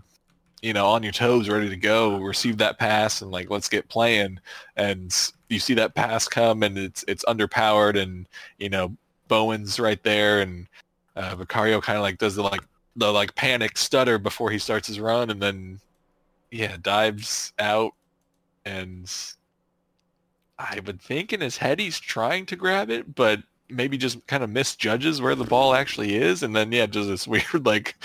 you 0.62 0.72
know, 0.72 0.86
on 0.86 1.02
your 1.02 1.12
toes, 1.12 1.48
ready 1.48 1.68
to 1.68 1.76
go, 1.76 2.18
receive 2.18 2.56
that 2.58 2.78
pass, 2.78 3.20
and 3.20 3.30
like 3.30 3.50
let's 3.50 3.68
get 3.68 3.88
playing. 3.88 4.38
And 4.76 5.14
you 5.48 5.58
see 5.58 5.74
that 5.74 5.94
pass 5.94 6.28
come, 6.28 6.62
and 6.62 6.78
it's 6.78 7.04
it's 7.08 7.24
underpowered, 7.24 8.00
and 8.00 8.26
you 8.58 8.70
know 8.70 8.96
Bowen's 9.28 9.80
right 9.80 10.02
there, 10.02 10.40
and 10.40 10.66
uh, 11.16 11.34
Vicario 11.36 11.80
kind 11.80 11.98
of 11.98 12.02
like 12.02 12.18
does 12.18 12.36
the 12.36 12.42
like 12.42 12.62
the 12.96 13.12
like 13.12 13.34
panic 13.34 13.76
stutter 13.76 14.18
before 14.18 14.50
he 14.50 14.58
starts 14.58 14.86
his 14.86 15.00
run, 15.00 15.30
and 15.30 15.42
then 15.42 15.80
yeah, 16.52 16.76
dives 16.80 17.52
out, 17.58 17.92
and 18.64 19.12
I 20.58 20.80
would 20.86 21.00
think 21.00 21.32
in 21.32 21.40
his 21.40 21.56
head 21.56 21.80
he's 21.80 21.98
trying 21.98 22.46
to 22.46 22.56
grab 22.56 22.88
it, 22.88 23.14
but 23.14 23.40
maybe 23.72 23.96
just 23.98 24.26
kind 24.26 24.42
of 24.44 24.50
misjudges 24.50 25.20
where 25.20 25.34
the 25.34 25.44
ball 25.44 25.74
actually 25.74 26.14
is, 26.14 26.42
and 26.42 26.54
then 26.54 26.70
yeah, 26.72 26.86
does 26.86 27.08
this 27.08 27.26
weird 27.32 27.64
like 27.66 27.96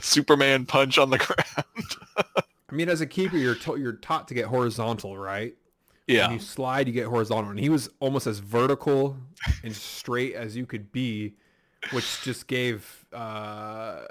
Superman 0.00 0.66
punch 0.66 0.98
on 0.98 1.10
the 1.10 1.18
ground. 2.16 2.46
I 2.70 2.74
mean, 2.74 2.88
as 2.88 3.00
a 3.00 3.06
keeper, 3.06 3.36
you're 3.36 3.54
to- 3.56 3.76
you're 3.76 3.92
taught 3.94 4.28
to 4.28 4.34
get 4.34 4.46
horizontal, 4.46 5.16
right? 5.18 5.54
When 6.08 6.16
yeah, 6.16 6.30
you 6.30 6.38
slide, 6.38 6.86
you 6.86 6.92
get 6.92 7.06
horizontal, 7.06 7.50
and 7.50 7.58
he 7.58 7.68
was 7.68 7.90
almost 7.98 8.26
as 8.28 8.38
vertical 8.38 9.16
and 9.64 9.74
straight 9.74 10.34
as 10.34 10.56
you 10.56 10.64
could 10.64 10.92
be, 10.92 11.34
which 11.90 12.22
just 12.22 12.46
gave, 12.46 13.04
uh, 13.12 14.02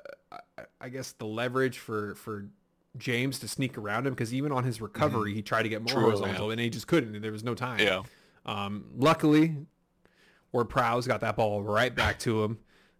I, 0.81 0.89
guess, 0.89 1.13
the 1.13 1.25
leverage 1.25 1.77
for 1.79 2.15
for 2.15 2.47
James 2.97 3.39
to 3.39 3.47
sneak 3.47 3.77
around 3.77 4.07
him 4.07 4.13
because 4.13 4.33
even 4.33 4.51
on 4.51 4.65
his 4.65 4.81
recovery, 4.81 5.33
he 5.33 5.41
tried 5.41 5.63
to 5.63 5.69
get 5.69 5.81
more 5.83 5.93
True, 5.93 6.03
horizontal, 6.03 6.51
and 6.51 6.59
he 6.59 6.69
just 6.69 6.87
couldn't. 6.87 7.15
And 7.15 7.23
there 7.23 7.31
was 7.31 7.43
no 7.45 7.55
time. 7.55 7.79
yeah, 7.79 8.03
Um, 8.45 8.85
luckily, 8.97 9.55
Ward 10.51 10.69
Prowse 10.69 11.07
got 11.07 11.21
that 11.21 11.35
ball 11.35 11.63
right 11.63 11.93
back 11.93 12.19
to 12.19 12.43
him. 12.43 12.57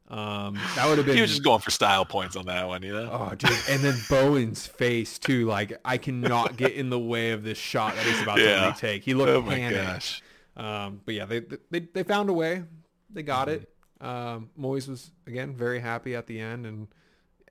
Um, 0.08 0.60
that 0.76 0.88
would 0.88 0.98
have 1.00 1.08
been 1.08 1.16
he 1.16 1.22
was 1.22 1.32
just 1.32 1.44
going 1.44 1.62
for 1.62 1.72
style 1.72 2.06
points 2.06 2.36
on 2.36 2.46
that 2.46 2.68
one, 2.68 2.84
you 2.84 2.94
know. 2.94 3.10
Oh, 3.12 3.34
dude. 3.36 3.50
And 3.70 3.82
then 3.82 3.96
Bowen's 4.10 4.68
face 4.68 5.18
too. 5.18 5.46
Like 5.48 5.80
I 5.84 5.98
cannot 5.98 6.58
get 6.58 6.74
in 6.74 6.90
the 6.92 7.00
way 7.00 7.32
of 7.32 7.44
this 7.44 7.58
shot 7.58 7.96
that 7.96 8.06
he's 8.06 8.22
about 8.22 8.40
Yeah. 8.40 8.72
to 8.72 8.80
take. 8.80 9.04
He 9.04 9.14
looked 9.16 9.32
Oh 9.32 9.42
panicked. 9.42 9.76
gosh. 9.84 10.22
Um, 10.58 11.02
but 11.06 11.16
yeah, 11.16 11.26
they, 11.26 11.42
they 11.72 11.80
they 11.80 12.04
found 12.04 12.30
a 12.30 12.34
way. 12.34 12.64
They 13.10 13.24
got 13.24 13.50
it. 13.50 13.68
Um, 14.00 14.50
Moyes 14.60 14.88
was 14.88 15.10
again 15.26 15.56
very 15.56 15.80
happy 15.80 16.16
at 16.16 16.28
the 16.28 16.40
end, 16.40 16.66
and 16.68 16.88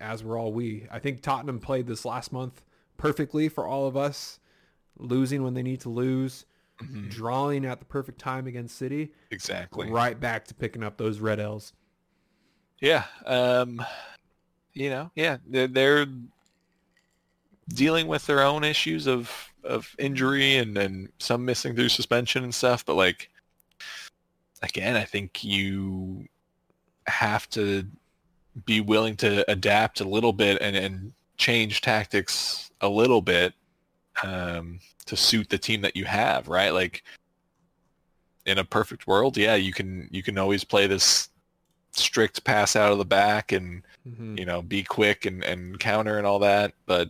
as 0.01 0.22
were 0.22 0.38
all 0.38 0.53
we. 0.53 0.86
I 0.92 1.01
think 1.01 1.22
Tottenham 1.22 1.59
played 1.59 1.86
this 1.88 2.05
last 2.05 2.32
month 2.32 2.64
perfectly 2.99 3.49
for 3.49 3.66
all 3.66 3.86
of 3.88 3.97
us. 3.97 4.38
Losing 4.97 5.42
when 5.42 5.55
they 5.55 5.62
need 5.64 5.80
to 5.80 5.88
lose, 5.88 6.47
Mhm, 6.82 7.10
drawing 7.10 7.64
at 7.64 7.78
the 7.78 7.84
perfect 7.84 8.18
time 8.18 8.46
against 8.46 8.76
City, 8.76 9.12
Exactly. 9.30 9.90
right 9.90 10.18
back 10.18 10.44
to 10.46 10.54
picking 10.54 10.82
up 10.82 10.96
those 10.96 11.20
red 11.20 11.38
L's. 11.38 11.72
Yeah. 12.80 13.04
Um, 13.24 13.84
you 14.72 14.90
know, 14.90 15.10
yeah, 15.14 15.36
they're, 15.46 15.68
they're 15.68 16.06
dealing 17.68 18.08
with 18.08 18.26
their 18.26 18.42
own 18.42 18.64
issues 18.64 19.06
of 19.06 19.30
of 19.62 19.94
injury 19.98 20.56
and 20.56 20.76
and 20.76 21.08
some 21.18 21.44
missing 21.44 21.74
through 21.74 21.88
suspension 21.88 22.44
and 22.44 22.54
stuff. 22.54 22.84
But 22.84 22.94
like, 22.94 23.30
again, 24.62 24.96
I 24.96 25.04
think 25.04 25.44
you 25.44 26.26
have 27.06 27.48
to 27.50 27.86
be 28.66 28.80
willing 28.80 29.16
to 29.16 29.48
adapt 29.50 30.00
a 30.00 30.08
little 30.08 30.32
bit 30.32 30.58
and 30.60 30.76
and 30.76 31.12
change 31.36 31.80
tactics 31.80 32.70
a 32.80 32.88
little 32.88 33.20
bit 33.20 33.54
um, 34.22 34.78
to 35.07 35.16
suit 35.16 35.48
the 35.48 35.59
team 35.59 35.80
that 35.82 35.96
you 35.96 36.05
have, 36.05 36.48
right? 36.48 36.72
Like. 36.72 37.02
In 38.46 38.59
a 38.59 38.64
perfect 38.64 39.07
world, 39.07 39.38
yeah, 39.38 39.55
you 39.55 39.72
can 39.72 40.07
you 40.12 40.22
can 40.22 40.36
always 40.36 40.64
play 40.64 40.86
this 40.86 41.30
strict 41.92 42.44
pass 42.44 42.76
out 42.76 42.92
of 42.92 42.98
the 42.98 43.05
back 43.07 43.52
and 43.52 43.82
Mhm. 44.07 44.38
you 44.38 44.44
know 44.44 44.61
be 44.61 44.82
quick 44.82 45.24
and, 45.24 45.42
and 45.42 45.80
counter 45.80 46.18
and 46.18 46.26
all 46.26 46.40
that 46.40 46.74
but 46.84 47.09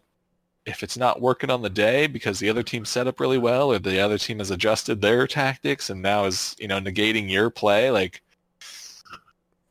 if 0.64 0.82
it's 0.84 0.96
not 0.96 1.20
working 1.20 1.50
on 1.50 1.62
the 1.62 1.70
day 1.70 2.06
because 2.06 2.38
the 2.38 2.48
other 2.50 2.62
team 2.62 2.84
set 2.84 3.08
up 3.08 3.18
really 3.18 3.38
well 3.38 3.72
or 3.72 3.78
the 3.80 3.98
other 3.98 4.16
team 4.18 4.38
has 4.38 4.50
adjusted 4.52 5.00
their 5.00 5.26
tactics 5.26 5.90
and 5.90 6.00
now 6.02 6.24
is 6.26 6.54
you 6.60 6.68
know 6.68 6.78
negating 6.78 7.28
your 7.28 7.48
play 7.50 7.90
like 7.90 8.22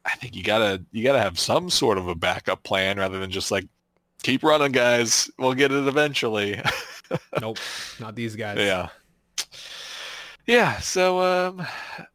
i 0.03 0.15
think 0.15 0.35
you 0.35 0.43
gotta 0.43 0.83
you 0.91 1.03
gotta 1.03 1.21
have 1.21 1.39
some 1.39 1.69
sort 1.69 1.97
of 1.97 2.07
a 2.09 2.15
backup 2.15 2.61
plan 2.63 2.97
rather 2.97 3.19
than 3.19 3.31
just 3.31 3.51
like 3.51 3.67
keep 4.23 4.41
running 4.43 4.71
guys 4.71 5.29
we'll 5.37 5.53
get 5.53 5.71
it 5.71 5.87
eventually 5.87 6.59
nope, 7.41 7.57
not 7.99 8.15
these 8.15 8.35
guys. 8.35 8.57
yeah 8.57 8.89
yeah 10.47 10.79
so 10.79 11.19
um 11.21 11.65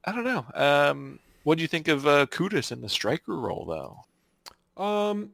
i 0.05 0.13
don't 0.13 0.25
know 0.25 0.45
um 0.55 1.19
what 1.45 1.57
do 1.57 1.63
you 1.63 1.69
think 1.69 1.89
of 1.89 2.07
uh 2.07 2.27
Kudus 2.27 2.73
in 2.73 2.81
the 2.81 2.89
striker 2.89 3.37
role 3.37 3.65
though 3.67 4.83
Um, 4.83 5.31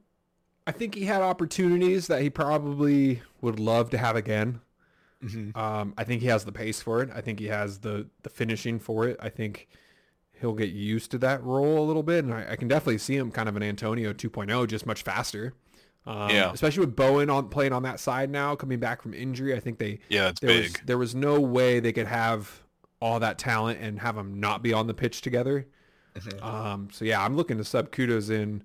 I 0.66 0.72
think 0.72 0.94
he 0.94 1.04
had 1.04 1.20
opportunities 1.22 2.06
that 2.06 2.22
he 2.22 2.30
probably 2.30 3.20
would 3.42 3.60
love 3.60 3.90
to 3.90 3.98
have 3.98 4.16
again. 4.16 4.60
mm-hmm. 5.22 5.58
Um, 5.58 5.92
I 5.98 6.04
think 6.04 6.22
he 6.22 6.28
has 6.28 6.44
the 6.46 6.52
pace 6.52 6.80
for 6.80 7.02
it. 7.02 7.10
I 7.14 7.20
think 7.20 7.38
he 7.38 7.46
has 7.48 7.80
the 7.80 8.06
the 8.22 8.30
finishing 8.30 8.78
for 8.78 9.06
it. 9.06 9.18
I 9.20 9.28
think 9.28 9.68
he'll 10.40 10.54
get 10.54 10.70
used 10.70 11.10
to 11.10 11.18
that 11.18 11.42
role 11.44 11.78
a 11.78 11.86
little 11.86 12.02
bit, 12.02 12.24
and 12.24 12.32
I, 12.32 12.52
I 12.52 12.56
can 12.56 12.68
definitely 12.68 12.96
see 12.98 13.14
him 13.16 13.30
kind 13.30 13.46
of 13.48 13.56
an 13.56 13.62
Antonio 13.62 14.14
2.0, 14.14 14.66
just 14.66 14.86
much 14.86 15.02
faster. 15.02 15.52
Um, 16.06 16.30
Yeah. 16.30 16.52
Especially 16.52 16.80
with 16.84 16.94
Bowen 16.96 17.30
on 17.30 17.48
playing 17.48 17.72
on 17.72 17.82
that 17.84 17.98
side 18.00 18.30
now, 18.30 18.54
coming 18.56 18.78
back 18.78 19.00
from 19.02 19.14
injury. 19.14 19.54
I 19.54 19.60
think 19.60 19.78
they 19.78 20.00
yeah 20.08 20.28
it's 20.28 20.40
there 20.40 20.48
big 20.48 20.62
was 20.64 20.72
there 20.86 20.98
was 20.98 21.14
no 21.14 21.40
way 21.40 21.80
they 21.80 21.92
could 21.92 22.06
have 22.06 22.62
all 23.00 23.20
that 23.20 23.38
talent 23.38 23.80
and 23.80 24.00
have 24.00 24.14
them 24.16 24.38
not 24.40 24.62
be 24.62 24.72
on 24.72 24.86
the 24.86 24.94
pitch 24.94 25.20
together. 25.22 25.66
Mhm. 26.16 26.42
Um, 26.42 26.88
so 26.92 27.04
yeah, 27.04 27.22
I'm 27.24 27.36
looking 27.36 27.56
to 27.58 27.64
sub 27.64 27.90
Kudus 27.90 28.30
in 28.30 28.62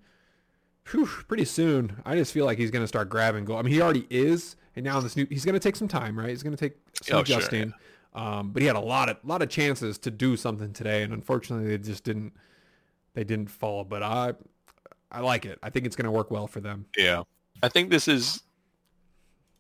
whew, 0.92 1.06
pretty 1.06 1.46
soon. 1.46 2.02
I 2.06 2.16
just 2.16 2.34
feel 2.34 2.46
like 2.46 2.58
he's 2.58 2.72
going 2.72 2.84
to 2.84 2.88
start 2.88 3.10
grabbing 3.10 3.46
goal. 3.46 3.58
I 3.58 3.62
mean, 3.62 3.74
he 3.74 3.82
already 3.82 4.08
is, 4.10 4.56
and 4.76 4.84
now 4.86 4.98
in 4.98 5.04
this 5.04 5.16
new 5.16 5.26
he's 5.30 5.46
going 5.46 5.54
to 5.54 5.60
take 5.60 5.76
some 5.76 5.88
time, 5.88 6.18
right? 6.18 6.30
He's 6.30 6.44
going 6.44 6.56
to 6.56 6.60
take 6.70 6.78
some 7.04 7.20
Oh, 7.20 7.24
sure, 7.24 7.38
adjusting. 7.38 7.74
Um, 8.14 8.52
but 8.52 8.62
he 8.62 8.68
had 8.68 8.76
a 8.76 8.80
lot 8.82 9.08
of 9.10 9.18
lot 9.24 9.42
of 9.42 9.50
chances 9.50 9.98
to 10.00 10.12
do 10.12 10.36
something 10.36 10.74
today, 10.74 11.04
and 11.04 11.14
unfortunately, 11.14 11.68
they 11.70 11.78
just 11.78 12.04
didn't. 12.04 12.34
They 13.14 13.24
didn't 13.24 13.50
fall. 13.50 13.84
But 13.84 14.04
I, 14.04 14.34
I 15.12 15.22
like 15.22 15.46
it. 15.46 15.58
I 15.64 15.70
think 15.70 15.86
it's 15.86 15.96
going 15.96 16.06
to 16.06 16.12
work 16.12 16.30
well 16.32 16.48
for 16.48 16.60
them. 16.60 16.86
Yeah, 16.98 17.24
I 17.64 17.70
think 17.70 17.90
this 17.90 18.08
is 18.08 18.42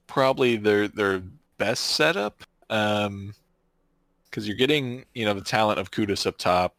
probably 0.08 0.56
their 0.58 0.88
their 0.88 1.22
best 1.58 1.86
setup 1.92 2.44
because 2.68 4.48
you're 4.48 4.56
getting 4.58 5.06
you 5.14 5.26
know 5.26 5.34
the 5.34 5.42
talent 5.42 5.80
of 5.80 5.92
Kudus 5.92 6.26
up 6.28 6.38
top, 6.38 6.76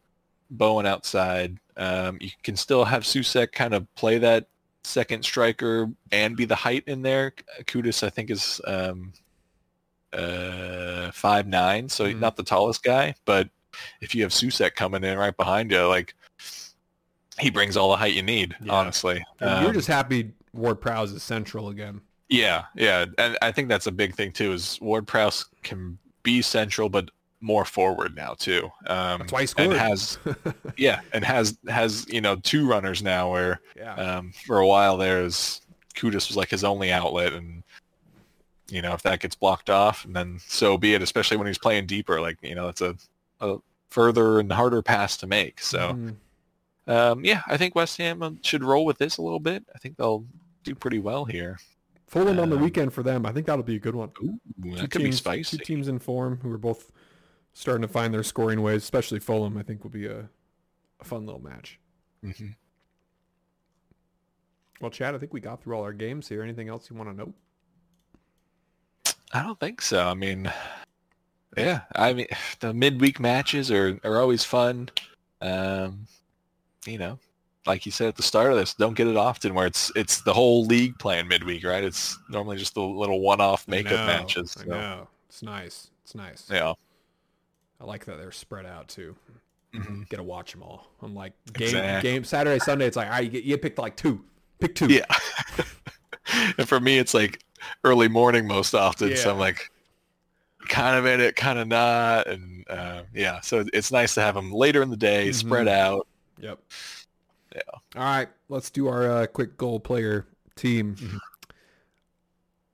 Bowen 0.49 0.85
outside. 0.85 1.57
Um, 1.77 2.17
you 2.21 2.29
can 2.43 2.55
still 2.55 2.85
have 2.85 3.03
Souček 3.03 3.51
kind 3.51 3.73
of 3.73 3.93
play 3.95 4.17
that 4.19 4.47
second 4.83 5.23
striker 5.23 5.89
and 6.11 6.35
be 6.35 6.45
the 6.45 6.55
height 6.55 6.83
in 6.87 7.01
there. 7.01 7.33
Kudus 7.65 8.03
I 8.03 8.09
think 8.09 8.29
is 8.29 8.61
um, 8.65 9.13
uh, 10.13 11.11
five 11.11 11.47
nine, 11.47 11.89
so 11.89 12.05
Mhm. 12.05 12.19
not 12.19 12.35
the 12.35 12.43
tallest 12.43 12.83
guy, 12.83 13.15
but 13.25 13.49
if 14.01 14.13
you 14.15 14.23
have 14.23 14.31
Souček 14.31 14.75
coming 14.75 15.03
in 15.03 15.17
right 15.17 15.35
behind 15.35 15.71
you, 15.71 15.85
like 15.87 16.13
he 17.41 17.49
brings 17.49 17.75
all 17.75 17.89
the 17.89 17.97
height 17.97 18.13
you 18.13 18.23
need. 18.23 18.55
Yeah. 18.63 18.73
Honestly, 18.73 19.23
And 19.39 19.61
you're 19.61 19.69
Um, 19.69 19.73
just 19.73 19.87
happy 19.87 20.31
Ward 20.53 20.79
Prowse 20.79 21.11
is 21.11 21.23
central 21.23 21.69
again. 21.69 22.01
yeah, 22.29 22.65
yeah, 22.75 23.05
and 23.17 23.37
I 23.41 23.51
think 23.51 23.67
that's 23.67 23.87
a 23.87 23.91
big 23.91 24.15
thing 24.15 24.31
too. 24.31 24.53
Is 24.53 24.77
Ward 24.81 25.07
Prowse 25.07 25.45
can 25.63 25.97
be 26.23 26.41
central, 26.41 26.87
but 26.89 27.09
more 27.43 27.65
forward 27.65 28.15
now 28.15 28.35
too. 28.35 28.71
Um, 28.85 29.19
That's 29.19 29.31
why 29.31 29.41
he 29.45 29.53
and 29.57 29.73
has 29.73 30.19
yeah, 30.77 31.01
and 31.13 31.25
has 31.25 31.57
has 31.67 32.05
you 32.07 32.21
know 32.21 32.35
two 32.37 32.67
runners 32.69 33.01
now. 33.01 33.31
Where 33.31 33.59
yeah. 33.75 33.95
um, 33.95 34.31
for 34.45 34.59
a 34.59 34.67
while 34.67 34.95
there 34.97 35.23
is 35.23 35.61
Kudus 35.95 36.27
was 36.27 36.37
like 36.37 36.49
his 36.49 36.63
only 36.63 36.91
outlet, 36.91 37.33
and 37.33 37.63
you 38.69 38.81
know 38.83 38.93
if 38.93 39.01
that 39.01 39.19
gets 39.21 39.35
blocked 39.35 39.69
off, 39.71 40.05
and 40.05 40.15
then 40.15 40.39
so 40.45 40.77
be 40.77 40.93
it. 40.93 41.01
Especially 41.01 41.35
when 41.37 41.47
he's 41.47 41.57
playing 41.57 41.87
deeper, 41.87 42.21
like 42.21 42.37
you 42.43 42.53
know 42.53 42.67
it's 42.67 42.81
a, 42.81 42.95
a 43.39 43.57
further 43.89 44.39
and 44.39 44.51
harder 44.51 44.81
pass 44.83 45.17
to 45.17 45.27
make. 45.27 45.59
So 45.61 45.79
Mhm. 45.93 46.15
Um, 46.87 47.23
yeah, 47.25 47.41
I 47.47 47.57
think 47.57 47.75
West 47.75 47.97
Ham 47.97 48.39
should 48.43 48.63
roll 48.63 48.85
with 48.85 48.97
this 48.97 49.17
a 49.17 49.21
little 49.21 49.39
bit. 49.39 49.63
I 49.73 49.77
think 49.77 49.97
they'll 49.97 50.25
do 50.63 50.75
pretty 50.75 50.99
well 50.99 51.25
here. 51.25 51.59
Fulham 52.07 52.39
on 52.39 52.49
the 52.49 52.57
Um, 52.57 52.61
weekend 52.63 52.93
for 52.93 53.03
them. 53.03 53.25
I 53.25 53.31
think 53.31 53.45
that'll 53.45 53.63
be 53.63 53.75
a 53.77 53.79
good 53.79 53.95
one. 53.95 54.11
Ooh, 54.21 54.39
Two 54.61 54.75
that 54.75 54.91
could 54.91 54.99
be 54.99 55.05
teams- 55.05 55.17
spicy. 55.17 55.57
Two 55.57 55.63
teams 55.63 55.87
in 55.87 55.97
form 55.99 56.39
who 56.41 56.51
are 56.51 56.57
both 56.57 56.91
starting 57.53 57.81
to 57.83 57.87
find 57.87 58.13
their 58.13 58.23
scoring 58.23 58.61
ways, 58.61 58.83
especially 58.83 59.19
Fulham. 59.19 59.57
I 59.57 59.63
think 59.63 59.83
will 59.83 59.91
be 59.91 60.07
a, 60.07 60.27
a 60.99 61.03
fun 61.05 61.25
little 61.25 61.41
match. 61.41 61.79
Mhm. 62.23 62.55
Well, 64.81 64.91
Chad, 64.91 65.13
I 65.15 65.19
think 65.19 65.31
we 65.33 65.39
got 65.39 65.61
through 65.61 65.75
all 65.75 65.83
our 65.83 65.93
games 65.93 66.27
here. 66.27 66.41
Anything 66.41 66.67
else 66.69 66.89
you 66.89 66.95
want 66.95 67.09
to 67.09 67.15
know? 67.15 67.33
I 69.33 69.43
don't 69.43 69.59
think 69.59 69.81
so. 69.81 70.07
I 70.07 70.13
mean, 70.13 70.51
yeah. 71.55 71.81
I 71.95 72.13
mean, 72.13 72.27
the 72.59 72.73
midweek 72.73 73.19
matches 73.19 73.71
are, 73.71 73.99
are 74.03 74.19
always 74.19 74.43
fun. 74.43 74.89
Um, 75.41 76.07
you 76.85 76.97
know, 76.97 77.19
like 77.65 77.85
you 77.85 77.91
said 77.91 78.07
at 78.07 78.15
the 78.15 78.23
start 78.23 78.51
of 78.51 78.57
this, 78.57 78.73
don't 78.73 78.95
get 78.95 79.07
it 79.07 79.17
often 79.17 79.53
where 79.53 79.67
it's 79.67 79.91
it's 79.95 80.21
the 80.21 80.33
whole 80.33 80.65
league 80.65 80.97
playing 80.99 81.27
midweek, 81.27 81.63
right? 81.63 81.83
It's 81.83 82.17
normally 82.29 82.57
just 82.57 82.73
the 82.73 82.81
little 82.81 83.21
one-off 83.21 83.65
I 83.67 83.71
makeup 83.71 83.91
know, 83.91 84.05
matches. 84.07 84.55
I 84.59 84.63
so, 84.63 84.69
know. 84.69 85.07
It's 85.29 85.43
nice. 85.43 85.89
It's 86.03 86.15
nice. 86.15 86.47
Yeah. 86.51 86.73
I 87.79 87.83
like 87.85 88.05
that 88.05 88.17
they're 88.17 88.31
spread 88.31 88.65
out 88.65 88.87
too. 88.87 89.15
Mhm. 89.73 90.07
Get 90.09 90.17
to 90.17 90.23
watch 90.23 90.51
them 90.51 90.63
all. 90.63 90.91
I'm 91.01 91.15
like 91.15 91.33
game 91.53 91.67
Exactly. 91.69 92.11
game 92.11 92.23
Saturday 92.23 92.59
Sunday. 92.59 92.85
It's 92.87 92.97
like 92.97 93.07
all 93.07 93.13
right, 93.13 93.23
you 93.23 93.29
get 93.29 93.43
you 93.43 93.57
picked 93.57 93.77
like 93.79 93.95
two. 93.95 94.23
Pick 94.59 94.75
two. 94.75 94.87
Yeah. 94.87 95.05
and 96.57 96.67
for 96.67 96.79
me, 96.79 96.97
it's 96.97 97.13
like 97.13 97.41
early 97.83 98.07
morning 98.07 98.47
most 98.47 98.73
often. 98.75 99.15
So 99.15 99.31
I'm 99.31 99.39
like 99.39 99.69
kind 100.67 100.97
of 100.97 101.05
in 101.05 101.21
it, 101.21 101.35
kind 101.35 101.57
of 101.57 101.67
not. 101.67 102.27
And 102.27 102.65
uh, 102.69 103.03
yeah, 103.13 103.39
so 103.41 103.65
it's 103.73 103.91
nice 103.91 104.13
to 104.15 104.21
have 104.21 104.35
them 104.35 104.51
later 104.51 104.81
in 104.83 104.89
the 104.89 104.97
day, 104.97 105.29
Mhm. 105.29 105.35
spread 105.35 105.67
out. 105.67 106.07
Yep. 106.41 106.59
Yeah. 107.55 107.61
All 107.95 108.03
right, 108.03 108.29
let's 108.49 108.69
do 108.69 108.87
our 108.87 109.09
uh, 109.09 109.27
quick 109.27 109.57
goal 109.57 109.79
player 109.79 110.25
team. 110.55 110.95
Mhm. 110.95 111.19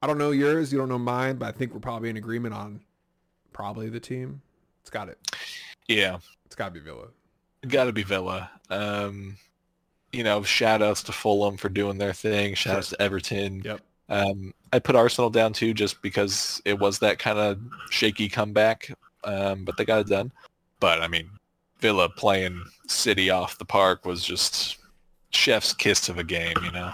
I 0.02 0.08
don't 0.08 0.18
know 0.18 0.32
yours, 0.32 0.72
you 0.72 0.78
don't 0.78 0.90
know 0.90 1.00
mine, 1.00 1.38
but 1.38 1.48
I 1.48 1.52
think 1.52 1.74
we're 1.74 1.80
probably 1.80 2.10
in 2.10 2.18
agreement 2.18 2.54
on 2.54 2.82
probably 3.54 3.90
the 3.90 4.00
team. 4.00 4.42
It's 4.82 4.90
got 4.92 5.10
it. 5.10 5.18
Yeah. 5.88 6.20
It's 6.46 6.56
got 6.56 6.66
to 6.66 6.72
be 6.72 6.80
Villa. 6.80 7.08
Got 7.68 7.86
to 7.86 7.92
be 7.92 8.04
Villa. 8.04 8.50
Um, 8.70 9.38
you 10.14 10.24
know, 10.24 10.44
shout 10.44 10.82
outs 10.82 11.04
to 11.04 11.12
Fulham 11.12 11.58
for 11.58 11.70
doing 11.70 11.98
their 11.98 12.14
thing. 12.14 12.54
Shout 12.54 12.78
outs 12.78 12.90
to 12.90 13.02
Everton. 13.02 13.62
Yep. 13.66 13.82
Um, 14.10 14.54
I 14.72 14.80
put 14.80 14.96
Arsenal 14.96 15.30
down 15.30 15.54
too, 15.54 15.74
just 15.74 16.02
because 16.02 16.62
it 16.64 16.80
was 16.80 17.00
that 17.00 17.20
kind 17.20 17.40
of 17.40 17.60
shaky 17.90 18.30
comeback. 18.30 18.92
Um, 19.24 19.66
but 19.66 19.76
they 19.78 19.84
got 19.84 20.00
it 20.00 20.08
done. 20.08 20.32
But 20.80 21.02
I 21.02 21.08
mean, 21.08 21.30
Villa 21.80 22.10
playing 22.10 22.64
City 22.88 23.30
off 23.30 23.58
the 23.58 23.66
park 23.66 24.06
was 24.06 24.24
just 24.24 24.78
chef's 25.32 25.74
kiss 25.74 26.10
of 26.10 26.18
a 26.18 26.24
game. 26.24 26.56
You 26.64 26.72
know. 26.72 26.92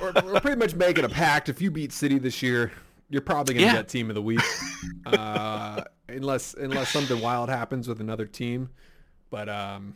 We're, 0.00 0.12
we're 0.24 0.40
pretty 0.40 0.56
much 0.58 0.74
making 0.74 1.04
a 1.04 1.08
pact. 1.08 1.48
If 1.48 1.60
you 1.60 1.70
beat 1.70 1.92
City 1.92 2.18
this 2.18 2.42
year, 2.42 2.72
you're 3.10 3.22
probably 3.22 3.54
going 3.54 3.66
to 3.68 3.72
Yeah. 3.72 3.78
get 3.80 3.88
team 3.88 4.08
of 4.10 4.14
the 4.14 4.22
week, 4.22 4.40
uh, 5.06 5.82
unless 6.08 6.54
unless 6.54 6.90
something 6.90 7.20
wild 7.20 7.48
happens 7.48 7.86
with 7.88 8.00
another 8.00 8.26
team. 8.26 8.68
But 9.30 9.48
um, 9.48 9.94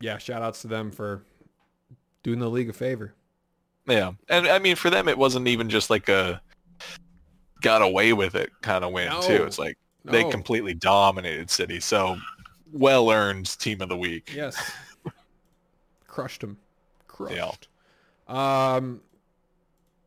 yeah, 0.00 0.18
shout 0.18 0.42
outs 0.42 0.62
to 0.62 0.68
them 0.68 0.90
for 0.90 1.22
doing 2.22 2.38
the 2.40 2.48
league 2.50 2.70
a 2.70 2.72
favor. 2.72 3.14
Yeah, 3.88 4.12
and 4.28 4.48
I 4.48 4.58
mean 4.58 4.74
for 4.74 4.90
them, 4.90 5.06
it 5.08 5.16
wasn't 5.16 5.46
even 5.46 5.68
just 5.70 5.90
like 5.90 6.08
a 6.08 6.40
got 7.62 7.82
away 7.82 8.12
with 8.12 8.34
it 8.34 8.50
kind 8.62 8.84
of 8.84 8.92
win 8.92 9.08
No. 9.08 9.20
too. 9.22 9.44
It's 9.44 9.58
like 9.58 9.78
they 10.04 10.22
No. 10.24 10.30
completely 10.30 10.74
dominated 10.74 11.50
City, 11.50 11.78
so 11.80 12.16
well 12.72 13.10
earned 13.10 13.46
team 13.58 13.80
of 13.80 13.88
the 13.88 13.96
week. 13.96 14.32
Yes. 14.34 14.72
Crushed 16.06 16.42
him. 16.42 16.56
Yeah. 17.30 17.50
Um, 18.28 19.00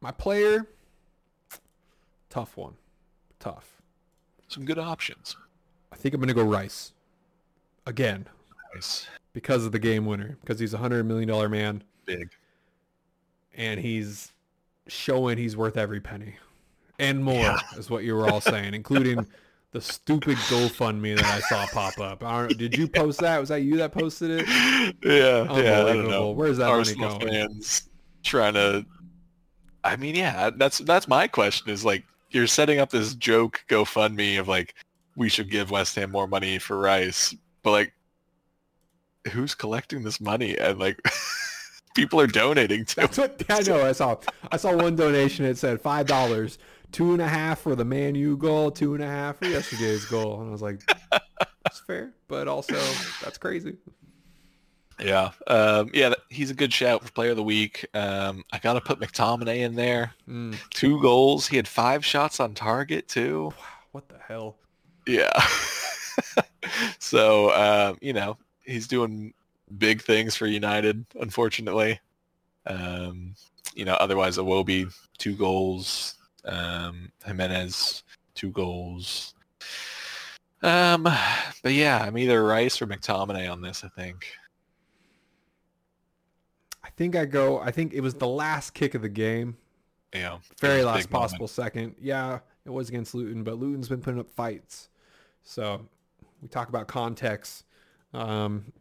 my 0.01 0.11
player, 0.11 0.67
tough 2.29 2.55
one. 2.57 2.73
Tough. 3.39 3.81
Some 4.47 4.65
good 4.65 4.77
options. 4.79 5.35
I 5.91 5.95
think 5.95 6.13
I'm 6.13 6.19
going 6.21 6.27
to 6.27 6.33
go 6.33 6.43
Rice. 6.43 6.93
Again, 7.85 8.27
Nice, 8.75 9.07
because 9.33 9.65
of 9.65 9.71
the 9.71 9.79
game 9.79 10.05
winner. 10.05 10.37
Because 10.41 10.59
he's 10.59 10.73
a 10.73 10.77
$100 10.77 11.05
million 11.05 11.49
man. 11.51 11.83
big. 12.05 12.29
And 13.55 13.79
he's 13.79 14.31
showing 14.87 15.37
he's 15.37 15.57
worth 15.57 15.77
every 15.77 15.99
penny. 15.99 16.35
And 16.99 17.23
more, 17.23 17.35
Yeah. 17.35 17.57
is 17.77 17.89
what 17.89 18.03
you 18.03 18.15
were 18.15 18.29
all 18.29 18.41
saying, 18.41 18.73
including 18.73 19.25
the 19.71 19.81
stupid 19.81 20.37
GoFundMe 20.37 21.15
that 21.15 21.25
I 21.25 21.39
saw 21.41 21.65
pop 21.67 21.99
up. 21.99 22.23
I 22.23 22.47
don't, 22.47 22.57
did 22.57 22.75
you 22.75 22.87
post 22.89 23.19
that? 23.19 23.39
Was 23.39 23.49
that 23.49 23.61
you 23.61 23.77
that 23.77 23.91
posted 23.91 24.31
it? 24.31 24.47
yeah, 25.03 25.11
yeah. 25.13 25.41
I 25.41 25.45
don't 25.45 25.57
Unbelievable. 25.57 26.09
know. 26.09 26.31
Where's 26.31 26.57
that 26.57 26.69
Arsenal 26.69 27.09
money 27.09 27.25
going? 27.25 27.33
fans 27.47 27.89
trying 28.23 28.55
to. 28.55 28.85
I 29.83 29.95
mean, 29.95 30.15
yeah, 30.15 30.49
that's 30.49 30.79
that's 30.79 31.07
my 31.07 31.27
question. 31.27 31.71
Is 31.71 31.85
like 31.85 32.03
you're 32.31 32.47
setting 32.47 32.79
up 32.79 32.89
this 32.89 33.13
joke 33.15 33.63
GoFundMe 33.69 34.39
of 34.39 34.47
like 34.47 34.75
we 35.15 35.29
should 35.29 35.49
give 35.51 35.71
West 35.71 35.95
Ham 35.95 36.11
more 36.11 36.27
money 36.27 36.57
for 36.59 36.79
Rice, 36.79 37.35
but 37.63 37.71
like 37.71 37.93
who's 39.31 39.53
collecting 39.53 40.03
this 40.03 40.19
money 40.19 40.57
and 40.57 40.79
like 40.79 40.99
people 41.95 42.19
are 42.19 42.27
donating 42.27 42.85
to. 42.85 42.95
That's 42.95 43.17
what 43.17 43.41
I 43.49 43.61
know. 43.61 43.85
I 43.85 43.91
saw. 43.91 44.17
I 44.51 44.57
saw 44.57 44.75
one 44.75 44.95
donation. 44.95 45.45
It 45.45 45.57
said 45.57 45.79
five 45.81 46.07
dollars, 46.07 46.57
two 46.91 47.13
and 47.13 47.21
a 47.21 47.27
half 47.27 47.59
for 47.59 47.75
the 47.75 47.85
Man 47.85 48.15
U 48.15 48.37
goal, 48.37 48.71
two 48.71 48.93
and 48.95 49.03
a 49.03 49.07
half 49.07 49.37
for 49.37 49.45
yesterday's 49.45 50.05
goal, 50.05 50.39
and 50.41 50.49
I 50.49 50.51
was 50.51 50.61
like, 50.61 50.81
"That's 51.63 51.79
fair," 51.85 52.13
but 52.27 52.47
also 52.47 52.75
that's 53.21 53.37
crazy. 53.37 53.77
Yeah, 55.01 55.31
um, 55.47 55.91
yeah, 55.93 56.13
he's 56.29 56.51
a 56.51 56.53
good 56.53 56.73
shout 56.73 57.05
for 57.05 57.11
Player 57.13 57.31
of 57.31 57.37
the 57.37 57.43
Week. 57.43 57.85
Um, 57.93 58.43
I 58.51 58.59
gotta 58.59 58.81
put 58.81 58.99
McTominay 58.99 59.59
in 59.59 59.75
there. 59.75 60.13
Mm, 60.27 60.57
Two 60.71 61.01
goals. 61.01 61.47
He 61.47 61.55
had 61.55 61.67
five 61.69 62.03
shots 62.05 62.39
on 62.41 62.53
target 62.53 63.07
too. 63.07 63.53
what 63.93 64.09
the 64.09 64.17
hell? 64.27 64.57
Yeah. 65.07 65.31
so 66.99 67.51
um, 67.55 67.97
you 68.01 68.11
know 68.13 68.37
he's 68.65 68.87
doing 68.87 69.33
big 69.77 70.01
things 70.01 70.35
for 70.35 70.47
United. 70.47 71.05
Unfortunately, 71.19 71.99
um, 72.65 73.35
you 73.73 73.85
know 73.85 73.93
otherwise 73.93 74.37
Iwobi 74.37 74.93
two 75.17 75.33
goals, 75.35 76.15
um, 76.45 77.11
Jimenez 77.25 78.03
two 78.35 78.51
goals. 78.51 79.33
Um, 80.61 81.03
but 81.03 81.73
yeah, 81.73 82.03
I'm 82.03 82.17
either 82.17 82.43
Rice 82.43 82.81
or 82.81 82.87
McTominay 82.87 83.51
on 83.51 83.61
this. 83.61 83.83
I 83.83 83.89
think. 83.89 84.25
I 86.83 86.89
think 86.91 87.15
I 87.15 87.25
go. 87.25 87.59
I 87.59 87.71
think 87.71 87.93
it 87.93 88.01
was 88.01 88.15
the 88.15 88.27
last 88.27 88.73
kick 88.73 88.93
of 88.95 89.01
the 89.01 89.09
game, 89.09 89.57
Yeah. 90.13 90.39
very 90.59 90.75
it 90.75 90.77
was 90.77 90.83
a 90.83 90.87
last 90.87 90.97
big 91.03 91.11
moment. 91.11 91.23
possible 91.31 91.47
second. 91.47 91.95
Yeah, 91.99 92.39
it 92.65 92.69
was 92.71 92.89
against 92.89 93.13
Luton, 93.13 93.43
but 93.43 93.57
Luton's 93.57 93.87
been 93.89 94.01
putting 94.01 94.19
up 94.19 94.29
fights. 94.29 94.89
So 95.43 95.85
we 96.41 96.47
talk 96.47 96.69
about 96.69 96.87
context. 96.87 97.65
Um, 98.13 98.73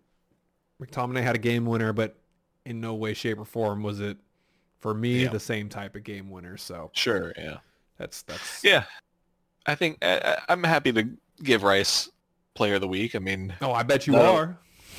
McTominay 0.83 1.23
had 1.23 1.37
a 1.37 1.39
game 1.41 1.67
winner, 1.67 1.93
but 1.93 2.17
in 2.65 2.81
no 2.81 2.95
way, 2.95 3.15
shape, 3.15 3.39
or 3.39 3.45
form 3.45 3.83
was 3.83 4.01
it 4.01 4.17
for 4.81 4.95
me 4.95 5.23
Yeah. 5.25 5.31
the 5.31 5.41
same 5.41 5.69
type 5.69 5.97
of 5.97 6.05
game 6.05 6.31
winner. 6.31 6.57
So 6.57 6.91
Sure. 6.95 7.33
Yeah. 7.37 7.59
that's 7.99 8.23
that's 8.23 8.63
Yeah. 8.65 8.85
I 9.67 9.75
think 9.75 9.99
I, 10.03 10.39
I'm 10.49 10.63
happy 10.65 10.93
to 10.93 11.09
give 11.43 11.63
Rice 11.63 12.09
Player 12.55 12.77
of 12.77 12.81
the 12.81 12.89
Week. 12.89 13.15
I 13.15 13.19
mean, 13.19 13.55
Oh, 13.61 13.73
I 13.73 13.83
bet 13.83 14.07
you 14.07 14.15
No. 14.15 14.35
are. 14.35 14.59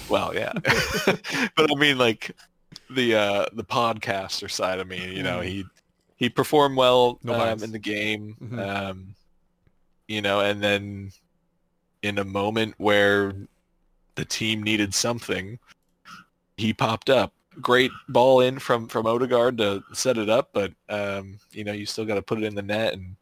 Well, 0.09 0.33
yeah, 0.33 0.53
but 0.63 1.71
I 1.71 1.75
mean, 1.75 1.97
like 1.97 2.31
the 2.89 3.15
uh, 3.15 3.45
the 3.53 3.63
podcaster 3.63 4.49
side 4.49 4.79
of 4.79 4.87
me, 4.87 5.13
you 5.15 5.21
know, 5.23 5.41
he 5.41 5.65
he 6.15 6.29
performed 6.29 6.77
well 6.77 7.19
No 7.23 7.33
um, 7.39 7.61
in 7.63 7.71
the 7.71 7.79
game, 7.79 8.35
Mhm. 8.41 8.59
um, 8.89 9.15
you 10.07 10.21
know, 10.21 10.39
and 10.39 10.63
then 10.63 11.11
in 12.01 12.17
a 12.17 12.23
moment 12.23 12.73
where 12.77 13.33
the 14.15 14.25
team 14.25 14.63
needed 14.63 14.93
something, 14.93 15.59
he 16.57 16.73
popped 16.73 17.09
up. 17.09 17.33
Great 17.61 17.91
ball 18.09 18.41
in 18.41 18.59
from 18.59 18.87
from 18.87 19.05
Odegaard 19.05 19.57
to 19.57 19.83
set 19.93 20.17
it 20.17 20.29
up, 20.29 20.49
but 20.53 20.71
um, 20.89 21.37
you 21.51 21.63
know, 21.63 21.73
you 21.73 21.85
still 21.85 22.05
got 22.05 22.15
to 22.15 22.21
put 22.21 22.37
it 22.37 22.43
in 22.45 22.55
the 22.55 22.61
net, 22.61 22.93
and 22.93 23.15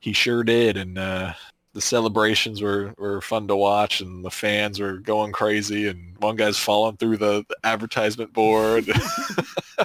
he 0.00 0.12
sure 0.12 0.42
did, 0.44 0.76
and. 0.76 0.98
Uh, 0.98 1.32
the 1.72 1.82
celebrations 1.82 2.62
were, 2.62 2.94
were 2.96 3.20
fun 3.20 3.46
to 3.46 3.54
watch 3.54 4.00
and 4.00 4.24
the 4.24 4.30
fans 4.30 4.80
were 4.80 4.94
going 4.96 5.30
crazy 5.30 5.88
and 5.88 6.16
one 6.20 6.34
guy's 6.34 6.56
falling 6.56 6.96
through 6.96 7.18
the, 7.18 7.44
the 7.50 7.56
advertisement 7.64 8.32
board. 8.32 8.88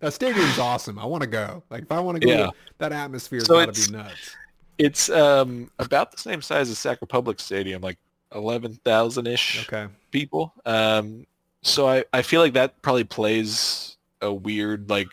That 0.00 0.14
stadium's 0.14 0.58
awesome. 0.58 0.98
I 0.98 1.04
want 1.04 1.22
to 1.22 1.26
go. 1.26 1.62
Like 1.68 1.82
if 1.82 1.92
I 1.92 2.00
want 2.00 2.16
to 2.20 2.26
go, 2.26 2.32
Yeah. 2.32 2.50
that 2.78 2.92
atmosphere's 2.92 3.46
So 3.46 3.64
got 3.64 3.74
to 3.74 3.86
be 3.90 3.96
nuts. 3.96 4.36
it's 4.78 5.10
um, 5.10 5.70
about 5.78 6.10
the 6.12 6.18
same 6.18 6.40
size 6.40 6.70
as 6.70 6.78
Sac 6.78 7.00
Republic 7.02 7.38
Stadium, 7.38 7.82
like 7.82 7.98
11,000-ish 8.32 9.66
Okay. 9.72 9.92
people. 10.10 10.54
Um, 10.64 11.26
so 11.62 11.88
I, 11.88 12.04
I 12.12 12.22
feel 12.22 12.40
like 12.40 12.54
that 12.54 12.80
probably 12.82 13.04
plays 13.04 13.96
a 14.20 14.32
weird, 14.32 14.88
like, 14.90 15.08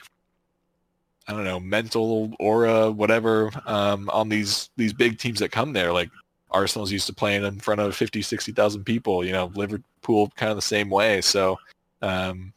I 1.27 1.33
don't 1.33 1.43
know, 1.43 1.59
mental 1.59 2.33
aura, 2.39 2.91
whatever, 2.91 3.51
um, 3.65 4.09
on 4.13 4.29
these, 4.29 4.69
these 4.77 4.93
big 4.93 5.19
teams 5.19 5.39
that 5.39 5.51
come 5.51 5.73
there. 5.73 5.91
Like 5.91 6.09
Arsenal's 6.51 6.91
used 6.91 7.07
to 7.07 7.13
playing 7.13 7.43
in 7.43 7.59
front 7.59 7.81
of 7.81 7.95
50, 7.95 8.21
60,000 8.21 8.83
people, 8.83 9.25
you 9.25 9.33
know, 9.33 9.51
Liverpool 9.55 10.31
kind 10.35 10.51
of 10.51 10.55
the 10.55 10.61
same 10.61 10.89
way. 10.89 11.21
So 11.21 11.59
um, 12.01 12.53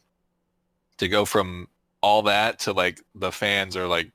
to 0.97 1.07
go 1.07 1.25
from 1.25 1.67
all 2.01 2.23
that 2.23 2.59
to 2.59 2.73
like 2.73 3.01
the 3.15 3.31
fans 3.31 3.75
are 3.75 3.87
like 3.87 4.09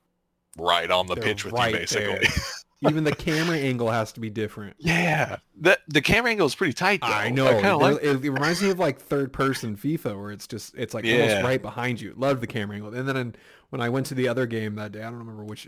right 0.59 0.91
on 0.91 1.07
the 1.07 1.15
They're 1.15 1.25
pitch 1.25 1.45
with 1.45 1.55
right 1.55 1.73
you, 1.73 1.79
basically. 1.81 2.29
Even 2.83 3.05
the 3.05 3.15
camera 3.15 3.57
angle 3.57 3.91
has 3.91 4.13
to 4.13 4.21
be 4.21 4.29
different. 4.29 4.77
yeah, 4.81 5.37
the 5.59 5.79
the 5.89 6.03
camera 6.03 6.31
angle 6.31 6.47
is 6.47 6.55
pretty 6.55 6.75
tight. 6.75 7.01
Though. 7.01 7.07
I 7.07 7.31
know. 7.31 7.47
I 7.47 7.53
kind 7.55 7.67
of 7.67 7.81
They're- 7.81 7.93
like. 7.93 8.03
it, 8.03 8.25
it 8.25 8.31
reminds 8.31 8.63
me 8.63 8.71
of 8.71 8.79
like 8.79 9.01
third 9.01 9.33
person 9.33 9.77
FIFA 9.77 10.21
where 10.21 10.31
it's 10.31 10.47
just 10.47 10.75
it's 10.77 10.93
like 10.95 11.05
Yeah. 11.05 11.23
almost 11.23 11.45
right 11.45 11.63
behind 11.63 12.01
you. 12.01 12.13
Love 12.17 12.41
the 12.41 12.47
camera 12.47 12.77
angle. 12.77 12.95
And 12.95 13.09
then 13.09 13.35
when 13.71 13.81
I 13.81 13.89
went 13.89 14.07
to 14.07 14.15
the 14.15 14.29
other 14.29 14.47
game 14.47 14.75
that 14.75 14.93
day, 14.93 15.01
I 15.01 15.05
don't 15.05 15.17
remember 15.19 15.45
which 15.45 15.67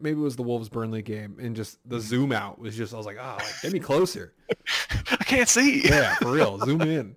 maybe 0.00 0.18
it 0.18 0.22
was 0.22 0.36
the 0.36 0.42
Wolves 0.42 0.68
Burnley 0.70 1.02
game 1.02 1.36
and 1.40 1.54
just 1.54 1.78
the 1.88 2.00
zoom 2.00 2.32
out 2.32 2.58
was 2.58 2.74
just 2.76 2.94
I 2.94 2.96
was 2.96 3.06
like, 3.06 3.18
"Oh, 3.20 3.36
like, 3.38 3.62
get 3.62 3.72
me 3.72 3.78
closer." 3.78 4.32
I 5.10 5.24
can't 5.24 5.48
see. 5.50 5.82
Yeah, 5.86 6.14
for 6.16 6.32
real. 6.32 6.58
Zoom 6.60 6.80
in. 6.82 7.16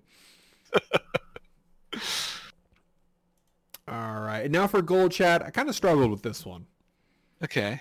All 3.88 4.20
right. 4.20 4.42
And 4.44 4.52
now 4.52 4.66
for 4.66 4.82
gold 4.82 5.12
chat. 5.12 5.42
I 5.44 5.50
kind 5.50 5.68
of 5.68 5.74
struggled 5.74 6.10
with 6.10 6.22
this 6.22 6.44
one. 6.46 6.66
Okay. 7.42 7.80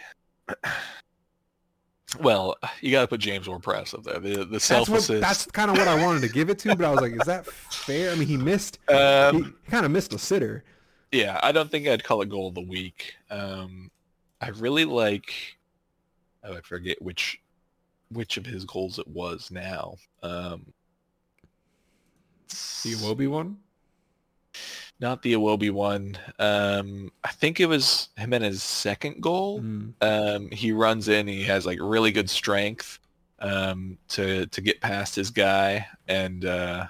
Well, 2.20 2.56
you 2.82 2.92
got 2.92 3.02
to 3.02 3.08
put 3.08 3.20
James 3.20 3.48
Ward-Prowse 3.48 3.94
up 3.94 4.04
there. 4.04 4.20
The 4.20 4.46
the 4.46 4.60
self 4.60 4.90
assist. 4.90 5.22
that's 5.22 5.46
kind 5.48 5.70
of 5.72 5.78
what 5.78 5.88
I 5.88 6.02
wanted 6.04 6.22
to 6.22 6.30
give 6.30 6.50
it 6.50 6.60
to, 6.60 6.76
but 6.76 6.86
I 6.86 6.92
was 6.92 7.02
like, 7.02 7.14
is 7.14 7.26
that 7.28 7.46
fair? 7.72 8.12
I 8.12 8.16
mean, 8.16 8.28
he 8.28 8.38
missed 8.38 8.80
he, 8.88 8.96
Um, 8.96 9.56
kind 9.70 9.86
of 9.86 9.92
missed 9.92 10.14
a 10.14 10.20
sitter. 10.20 10.64
yeah, 11.12 11.40
I 11.44 11.52
don't 11.52 11.70
think 11.70 11.88
I'd 11.88 12.04
call 12.04 12.22
it 12.22 12.30
goal 12.30 12.48
of 12.48 12.56
the 12.56 12.62
week. 12.62 13.14
Um, 13.30 13.92
I 14.42 14.50
really 14.50 14.86
like. 14.86 15.34
Oh, 16.44 16.56
I 16.56 16.62
forget 16.62 17.02
which 17.02 17.40
which 18.12 18.38
of 18.38 18.46
his 18.46 18.66
goals 18.66 18.98
it 18.98 19.08
was 19.08 19.52
now. 19.52 19.96
Um, 20.24 20.66
The 22.48 22.94
Iwobi 22.96 23.30
one? 23.30 23.58
Not 25.00 25.22
the 25.22 25.34
Iwobi 25.34 25.72
one. 25.72 26.18
Um, 26.40 27.12
I 27.24 27.30
think 27.30 27.60
it 27.60 27.68
was 27.68 28.10
Jimenez's 28.18 28.64
second 28.64 29.22
goal. 29.22 29.62
Mm. 29.62 29.94
Um, 30.02 30.52
he 30.52 30.72
runs 30.72 31.08
in. 31.08 31.28
He 31.28 31.44
has 31.44 31.66
like 31.66 31.80
really 31.82 32.12
good 32.12 32.30
strength 32.30 33.00
um, 33.40 33.98
to 34.10 34.46
to 34.48 34.62
get 34.62 34.82
past 34.82 35.16
his 35.16 35.32
guy, 35.32 35.88
and 36.08 36.46
uh, 36.46 36.88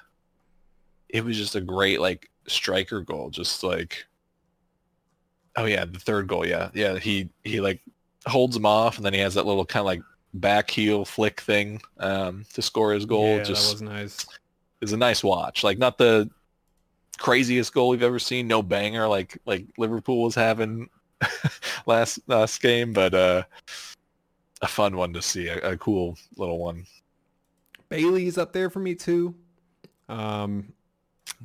it 1.07 1.23
was 1.23 1.37
just 1.37 1.55
a 1.55 1.61
great 1.61 2.01
like 2.01 2.29
striker 2.47 3.01
goal. 3.01 3.29
Just 3.29 3.63
like, 3.63 4.05
oh 5.55 5.65
yeah, 5.65 5.85
the 5.85 5.99
third 5.99 6.27
goal. 6.27 6.45
Yeah, 6.45 6.69
yeah. 6.73 6.97
He 6.97 7.29
he 7.43 7.61
like 7.61 7.81
holds 8.25 8.55
him 8.55 8.65
off, 8.65 8.97
and 8.97 9.05
then 9.05 9.13
he 9.13 9.19
has 9.19 9.35
that 9.35 9.45
little 9.45 9.65
kind 9.65 9.81
of 9.81 9.85
like 9.85 10.01
back 10.33 10.69
heel 10.69 11.05
flick 11.05 11.41
thing 11.41 11.81
um, 11.99 12.45
to 12.53 12.61
score 12.61 12.93
his 12.93 13.05
goal. 13.05 13.37
yeah, 13.37 13.43
just 13.43 13.67
that 13.67 13.73
was 13.73 13.81
nice. 13.83 14.25
is 14.81 14.93
a 14.93 14.97
nice 14.97 15.23
watch. 15.23 15.63
Like 15.63 15.77
not 15.77 15.99
the 15.99 16.29
craziest 17.19 17.73
goal 17.73 17.89
we've 17.89 18.03
ever 18.03 18.19
seen, 18.19 18.47
no 18.47 18.61
banger 18.63 19.07
like 19.07 19.37
like 19.45 19.65
Liverpool 19.77 20.23
was 20.23 20.35
having 20.35 20.89
last 21.85 22.19
last 22.27 22.61
game, 22.61 22.93
but 22.93 23.13
uh 23.13 23.43
a 24.61 24.67
fun 24.67 24.97
one 24.97 25.13
to 25.13 25.21
see, 25.21 25.47
a, 25.47 25.57
a 25.71 25.77
cool 25.77 26.17
little 26.37 26.59
one. 26.59 26.85
Bailey's 27.87 28.37
up 28.37 28.51
there 28.53 28.69
for 28.69 28.79
me 28.79 28.93
too. 28.95 29.33
Um, 30.09 30.73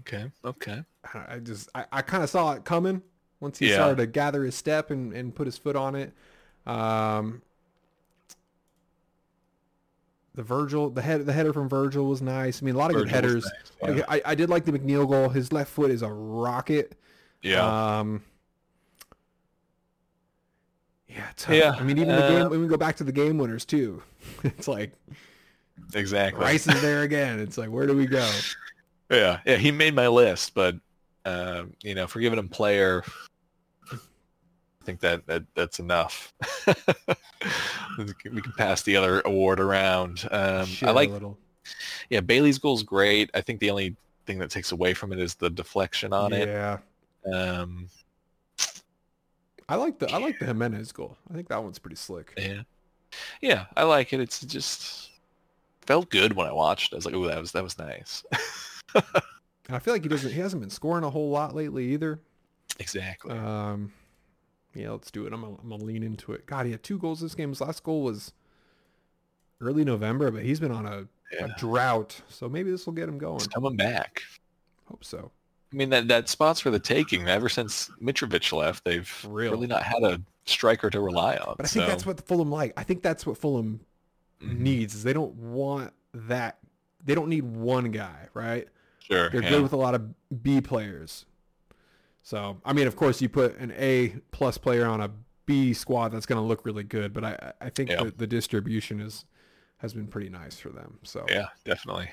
Okay, 0.00 0.30
okay. 0.44 0.82
I 1.28 1.38
just 1.38 1.68
I, 1.74 1.84
I 1.92 2.02
kind 2.02 2.24
of 2.24 2.30
saw 2.30 2.52
it 2.54 2.64
coming 2.64 3.02
once 3.40 3.58
he 3.58 3.66
Yeah. 3.68 3.74
started 3.74 3.96
to 3.98 4.06
gather 4.06 4.42
his 4.44 4.54
step 4.54 4.90
and, 4.90 5.12
and 5.12 5.34
put 5.34 5.46
his 5.46 5.56
foot 5.56 5.76
on 5.76 5.94
it. 5.94 6.12
Um, 6.66 7.42
the 10.34 10.42
Virgil, 10.42 10.90
the 10.90 11.02
head, 11.02 11.24
the 11.26 11.32
header 11.32 11.52
from 11.52 11.68
Virgil 11.68 12.06
was 12.06 12.20
nice. 12.22 12.62
I 12.62 12.64
mean, 12.66 12.74
a 12.74 12.78
lot 12.78 12.90
of 12.90 12.96
good 12.96 13.08
Virgil 13.08 13.34
was 13.36 13.44
headers. 13.44 13.52
nice, 13.82 13.98
Yeah. 13.98 14.04
I, 14.08 14.22
I 14.24 14.34
did 14.34 14.50
like 14.50 14.64
the 14.64 14.72
McNeil 14.72 15.08
goal. 15.08 15.28
His 15.28 15.52
left 15.52 15.70
foot 15.70 15.90
is 15.90 16.02
a 16.02 16.08
rocket. 16.12 16.98
yeah. 17.42 17.98
Um, 18.00 18.22
yeah, 21.08 21.26
tough. 21.36 21.54
Yeah, 21.54 21.74
I 21.78 21.82
mean, 21.84 21.98
even 21.98 22.08
the 22.08 22.24
uh, 22.24 22.28
game. 22.28 22.50
When 22.50 22.60
we 22.60 22.66
go 22.66 22.76
back 22.76 22.96
to 22.96 23.04
the 23.04 23.12
game 23.12 23.38
winners 23.38 23.64
too, 23.64 24.02
it's 24.42 24.66
like 24.66 24.92
exactly. 25.94 26.42
Rice 26.42 26.66
is 26.66 26.80
there 26.82 27.02
again. 27.02 27.38
It's 27.38 27.56
like, 27.56 27.70
where 27.70 27.86
do 27.86 27.96
we 27.96 28.06
go? 28.06 28.28
Yeah, 29.10 29.40
yeah. 29.44 29.56
He 29.58 29.70
made 29.70 29.94
my 29.94 30.08
list, 30.08 30.54
but 30.54 30.76
um, 31.26 31.74
you 31.82 31.94
know, 31.94 32.06
for 32.06 32.20
giving 32.20 32.38
him 32.38 32.48
player, 32.48 33.04
think 34.84 35.00
that, 35.00 35.26
that 35.26 35.44
that's 35.54 35.78
enough. 35.78 36.32
we 37.98 38.40
can 38.42 38.52
pass 38.56 38.82
the 38.82 38.96
other 38.96 39.20
award 39.22 39.60
around. 39.60 40.26
Um, 40.30 40.68
I 40.82 40.86
a 40.86 40.92
like 40.92 41.10
little. 41.10 41.38
Yeah, 42.10 42.20
Bailey's 42.20 42.58
goal 42.58 42.74
is 42.74 42.82
great. 42.82 43.30
I 43.34 43.40
think 43.40 43.60
the 43.60 43.70
only 43.70 43.96
thing 44.26 44.38
that 44.38 44.50
takes 44.50 44.72
away 44.72 44.94
from 44.94 45.12
it 45.12 45.18
is 45.18 45.34
the 45.34 45.50
deflection 45.50 46.12
on 46.12 46.32
yeah. 46.32 46.38
it. 46.38 46.48
Yeah. 46.48 46.78
Um, 47.32 47.88
I 49.68 49.76
like 49.76 49.98
the 49.98 50.10
I 50.10 50.18
like 50.18 50.38
the 50.38 50.46
Jimenez 50.46 50.92
goal. 50.92 51.16
I 51.30 51.34
think 51.34 51.48
that 51.48 51.62
one's 51.62 51.78
pretty 51.78 51.96
slick. 51.96 52.34
yeah, 52.36 52.62
yeah, 53.40 53.66
I 53.76 53.84
like 53.84 54.12
it. 54.12 54.20
It's 54.20 54.40
just 54.40 55.10
felt 55.86 56.10
good 56.10 56.34
when 56.34 56.46
I 56.46 56.52
watched. 56.52 56.92
I 56.92 56.96
was 56.96 57.06
like, 57.06 57.14
"Oh, 57.14 57.26
that 57.26 57.40
was 57.40 57.52
that 57.52 57.64
was 57.64 57.78
nice." 57.78 58.24
And 59.66 59.76
I 59.76 59.78
feel 59.78 59.94
like 59.94 60.02
he 60.02 60.08
doesn't 60.08 60.32
he 60.32 60.40
hasn't 60.40 60.60
been 60.60 60.70
scoring 60.70 61.04
a 61.04 61.10
whole 61.10 61.30
lot 61.30 61.54
lately 61.54 61.92
either. 61.92 62.20
exactly. 62.78 63.32
Um, 63.32 63.92
yeah, 64.74 64.90
let's 64.90 65.10
do 65.10 65.26
it. 65.26 65.32
I'm 65.32 65.40
gonna, 65.42 65.56
I'm 65.62 65.68
gonna 65.70 65.84
lean 65.84 66.02
into 66.02 66.32
it. 66.32 66.46
God, 66.46 66.66
he 66.66 66.72
had 66.72 66.82
two 66.82 66.98
goals 66.98 67.20
this 67.20 67.34
game. 67.34 67.50
His 67.50 67.60
last 67.60 67.82
goal 67.82 68.02
was 68.02 68.32
early 69.60 69.84
November, 69.84 70.30
but 70.30 70.42
he's 70.42 70.60
been 70.60 70.72
on 70.72 70.86
a, 70.86 71.06
yeah, 71.32 71.46
a 71.46 71.58
drought. 71.58 72.20
So 72.28 72.48
maybe 72.48 72.70
this 72.70 72.86
will 72.86 72.92
get 72.92 73.08
him 73.08 73.18
going. 73.18 73.36
it's 73.36 73.46
coming 73.46 73.76
back. 73.76 74.22
Hope 74.86 75.04
so. 75.04 75.30
I 75.72 75.76
mean, 75.76 75.90
that 75.90 76.08
that 76.08 76.28
spot's 76.28 76.60
for 76.60 76.70
the 76.70 76.78
taking. 76.78 77.26
Ever 77.28 77.48
since 77.48 77.90
Mitrovic 78.02 78.52
left, 78.52 78.84
they've 78.84 79.06
For 79.06 79.28
real. 79.28 79.52
really 79.52 79.66
not 79.66 79.82
had 79.82 80.02
a 80.02 80.20
striker 80.44 80.90
to 80.90 81.00
rely 81.00 81.36
on. 81.36 81.54
But 81.56 81.66
I 81.66 81.68
think 81.68 81.84
so, 81.84 81.88
that's 81.90 82.06
what 82.06 82.20
Fulham 82.26 82.50
like. 82.50 82.72
I 82.76 82.82
think 82.84 83.02
that's 83.02 83.26
what 83.26 83.38
Fulham 83.38 83.80
Mhm. 84.40 84.58
needs. 84.58 84.94
Is 84.94 85.02
they 85.04 85.12
don't 85.12 85.34
want 85.34 85.92
that. 86.12 86.58
They 87.04 87.14
don't 87.14 87.28
need 87.28 87.44
one 87.44 87.90
guy, 87.90 88.28
right? 88.34 88.68
sure. 89.00 89.28
They're 89.30 89.42
yeah. 89.42 89.50
good 89.50 89.62
with 89.62 89.72
a 89.74 89.76
lot 89.76 89.94
of 89.94 90.14
B 90.42 90.60
players. 90.62 91.26
So 92.24 92.56
I 92.64 92.72
mean, 92.72 92.86
of 92.88 92.96
course, 92.96 93.20
you 93.22 93.28
put 93.28 93.56
an 93.58 93.72
A 93.78 94.16
plus 94.32 94.58
player 94.58 94.86
on 94.86 95.00
a 95.00 95.10
B 95.46 95.72
squad, 95.74 96.08
that's 96.08 96.24
going 96.26 96.40
to 96.40 96.46
look 96.46 96.64
really 96.66 96.82
good. 96.82 97.12
But 97.12 97.24
I 97.24 97.52
I 97.60 97.68
think 97.70 97.90
Yeah. 97.90 98.02
the, 98.04 98.10
the 98.10 98.26
distribution 98.26 99.00
is 99.00 99.24
has 99.78 99.92
been 99.94 100.06
pretty 100.08 100.30
nice 100.30 100.58
for 100.58 100.70
them. 100.70 100.98
So 101.04 101.26
yeah, 101.28 101.48
definitely. 101.64 102.08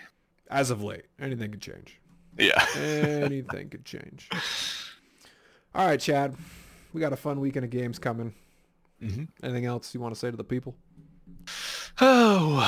as 0.50 0.70
of 0.70 0.84
late, 0.84 1.06
anything 1.20 1.50
could 1.52 1.62
change. 1.62 1.98
Yeah. 2.38 2.66
Anything 2.76 3.70
could 3.70 3.84
change. 3.84 4.30
All 5.76 5.86
right, 5.86 6.00
Chad, 6.00 6.34
we 6.94 7.02
got 7.02 7.12
a 7.12 7.18
fun 7.18 7.40
weekend 7.42 7.66
of 7.66 7.72
games 7.72 8.00
coming. 8.00 8.34
hmm 9.02 9.24
Anything 9.44 9.66
else 9.66 9.94
you 9.94 10.00
want 10.00 10.14
to 10.14 10.20
say 10.20 10.32
to 10.32 10.38
the 10.38 10.44
people? 10.44 10.76
Oh, 12.00 12.64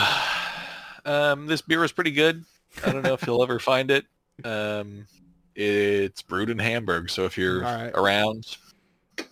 um, 1.05 1.47
this 1.47 1.61
beer 1.61 1.83
is 1.83 1.91
pretty 1.91 2.11
good. 2.11 2.43
I 2.85 2.91
don't 2.91 3.03
know 3.03 3.13
if 3.13 3.25
you'll 3.25 3.41
ever 3.41 3.57
find 3.57 3.89
it. 3.89 4.05
Um, 4.43 5.07
it's 5.55 6.21
brewed 6.21 6.49
in 6.49 6.59
Hamburg, 6.59 7.09
so 7.09 7.25
if 7.25 7.37
you're 7.37 7.61
right. 7.61 7.91
around, 7.95 8.57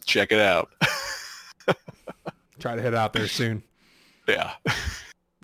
check 0.06 0.32
it 0.32 0.40
out. 0.40 0.72
Try 2.60 2.76
to 2.76 2.82
head 2.82 2.94
out 2.94 3.14
there 3.14 3.28
soon. 3.28 3.64
yeah. 4.28 4.54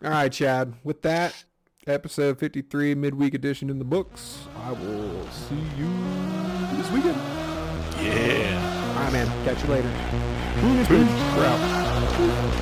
All 0.04 0.12
right, 0.12 0.32
Chad. 0.32 0.76
With 0.84 1.02
that, 1.02 1.44
episode 1.88 2.38
53, 2.40 2.94
midweek 2.96 3.34
edition 3.34 3.70
in 3.70 3.80
the 3.80 3.86
books. 3.86 4.46
I 4.64 4.72
will 4.72 5.28
see 5.30 5.56
you 5.78 5.90
this 6.78 6.92
weekend. 6.92 7.18
Yeah. 8.00 8.94
All 8.96 9.04
right, 9.04 9.14
man. 9.14 9.46
Catch 9.46 9.64
you 9.64 9.70
later. 9.70 9.92
Peace. 10.88 10.90
We're 11.36 11.46
out. 11.46 12.54